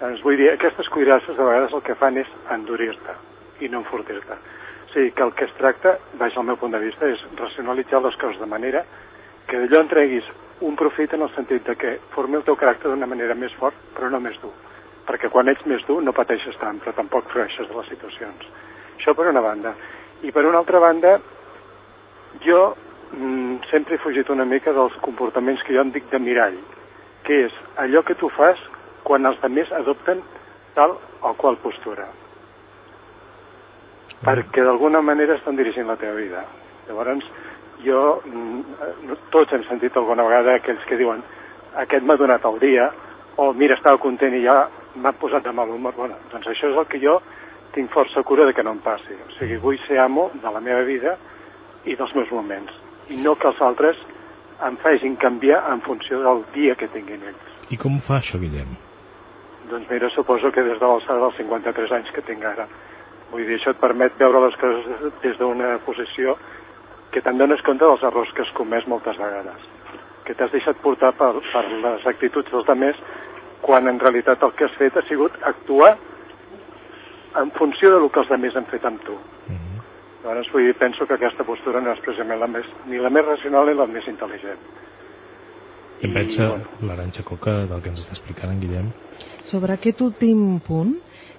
Doncs 0.04 0.22
vull 0.22 0.38
dir, 0.38 0.52
aquestes 0.52 0.88
cuirasses 0.94 1.34
de 1.34 1.48
vegades 1.50 1.74
el 1.74 1.82
que 1.82 1.98
fan 1.98 2.22
és 2.22 2.30
endurir-te 2.54 3.18
i 3.58 3.72
no 3.74 3.82
enfortir-te. 3.82 4.38
O 4.86 4.92
sigui, 4.94 5.10
que 5.10 5.26
el 5.26 5.34
que 5.34 5.50
es 5.50 5.58
tracta, 5.58 5.98
baix 6.14 6.38
al 6.38 6.46
meu 6.46 6.62
punt 6.62 6.78
de 6.78 6.78
vista, 6.78 7.10
és 7.10 7.26
racionalitzar 7.34 8.04
les 8.06 8.22
coses 8.22 8.38
de 8.38 8.46
manera 8.46 8.84
que 9.46 9.60
d'allò 9.60 9.82
en 9.84 9.88
treguis 9.88 10.26
un 10.60 10.76
profit 10.76 11.12
en 11.12 11.22
el 11.22 11.32
sentit 11.34 11.66
de 11.66 11.76
que 11.76 11.98
formi 12.14 12.38
el 12.38 12.44
teu 12.46 12.56
caràcter 12.56 12.90
d'una 12.90 13.08
manera 13.08 13.34
més 13.34 13.52
fort, 13.60 13.76
però 13.94 14.08
no 14.10 14.20
més 14.20 14.38
dur. 14.40 14.52
Perquè 15.06 15.28
quan 15.30 15.48
ets 15.52 15.66
més 15.66 15.84
dur 15.86 16.00
no 16.02 16.16
pateixes 16.16 16.56
tant, 16.60 16.80
però 16.82 16.94
tampoc 16.96 17.28
freixes 17.32 17.68
de 17.68 17.76
les 17.76 17.90
situacions. 17.92 18.48
Això 18.96 19.14
per 19.14 19.28
una 19.30 19.44
banda. 19.44 19.74
I 20.24 20.32
per 20.32 20.46
una 20.48 20.58
altra 20.62 20.80
banda, 20.80 21.18
jo 22.44 22.60
mm, 23.12 23.68
sempre 23.70 23.94
he 23.94 24.02
fugit 24.02 24.30
una 24.32 24.48
mica 24.48 24.72
dels 24.72 24.96
comportaments 25.04 25.62
que 25.62 25.76
jo 25.76 25.84
en 25.84 25.92
dic 25.92 26.08
de 26.10 26.18
mirall, 26.18 26.56
que 27.28 27.44
és 27.46 27.60
allò 27.82 28.02
que 28.02 28.16
tu 28.16 28.30
fas 28.32 28.60
quan 29.04 29.26
els 29.28 29.42
altres 29.44 29.72
adopten 29.72 30.22
tal 30.74 30.96
o 31.22 31.34
qual 31.38 31.60
postura. 31.62 32.08
Perquè 34.24 34.64
d'alguna 34.64 35.02
manera 35.04 35.36
estan 35.36 35.56
dirigint 35.56 35.86
la 35.86 35.98
teva 36.00 36.16
vida. 36.16 36.42
Llavors, 36.88 37.24
jo, 37.86 38.20
mm, 38.26 39.16
tots 39.30 39.52
hem 39.52 39.64
sentit 39.70 39.96
alguna 39.96 40.26
vegada 40.26 40.56
aquells 40.58 40.84
que 40.88 40.98
diuen 40.98 41.22
aquest 41.82 42.04
m'ha 42.04 42.16
donat 42.16 42.44
el 42.44 42.58
dia, 42.60 42.90
o 43.36 43.52
mira, 43.52 43.76
estava 43.76 44.00
content 44.02 44.34
i 44.34 44.42
ja 44.44 44.66
m'ha 44.96 45.12
posat 45.20 45.44
de 45.44 45.52
mal 45.52 45.70
humor. 45.70 45.94
Bueno, 45.96 46.16
doncs 46.32 46.48
això 46.48 46.70
és 46.70 46.76
el 46.76 46.86
que 46.90 47.00
jo 47.02 47.20
tinc 47.76 47.92
força 47.92 48.22
cura 48.24 48.46
de 48.46 48.54
que 48.56 48.64
no 48.64 48.72
em 48.72 48.80
passi. 48.84 49.16
O 49.28 49.32
sigui, 49.36 49.58
vull 49.60 49.78
ser 49.86 49.98
amo 50.00 50.30
de 50.34 50.52
la 50.52 50.62
meva 50.64 50.82
vida 50.88 51.16
i 51.84 51.96
dels 51.96 52.14
meus 52.16 52.30
moments. 52.32 52.72
I 53.12 53.20
no 53.20 53.36
que 53.36 53.50
els 53.52 53.60
altres 53.62 54.00
em 54.66 54.76
facin 54.80 55.16
canviar 55.20 55.60
en 55.72 55.82
funció 55.84 56.22
del 56.24 56.42
dia 56.54 56.74
que 56.80 56.88
tinguin 56.88 57.22
ells. 57.28 57.54
I 57.70 57.76
com 57.76 58.00
fa 58.06 58.20
això, 58.22 58.40
Guillem? 58.40 58.72
Doncs 59.70 59.88
mira, 59.90 60.08
suposo 60.14 60.52
que 60.54 60.62
des 60.62 60.78
de 60.78 60.86
l'alçada 60.86 61.20
dels 61.20 61.36
53 61.42 61.92
anys 61.98 62.12
que 62.14 62.24
tinc 62.24 62.44
ara. 62.46 62.66
Vull 63.32 63.44
dir, 63.44 63.58
això 63.58 63.74
et 63.74 63.82
permet 63.82 64.14
veure 64.18 64.44
les 64.46 64.56
coses 64.60 65.12
des 65.22 65.36
d'una 65.40 65.76
posició 65.84 66.36
que 67.12 67.22
te'n 67.22 67.38
dones 67.38 67.62
compte 67.66 67.84
dels 67.84 68.02
errors 68.02 68.32
que 68.34 68.42
has 68.42 68.52
comès 68.56 68.86
moltes 68.86 69.18
vegades, 69.20 69.62
que 70.24 70.34
t'has 70.34 70.52
deixat 70.52 70.80
portar 70.84 71.12
per, 71.18 71.32
per 71.52 71.64
les 71.70 72.06
actituds 72.06 72.50
dels 72.52 72.68
altres 72.68 73.00
quan 73.62 73.88
en 73.88 73.98
realitat 74.00 74.42
el 74.42 74.52
que 74.58 74.66
has 74.66 74.76
fet 74.78 74.96
ha 74.96 75.04
sigut 75.08 75.32
actuar 75.42 75.96
en 77.40 77.50
funció 77.58 77.92
del 77.94 78.10
que 78.10 78.20
els 78.22 78.30
altres 78.30 78.56
han 78.56 78.68
fet 78.72 78.84
amb 78.84 79.02
tu. 79.04 79.12
Mm 79.12 79.56
-hmm. 79.56 79.80
Llavors, 80.24 80.52
vull 80.52 80.66
dir, 80.66 80.74
penso 80.74 81.06
que 81.06 81.14
aquesta 81.14 81.44
postura 81.44 81.80
no 81.80 81.92
és 81.92 82.00
precisament 82.00 82.40
la 82.40 82.46
més, 82.46 82.66
ni 82.86 82.98
la 82.98 83.10
més 83.10 83.24
racional 83.24 83.66
ni 83.66 83.74
la 83.74 83.86
més 83.86 84.06
intel·ligent. 84.06 84.58
Què 86.00 86.12
pensa 86.12 86.48
bueno. 86.48 86.64
l'Aranxa 86.82 87.22
Coca 87.22 87.52
del 87.66 87.82
que 87.82 87.88
ens 87.88 88.00
està 88.00 88.10
explicant 88.10 88.50
en 88.52 88.60
Guillem? 88.60 88.90
Sobre 89.48 89.72
aquest 89.72 90.00
últim 90.00 90.60
punt, 90.66 90.96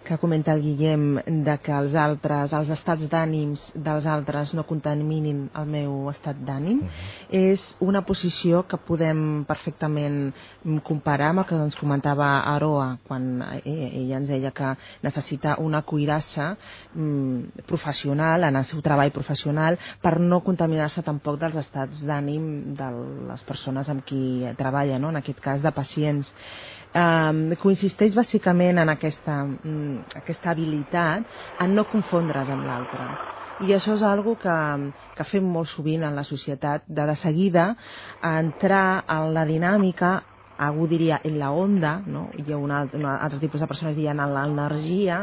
que 0.08 0.18
comenta 0.18 0.54
el 0.54 0.62
Guillem 0.64 1.20
de 1.46 1.58
que 1.64 1.74
els 1.76 1.94
altres, 2.00 2.54
els 2.56 2.70
estats 2.74 3.08
d'ànims 3.12 3.68
dels 3.76 4.08
altres 4.08 4.54
no 4.56 4.64
contaminin 4.68 5.48
el 5.60 5.68
meu 5.68 6.08
estat 6.10 6.40
d'ànim, 6.48 6.80
uh 6.80 6.88
-huh. 6.88 7.52
és 7.52 7.76
una 7.80 8.02
posició 8.02 8.64
que 8.68 8.78
podem 8.78 9.44
perfectament 9.46 10.34
comparar 10.84 11.30
amb 11.30 11.40
el 11.40 11.46
que 11.46 11.56
ens 11.56 11.76
comentava 11.76 12.40
Aroa 12.40 12.98
quan 13.08 13.44
ella 13.66 14.18
ens 14.18 14.30
deia 14.30 14.52
que 14.52 14.76
necessita 15.02 15.58
una 15.60 15.82
cuirassa 15.82 16.58
mm, 16.96 17.66
professional 17.66 18.44
en 18.44 18.56
el 18.56 18.66
seu 18.66 18.82
treball 18.82 19.12
professional 19.12 19.78
per 20.02 20.20
no 20.20 20.42
contaminar-se 20.42 21.04
tampoc 21.04 21.40
dels 21.40 21.56
estats 21.56 22.06
d'ànim 22.06 22.76
de 22.76 22.90
les 23.30 23.44
persones 23.44 23.90
amb 23.90 24.04
qui 24.06 24.46
treballa, 24.58 25.00
no? 25.00 25.10
en 25.10 25.18
aquest 25.18 25.40
cas 25.40 25.62
de 25.62 25.72
pacients 25.72 26.34
eh, 26.94 27.58
consisteix 27.62 28.16
bàsicament 28.16 28.80
en 28.84 28.90
aquesta, 28.94 29.44
mm, 29.46 30.18
aquesta 30.22 30.52
habilitat 30.52 31.28
en 31.60 31.76
no 31.76 31.88
confondre's 31.92 32.50
amb 32.54 32.66
l'altre 32.66 33.12
i 33.60 33.74
això 33.74 33.96
és 33.98 34.04
algo 34.06 34.36
que, 34.38 34.56
que 35.18 35.26
fem 35.26 35.46
molt 35.50 35.70
sovint 35.72 36.04
en 36.06 36.16
la 36.16 36.24
societat, 36.24 36.84
de 36.88 37.06
de 37.10 37.16
seguida 37.16 37.76
entrar 38.22 39.04
en 39.08 39.34
la 39.34 39.46
dinàmica 39.50 40.18
algú 40.58 40.88
diria 40.90 41.20
en 41.24 41.38
la 41.40 41.52
onda, 41.54 42.02
no? 42.06 42.32
hi 42.34 42.52
ha 42.52 42.58
un 42.58 42.72
altre, 42.74 43.00
un 43.00 43.06
altre 43.06 43.40
tipus 43.40 43.62
de 43.62 43.68
persones 43.70 43.96
diuen 43.96 44.20
en 44.20 44.34
l'energia, 44.34 45.20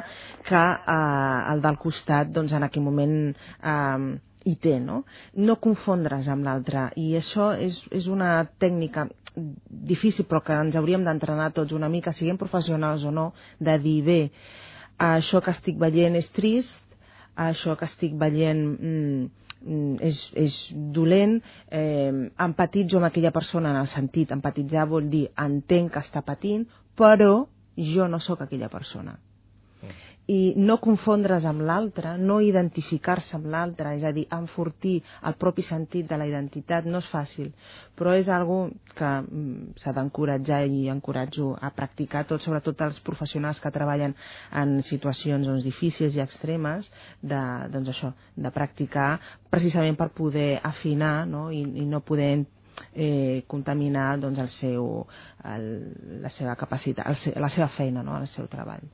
que 0.47 0.63
eh, 0.63 1.53
el 1.53 1.63
del 1.65 1.79
costat 1.83 2.31
doncs, 2.31 2.55
en 2.55 2.67
aquell 2.69 2.87
moment 2.87 3.17
eh, 3.35 4.15
hi 4.45 4.55
té, 4.61 4.79
no? 4.81 5.03
No 5.35 5.57
confondre's 5.63 6.29
amb 6.33 6.47
l'altre. 6.47 6.89
I 7.01 7.15
això 7.19 7.53
és, 7.57 7.81
és 7.95 8.09
una 8.13 8.37
tècnica 8.61 9.09
difícil, 9.35 10.29
però 10.31 10.43
que 10.47 10.57
ens 10.63 10.77
hauríem 10.79 11.05
d'entrenar 11.07 11.51
tots 11.57 11.75
una 11.75 11.91
mica, 11.91 12.13
siguem 12.13 12.39
professionals 12.41 13.05
o 13.05 13.13
no, 13.15 13.31
de 13.59 13.79
dir, 13.83 13.97
bé, 14.07 14.19
això 15.09 15.41
que 15.43 15.55
estic 15.55 15.81
veient 15.81 16.15
és 16.21 16.31
trist, 16.37 16.83
això 17.35 17.75
que 17.79 17.89
estic 17.89 18.15
veient 18.21 18.63
mm, 18.63 19.27
mm, 19.65 19.97
és, 20.07 20.23
és 20.39 20.59
dolent, 20.95 21.41
eh, 21.67 22.31
empatitzo 22.47 23.01
amb 23.01 23.11
aquella 23.11 23.35
persona 23.35 23.75
en 23.75 23.83
el 23.83 23.91
sentit, 23.91 24.31
empatitzar 24.37 24.87
vol 24.93 25.11
dir 25.11 25.27
entenc 25.49 25.97
que 25.97 26.05
està 26.05 26.23
patint, 26.23 26.69
però 26.95 27.49
jo 27.75 28.07
no 28.07 28.23
sóc 28.23 28.45
aquella 28.45 28.71
persona 28.71 29.19
i 30.31 30.55
no 30.57 30.79
confondre's 30.81 31.45
amb 31.45 31.61
l'altre, 31.69 32.15
no 32.17 32.39
identificar-se 32.41 33.37
amb 33.37 33.51
l'altre, 33.53 33.93
és 33.99 34.05
a 34.09 34.13
dir, 34.17 34.25
enfortir 34.33 34.95
el 35.29 35.37
propi 35.41 35.65
sentit 35.67 36.09
de 36.09 36.17
la 36.17 36.29
identitat 36.29 36.89
no 36.89 37.03
és 37.03 37.11
fàcil, 37.13 37.51
però 37.99 38.15
és 38.17 38.31
algo 38.33 38.71
que 38.97 39.11
mm, 39.21 39.75
s'ha 39.81 39.93
d'encoratjar 39.93 40.63
i 40.65 40.89
encoratjo 40.89 41.53
a 41.61 41.71
practicar 41.77 42.25
tot, 42.31 42.41
sobretot 42.41 42.81
els 42.89 43.03
professionals 43.05 43.61
que 43.61 43.75
treballen 43.75 44.17
en 44.63 44.79
situacions 44.83 45.47
doncs, 45.47 45.67
difícils 45.67 46.17
i 46.17 46.25
extremes, 46.25 46.89
de, 47.21 47.45
doncs 47.75 47.93
això, 47.93 48.15
de 48.37 48.55
practicar 48.55 49.19
precisament 49.53 50.01
per 50.01 50.09
poder 50.17 50.59
afinar 50.65 51.27
no? 51.29 51.51
I, 51.53 51.61
i 51.85 51.87
no 51.87 52.01
poder 52.01 52.33
eh, 52.95 53.45
contaminar 53.47 54.15
doncs, 54.25 54.41
el 54.41 54.53
seu, 54.57 54.91
el, 55.53 55.71
la 56.25 56.33
seva 56.33 56.57
capacitat, 56.57 57.13
el, 57.13 57.43
la 57.45 57.53
seva 57.53 57.69
feina, 57.69 58.03
no? 58.03 58.17
el 58.17 58.31
seu 58.31 58.49
treball. 58.49 58.89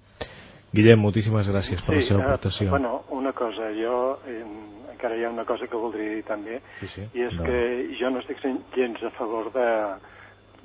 Guillem, 0.71 1.01
moltíssimes 1.03 1.49
gràcies 1.51 1.81
per 1.83 1.97
sí, 1.97 1.99
la 1.99 2.07
seva 2.07 2.21
eh, 2.21 2.27
aportació. 2.29 2.69
Uh, 2.69 2.75
bueno, 2.77 2.93
una 3.17 3.33
cosa, 3.35 3.73
jo 3.75 3.95
eh, 4.31 4.45
encara 4.93 5.17
hi 5.19 5.25
ha 5.27 5.33
una 5.33 5.45
cosa 5.49 5.67
que 5.67 5.81
voldria 5.81 6.15
dir 6.15 6.23
també, 6.29 6.61
sí, 6.79 6.87
sí. 6.93 7.07
i 7.19 7.25
és 7.27 7.35
no. 7.35 7.47
que 7.49 7.59
jo 7.99 8.11
no 8.15 8.23
estic 8.23 8.45
gens 8.77 9.03
a 9.03 9.11
favor 9.17 9.51
de, 9.57 9.67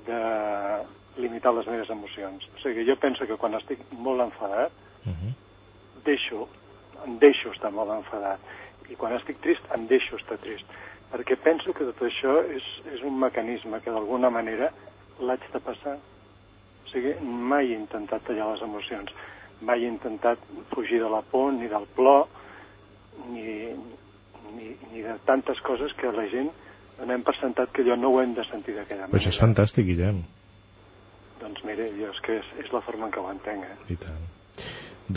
de 0.06 0.22
limitar 1.26 1.56
les 1.58 1.66
meves 1.72 1.90
emocions. 1.90 2.46
O 2.54 2.62
sigui, 2.62 2.86
jo 2.86 3.00
penso 3.02 3.26
que 3.26 3.40
quan 3.42 3.58
estic 3.58 3.82
molt 3.98 4.22
enfadat, 4.28 4.72
uh 5.06 5.10
-huh. 5.10 5.34
deixo, 6.06 6.48
em 7.06 7.18
deixo 7.20 7.52
estar 7.52 7.72
molt 7.72 7.90
enfadat. 7.98 8.40
I 8.90 8.96
quan 8.96 9.14
estic 9.14 9.42
trist, 9.42 9.64
em 9.74 9.88
deixo 9.88 10.18
estar 10.18 10.38
trist. 10.38 10.66
Perquè 11.12 11.36
penso 11.36 11.74
que 11.74 11.86
tot 11.86 12.02
això 12.02 12.44
és, 12.46 12.64
és 12.94 13.02
un 13.02 13.18
mecanisme 13.18 13.82
que 13.82 13.90
d'alguna 13.92 14.30
manera 14.30 14.72
l'haig 15.20 15.42
de 15.52 15.60
passar. 15.60 15.98
O 16.86 16.90
sigui, 16.90 17.16
mai 17.22 17.72
he 17.72 17.76
intentat 17.76 18.22
tallar 18.24 18.52
les 18.52 18.62
emocions 18.62 19.10
mai 19.62 19.84
he 19.84 19.90
intentat 19.90 20.42
fugir 20.74 21.00
de 21.02 21.10
la 21.10 21.22
por, 21.22 21.54
ni 21.54 21.68
del 21.72 21.88
plor, 21.96 22.28
ni, 23.32 23.74
ni, 24.56 24.76
ni 24.92 25.02
de 25.02 25.18
tantes 25.26 25.60
coses 25.66 25.94
que 26.00 26.12
la 26.12 26.28
gent 26.32 26.52
donem 27.00 27.24
per 27.28 27.36
sentat 27.40 27.72
que 27.76 27.84
allò 27.84 27.98
no 28.00 28.14
ho 28.14 28.22
hem 28.22 28.34
de 28.36 28.46
sentir 28.50 28.76
d'aquella 28.76 29.08
manera. 29.08 29.14
Però 29.14 29.22
això 29.22 29.34
és 29.34 29.42
fantàstic, 29.42 29.88
Guillem. 29.90 30.24
Doncs 31.42 31.66
mire, 31.68 31.90
jo 31.98 32.12
és 32.14 32.22
que 32.26 32.40
és, 32.40 32.54
és 32.64 32.72
la 32.74 32.82
forma 32.86 33.10
en 33.10 33.14
què 33.14 33.22
ho 33.22 33.30
entenc. 33.32 33.68
Eh? 33.68 33.94
I 33.96 34.00
tant. 34.02 34.24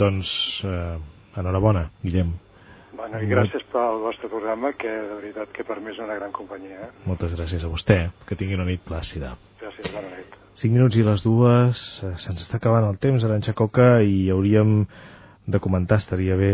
Doncs, 0.03 0.31
eh, 0.67 1.39
enhorabona, 1.39 1.89
Guillem. 2.03 2.35
Bueno, 2.99 3.21
i 3.21 3.29
gràcies 3.29 3.63
pel 3.71 4.01
vostre 4.03 4.27
programa, 4.31 4.73
que 4.75 4.89
de 4.89 5.15
veritat 5.21 5.53
que 5.55 5.63
per 5.63 5.79
mi 5.79 5.93
és 5.93 6.01
una 6.03 6.17
gran 6.19 6.33
companyia. 6.35 6.89
Eh? 6.89 6.91
Moltes 7.07 7.37
gràcies 7.37 7.63
a 7.63 7.71
vostè. 7.71 8.01
Que 8.27 8.37
tingui 8.39 8.59
una 8.59 8.67
nit 8.67 8.83
plàcida. 8.85 9.35
Gràcies, 9.61 9.93
bona 9.95 10.11
nit. 10.17 10.38
5 10.55 10.73
minuts 10.73 10.97
i 10.97 11.05
les 11.05 11.23
dues, 11.23 11.85
eh, 12.03 12.13
se'ns 12.17 12.43
està 12.43 12.57
acabant 12.57 12.87
el 12.89 12.99
temps, 13.01 13.23
Aranxa 13.23 13.53
Coca, 13.53 14.01
i 14.01 14.29
hauríem 14.33 14.85
de 15.47 15.59
comentar, 15.59 15.97
estaria 16.01 16.35
bé 16.39 16.53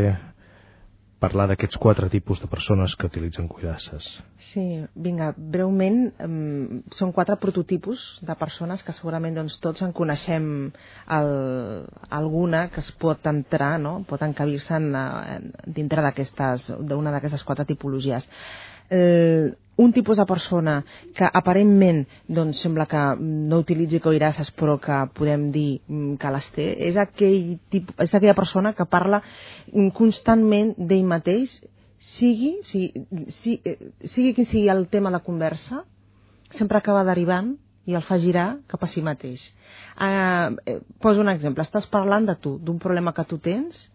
parlar 1.20 1.48
d'aquests 1.50 1.80
quatre 1.82 2.10
tipus 2.12 2.42
de 2.42 2.48
persones 2.52 2.94
que 2.96 3.08
utilitzen 3.08 3.48
cuirasses. 3.50 4.08
Sí, 4.52 4.66
vinga, 5.08 5.32
breument, 5.38 6.12
um, 6.22 6.82
són 6.94 7.14
quatre 7.16 7.38
prototipus 7.42 8.04
de 8.26 8.36
persones 8.38 8.84
que 8.86 8.94
segurament 8.94 9.40
doncs, 9.40 9.58
tots 9.64 9.86
en 9.86 9.96
coneixem 9.96 10.46
el, 11.18 11.32
alguna 12.20 12.68
que 12.74 12.84
es 12.84 12.92
pot 13.02 13.26
entrar, 13.32 13.76
no? 13.82 13.98
pot 14.10 14.22
encabir-se 14.28 14.80
dintre 15.80 16.06
d'una 16.06 17.16
d'aquestes 17.16 17.48
quatre 17.48 17.66
tipologies 17.66 18.30
eh, 18.90 19.54
un 19.78 19.92
tipus 19.92 20.18
de 20.18 20.26
persona 20.26 20.76
que 21.16 21.28
aparentment 21.28 22.06
doncs, 22.28 22.62
sembla 22.64 22.86
que 22.88 23.02
no 23.20 23.60
utilitzi 23.64 24.00
coirasses 24.00 24.52
però 24.56 24.78
que 24.80 25.02
podem 25.16 25.50
dir 25.52 25.82
mm, 25.88 26.16
que 26.22 26.32
les 26.32 26.50
té, 26.56 26.68
és, 26.90 26.98
aquell 26.98 27.58
tipus, 27.72 27.96
és 28.00 28.16
aquella 28.16 28.38
persona 28.38 28.74
que 28.74 28.88
parla 28.88 29.22
constantment 29.98 30.74
d'ell 30.78 31.04
mateix, 31.08 31.60
sigui, 32.00 32.56
sigui, 32.64 33.04
sigui, 33.34 33.60
eh, 33.66 33.92
sigui 34.08 34.34
quin 34.38 34.48
sigui 34.48 34.70
el 34.72 34.88
tema 34.88 35.12
de 35.12 35.20
la 35.20 35.26
conversa, 35.26 35.84
sempre 36.56 36.80
acaba 36.80 37.04
derivant 37.04 37.56
i 37.86 37.96
el 37.98 38.06
fa 38.06 38.18
girar 38.22 38.62
cap 38.72 38.84
a 38.84 38.90
si 38.90 39.04
mateix. 39.04 39.50
Eh, 40.00 40.56
eh, 40.72 40.80
poso 41.02 41.22
un 41.22 41.30
exemple, 41.34 41.66
estàs 41.66 41.90
parlant 41.92 42.26
de 42.30 42.38
tu, 42.40 42.56
d'un 42.64 42.80
problema 42.80 43.14
que 43.14 43.28
tu 43.28 43.42
tens 43.44 43.90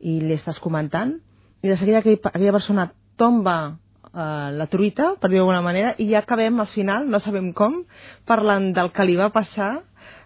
i 0.00 0.20
li 0.22 0.34
estàs 0.34 0.58
comentant 0.62 1.18
i 1.60 1.68
de 1.68 1.76
seguida 1.76 2.00
aquella, 2.00 2.22
aquella 2.32 2.54
persona 2.54 2.88
tomba 3.18 3.76
eh, 4.14 4.50
la 4.56 4.66
truita, 4.70 5.14
per 5.20 5.30
dir 5.30 5.40
d'alguna 5.40 5.62
manera, 5.64 5.94
i 5.98 6.10
ja 6.12 6.22
acabem 6.22 6.60
al 6.60 6.70
final, 6.72 7.08
no 7.10 7.20
sabem 7.20 7.52
com, 7.52 7.82
parlant 8.28 8.72
del 8.76 8.92
que 8.94 9.06
li 9.06 9.16
va 9.18 9.30
passar, 9.34 9.70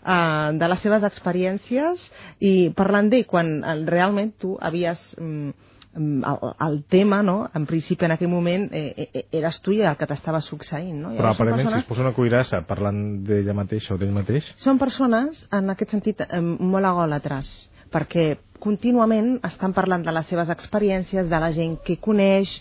eh, 0.04 0.48
de 0.58 0.70
les 0.70 0.80
seves 0.82 1.04
experiències 1.08 2.08
i 2.40 2.70
parlant 2.76 3.10
d'ell 3.12 3.28
quan 3.28 3.60
eh, 3.60 3.76
realment 3.88 4.34
tu 4.38 4.56
havies... 4.60 5.04
Mm, 5.20 5.52
mm, 5.94 6.22
el, 6.24 6.54
el 6.68 6.78
tema, 6.88 7.22
no? 7.22 7.50
en 7.54 7.66
principi 7.66 8.06
en 8.06 8.14
aquell 8.16 8.30
moment 8.32 8.68
eh, 8.72 9.08
eh, 9.12 9.26
eres 9.32 9.60
tu 9.60 9.74
i 9.76 9.82
el 9.82 9.98
que 10.00 10.08
t'estava 10.08 10.40
succeint 10.40 11.02
no? 11.02 11.10
però 11.18 11.34
aparentment 11.34 11.68
persones... 11.68 11.84
si 11.84 11.86
es 11.86 11.90
posa 11.90 12.06
una 12.06 12.14
cuirassa 12.16 12.62
parlant 12.64 13.02
d'ella 13.26 13.52
mateixa 13.52 13.92
o 13.94 13.98
d'ell 14.00 14.14
mateix 14.14 14.48
són 14.56 14.80
persones 14.80 15.44
en 15.52 15.68
aquest 15.74 15.92
sentit 15.92 16.24
eh, 16.24 16.40
molt 16.40 16.88
agòlatres 16.88 17.52
perquè 17.92 18.26
contínuament 18.62 19.36
estan 19.44 19.74
parlant 19.74 20.04
de 20.06 20.14
les 20.14 20.28
seves 20.30 20.50
experiències, 20.54 21.28
de 21.28 21.40
la 21.42 21.50
gent 21.54 21.76
que 21.84 21.98
coneix, 22.00 22.54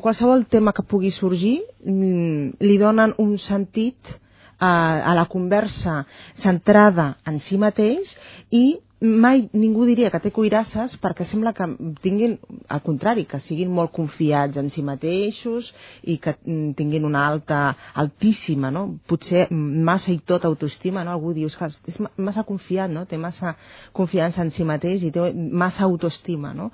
qualsevol 0.00 0.44
tema 0.46 0.72
que 0.72 0.82
pugui 0.82 1.10
sorgir 1.14 1.60
mm, 1.84 2.60
li 2.60 2.76
donen 2.78 3.14
un 3.18 3.36
sentit 3.38 4.14
a, 4.58 5.00
a 5.00 5.14
la 5.16 5.26
conversa 5.26 6.04
centrada 6.36 7.16
en 7.26 7.40
si 7.40 7.58
mateix 7.58 8.16
i 8.50 8.80
mai 9.00 9.48
ningú 9.56 9.86
diria 9.88 10.10
que 10.12 10.20
té 10.20 10.30
cuirasses 10.30 10.98
perquè 11.00 11.24
sembla 11.24 11.54
que 11.56 11.64
tinguin, 12.04 12.36
al 12.68 12.82
contrari, 12.84 13.24
que 13.24 13.38
siguin 13.40 13.70
molt 13.72 13.92
confiats 13.96 14.58
en 14.60 14.68
si 14.68 14.82
mateixos 14.84 15.70
i 16.04 16.18
que 16.20 16.34
mm, 16.36 16.74
tinguin 16.76 17.06
una 17.08 17.24
alta, 17.26 17.60
altíssima, 17.94 18.70
no? 18.70 18.98
potser 19.08 19.46
massa 19.50 20.12
i 20.12 20.18
tot 20.20 20.44
autoestima, 20.44 21.04
no? 21.04 21.16
algú 21.16 21.32
diu 21.32 21.48
que 21.48 21.70
és 21.88 22.00
massa 22.18 22.44
confiat, 22.44 22.92
no? 22.92 23.06
té 23.08 23.16
massa 23.16 23.54
confiança 23.96 24.44
en 24.44 24.52
si 24.52 24.68
mateix 24.68 25.08
i 25.08 25.12
té 25.14 25.32
massa 25.32 25.86
autoestima. 25.88 26.52
No, 26.52 26.68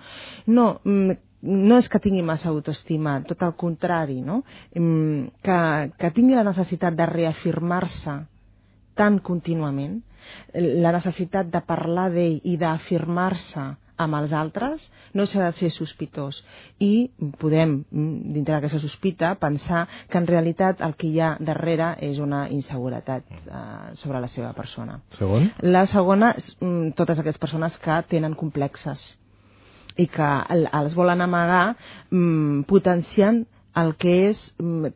no 0.51 0.67
mm, 0.83 1.23
no 1.47 1.79
és 1.79 1.89
que 1.89 2.01
tingui 2.03 2.25
massa 2.27 2.51
autoestima, 2.51 3.21
tot 3.29 3.43
el 3.47 3.55
contrari, 3.59 4.21
no? 4.25 4.43
Que, 4.73 5.61
que 5.99 6.13
tingui 6.17 6.37
la 6.37 6.47
necessitat 6.47 6.97
de 6.99 7.07
reafirmar-se 7.11 8.19
tan 8.97 9.19
contínuament, 9.25 10.01
la 10.55 10.93
necessitat 10.97 11.51
de 11.53 11.63
parlar 11.63 12.09
d'ell 12.15 12.41
i 12.45 12.57
d'afirmar-se 12.59 13.67
amb 13.97 14.17
els 14.19 14.33
altres 14.37 14.87
no 15.17 15.25
s'ha 15.25 15.47
de 15.47 15.57
ser 15.57 15.71
sospitós 15.73 16.43
i 16.85 17.09
podem, 17.41 17.79
dintre 17.91 18.57
d'aquesta 18.57 18.81
sospita, 18.83 19.35
pensar 19.41 19.87
que 20.11 20.21
en 20.21 20.29
realitat 20.29 20.83
el 20.85 20.97
que 21.01 21.09
hi 21.09 21.21
ha 21.21 21.35
darrere 21.41 21.95
és 22.05 22.21
una 22.21 22.47
inseguretat 22.53 23.25
eh, 23.39 23.61
sobre 23.97 24.21
la 24.21 24.29
seva 24.29 24.53
persona. 24.57 25.01
Segon? 25.17 25.51
La 25.63 25.87
segona, 25.89 26.35
mm, 26.61 26.93
totes 26.99 27.23
aquestes 27.23 27.41
persones 27.41 27.79
que 27.81 28.03
tenen 28.11 28.37
complexes 28.37 29.15
i 29.97 30.07
que 30.13 30.31
els 30.81 30.95
volen 30.97 31.25
amagar 31.25 31.65
mm, 32.11 32.67
potenciant 32.69 33.45
el 33.77 33.97
que 34.01 34.15
és 34.31 34.47
mm, 34.61 34.93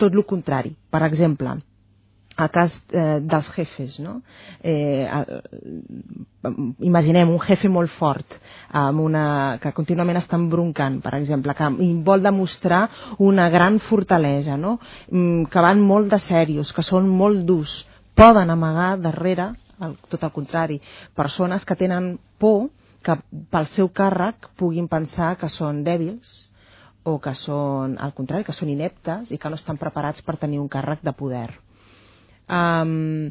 tot 0.00 0.12
el 0.12 0.24
contrari. 0.28 0.74
Per 0.90 1.02
exemple, 1.06 1.56
el 2.36 2.50
cas 2.50 2.74
eh, 2.90 3.20
dels 3.22 3.48
jefes, 3.54 3.98
no? 4.02 4.16
Eh, 4.62 5.06
imaginem 6.82 7.30
un 7.30 7.40
jefe 7.40 7.70
molt 7.70 7.92
fort 7.94 8.38
amb 8.74 9.04
una, 9.04 9.24
que 9.62 9.72
contínuament 9.76 10.18
està 10.18 10.38
embroncant, 10.40 10.98
per 11.04 11.14
exemple, 11.20 11.54
que 11.54 11.70
vol 12.06 12.24
demostrar 12.24 12.88
una 13.22 13.48
gran 13.54 13.78
fortalesa, 13.78 14.58
no? 14.58 14.78
Mm, 15.10 15.46
que 15.50 15.66
van 15.68 15.82
molt 15.82 16.10
de 16.10 16.18
serios, 16.18 16.72
que 16.74 16.82
són 16.82 17.08
molt 17.08 17.44
durs, 17.46 17.82
poden 18.18 18.50
amagar 18.50 18.94
darrere, 19.02 19.52
el, 19.82 19.96
tot 20.10 20.22
el 20.22 20.32
contrari, 20.34 20.80
persones 21.14 21.64
que 21.66 21.76
tenen 21.78 22.16
por 22.38 22.68
que 23.04 23.18
pel 23.52 23.68
seu 23.70 23.90
càrrec 23.92 24.48
puguin 24.60 24.88
pensar 24.90 25.34
que 25.40 25.50
són 25.52 25.82
dèbils 25.86 26.34
o 27.04 27.18
que 27.20 27.34
són, 27.36 27.98
al 28.00 28.14
contrari, 28.16 28.46
que 28.46 28.56
són 28.56 28.70
ineptes 28.72 29.30
i 29.30 29.38
que 29.38 29.50
no 29.52 29.60
estan 29.60 29.78
preparats 29.80 30.24
per 30.24 30.38
tenir 30.40 30.60
un 30.62 30.70
càrrec 30.72 31.04
de 31.04 31.12
poder. 31.12 31.50
Um, 32.48 33.30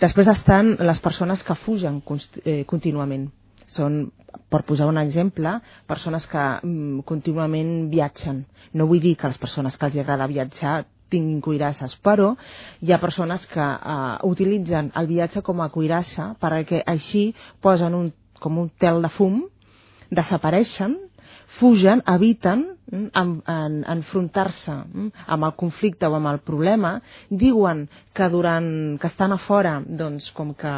després 0.00 0.30
estan 0.30 0.76
les 0.82 1.00
persones 1.02 1.42
que 1.46 1.58
fugen 1.58 2.00
eh, 2.44 2.62
contínuament. 2.66 3.28
Són, 3.68 4.06
per 4.48 4.62
posar 4.66 4.86
un 4.88 4.98
exemple, 5.02 5.58
persones 5.86 6.26
que 6.30 6.44
um, 6.64 7.02
contínuament 7.06 7.90
viatgen. 7.90 8.44
No 8.72 8.86
vull 8.86 9.02
dir 9.02 9.16
que 9.18 9.30
les 9.30 9.38
persones 9.38 9.76
que 9.76 9.90
els 9.90 9.98
agrada 9.98 10.30
viatjar 10.30 10.84
tinguin 11.08 11.40
cuirasses, 11.40 11.94
però 12.04 12.34
hi 12.84 12.92
ha 12.92 13.00
persones 13.00 13.46
que 13.48 13.64
uh, 13.64 14.18
utilitzen 14.28 14.90
el 15.00 15.08
viatge 15.08 15.42
com 15.42 15.62
a 15.64 15.70
cuirassa 15.72 16.34
perquè 16.40 16.82
així 16.86 17.30
posen 17.64 17.96
un, 17.96 18.10
com 18.38 18.58
un 18.62 18.70
tel 18.78 19.02
de 19.04 19.12
fum, 19.12 19.42
desapareixen 20.10 20.96
fugen, 21.48 22.02
eviten 22.06 22.76
mm, 22.90 23.06
en, 23.14 23.42
en, 23.46 23.84
enfrontar-se 23.96 24.74
mm, 24.74 25.12
amb 25.26 25.48
el 25.48 25.54
conflicte 25.56 26.08
o 26.08 26.16
amb 26.18 26.30
el 26.30 26.40
problema, 26.44 26.98
diuen 27.30 27.86
que 28.14 28.28
durant 28.32 28.98
que 29.00 29.08
estan 29.08 29.32
a 29.32 29.40
fora, 29.40 29.78
doncs, 29.86 30.30
com 30.36 30.52
que 30.54 30.74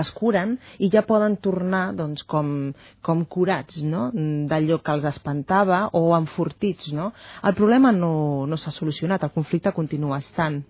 es 0.00 0.10
curen 0.16 0.54
i 0.80 0.88
ja 0.88 1.02
poden 1.04 1.36
tornar 1.44 1.90
doncs, 1.96 2.22
com, 2.24 2.72
com 3.04 3.24
curats 3.28 3.82
no? 3.84 4.08
d'allò 4.48 4.78
que 4.80 4.94
els 4.94 5.04
espantava 5.10 5.88
o 5.92 6.06
enfortits. 6.16 6.92
No? 6.96 7.10
El 7.44 7.56
problema 7.58 7.92
no, 7.92 8.46
no 8.46 8.56
s'ha 8.56 8.72
solucionat, 8.72 9.24
el 9.26 9.34
conflicte 9.34 9.74
continua 9.76 10.22
estant, 10.22 10.62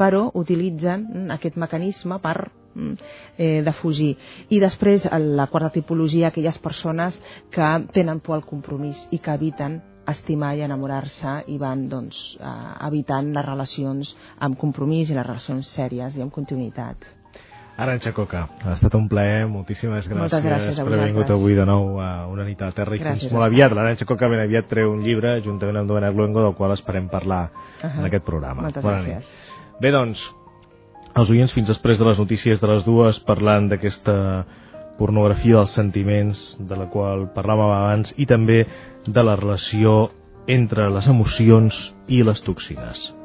però 0.00 0.30
utilitzen 0.34 1.04
mm, 1.04 1.36
aquest 1.36 1.60
mecanisme 1.60 2.18
per 2.24 2.38
eh, 3.36 3.60
de 3.64 3.72
fugir. 3.72 4.14
I 4.48 4.60
després, 4.62 5.08
la 5.10 5.48
quarta 5.52 5.70
tipologia, 5.74 6.28
aquelles 6.28 6.58
persones 6.58 7.20
que 7.50 7.68
tenen 7.92 8.20
por 8.20 8.38
al 8.38 8.46
compromís 8.46 9.06
i 9.10 9.18
que 9.18 9.34
eviten 9.34 9.80
estimar 10.08 10.54
i 10.56 10.64
enamorar-se 10.64 11.42
i 11.52 11.58
van 11.60 11.86
doncs, 11.88 12.38
eh, 12.40 12.56
evitant 12.88 13.32
les 13.34 13.44
relacions 13.44 14.16
amb 14.40 14.58
compromís 14.58 15.10
i 15.10 15.18
les 15.18 15.26
relacions 15.26 15.68
sèries 15.76 16.16
i 16.16 16.24
amb 16.24 16.32
continuïtat. 16.32 17.14
Aranxa 17.78 18.10
Coca, 18.10 18.40
ha 18.64 18.72
estat 18.74 18.94
un 18.98 19.04
plaer, 19.06 19.44
moltíssimes 19.46 20.08
gràcies, 20.08 20.18
Moltes 20.18 20.42
gràcies 20.42 20.78
per 20.80 20.88
haver 20.88 21.12
vingut 21.12 21.28
avui 21.30 21.54
de 21.54 21.66
nou 21.68 22.00
a 22.02 22.08
una 22.26 22.42
nit 22.48 22.58
a 22.58 22.72
la 22.72 22.74
Terra 22.74 22.96
i 22.96 22.98
gràcies, 22.98 23.28
fins 23.28 23.36
molt 23.36 23.46
aviat. 23.46 23.76
L'Aranxa 23.78 24.08
Coca 24.08 24.26
ben 24.32 24.42
aviat 24.42 24.66
treu 24.66 24.90
un 24.90 25.04
llibre 25.04 25.36
juntament 25.44 25.78
amb 25.78 25.92
Domènec 25.92 26.18
Luengo 26.18 26.42
del 26.42 26.56
qual 26.58 26.74
esperem 26.74 27.06
parlar 27.12 27.44
uh 27.52 27.84
-huh. 27.84 27.98
en 28.00 28.04
aquest 28.10 28.24
programa. 28.24 28.62
Moltes 28.62 28.82
Bona 28.82 28.98
gràcies. 28.98 29.30
Nit. 29.30 29.80
Bé, 29.80 29.92
doncs, 29.92 30.24
els 31.18 31.30
oients 31.34 31.52
fins 31.54 31.68
després 31.68 31.98
de 31.98 32.06
les 32.06 32.18
notícies 32.20 32.60
de 32.62 32.70
les 32.70 32.84
dues 32.86 33.18
parlant 33.26 33.68
d'aquesta 33.70 34.14
pornografia 34.98 35.58
dels 35.58 35.74
sentiments 35.78 36.44
de 36.58 36.78
la 36.78 36.88
qual 36.92 37.28
parlàvem 37.34 37.74
abans 37.74 38.14
i 38.16 38.26
també 38.26 38.64
de 39.06 39.24
la 39.26 39.36
relació 39.38 40.08
entre 40.48 40.88
les 40.90 41.06
emocions 41.10 41.78
i 42.08 42.22
les 42.24 42.42
toxines. 42.42 43.17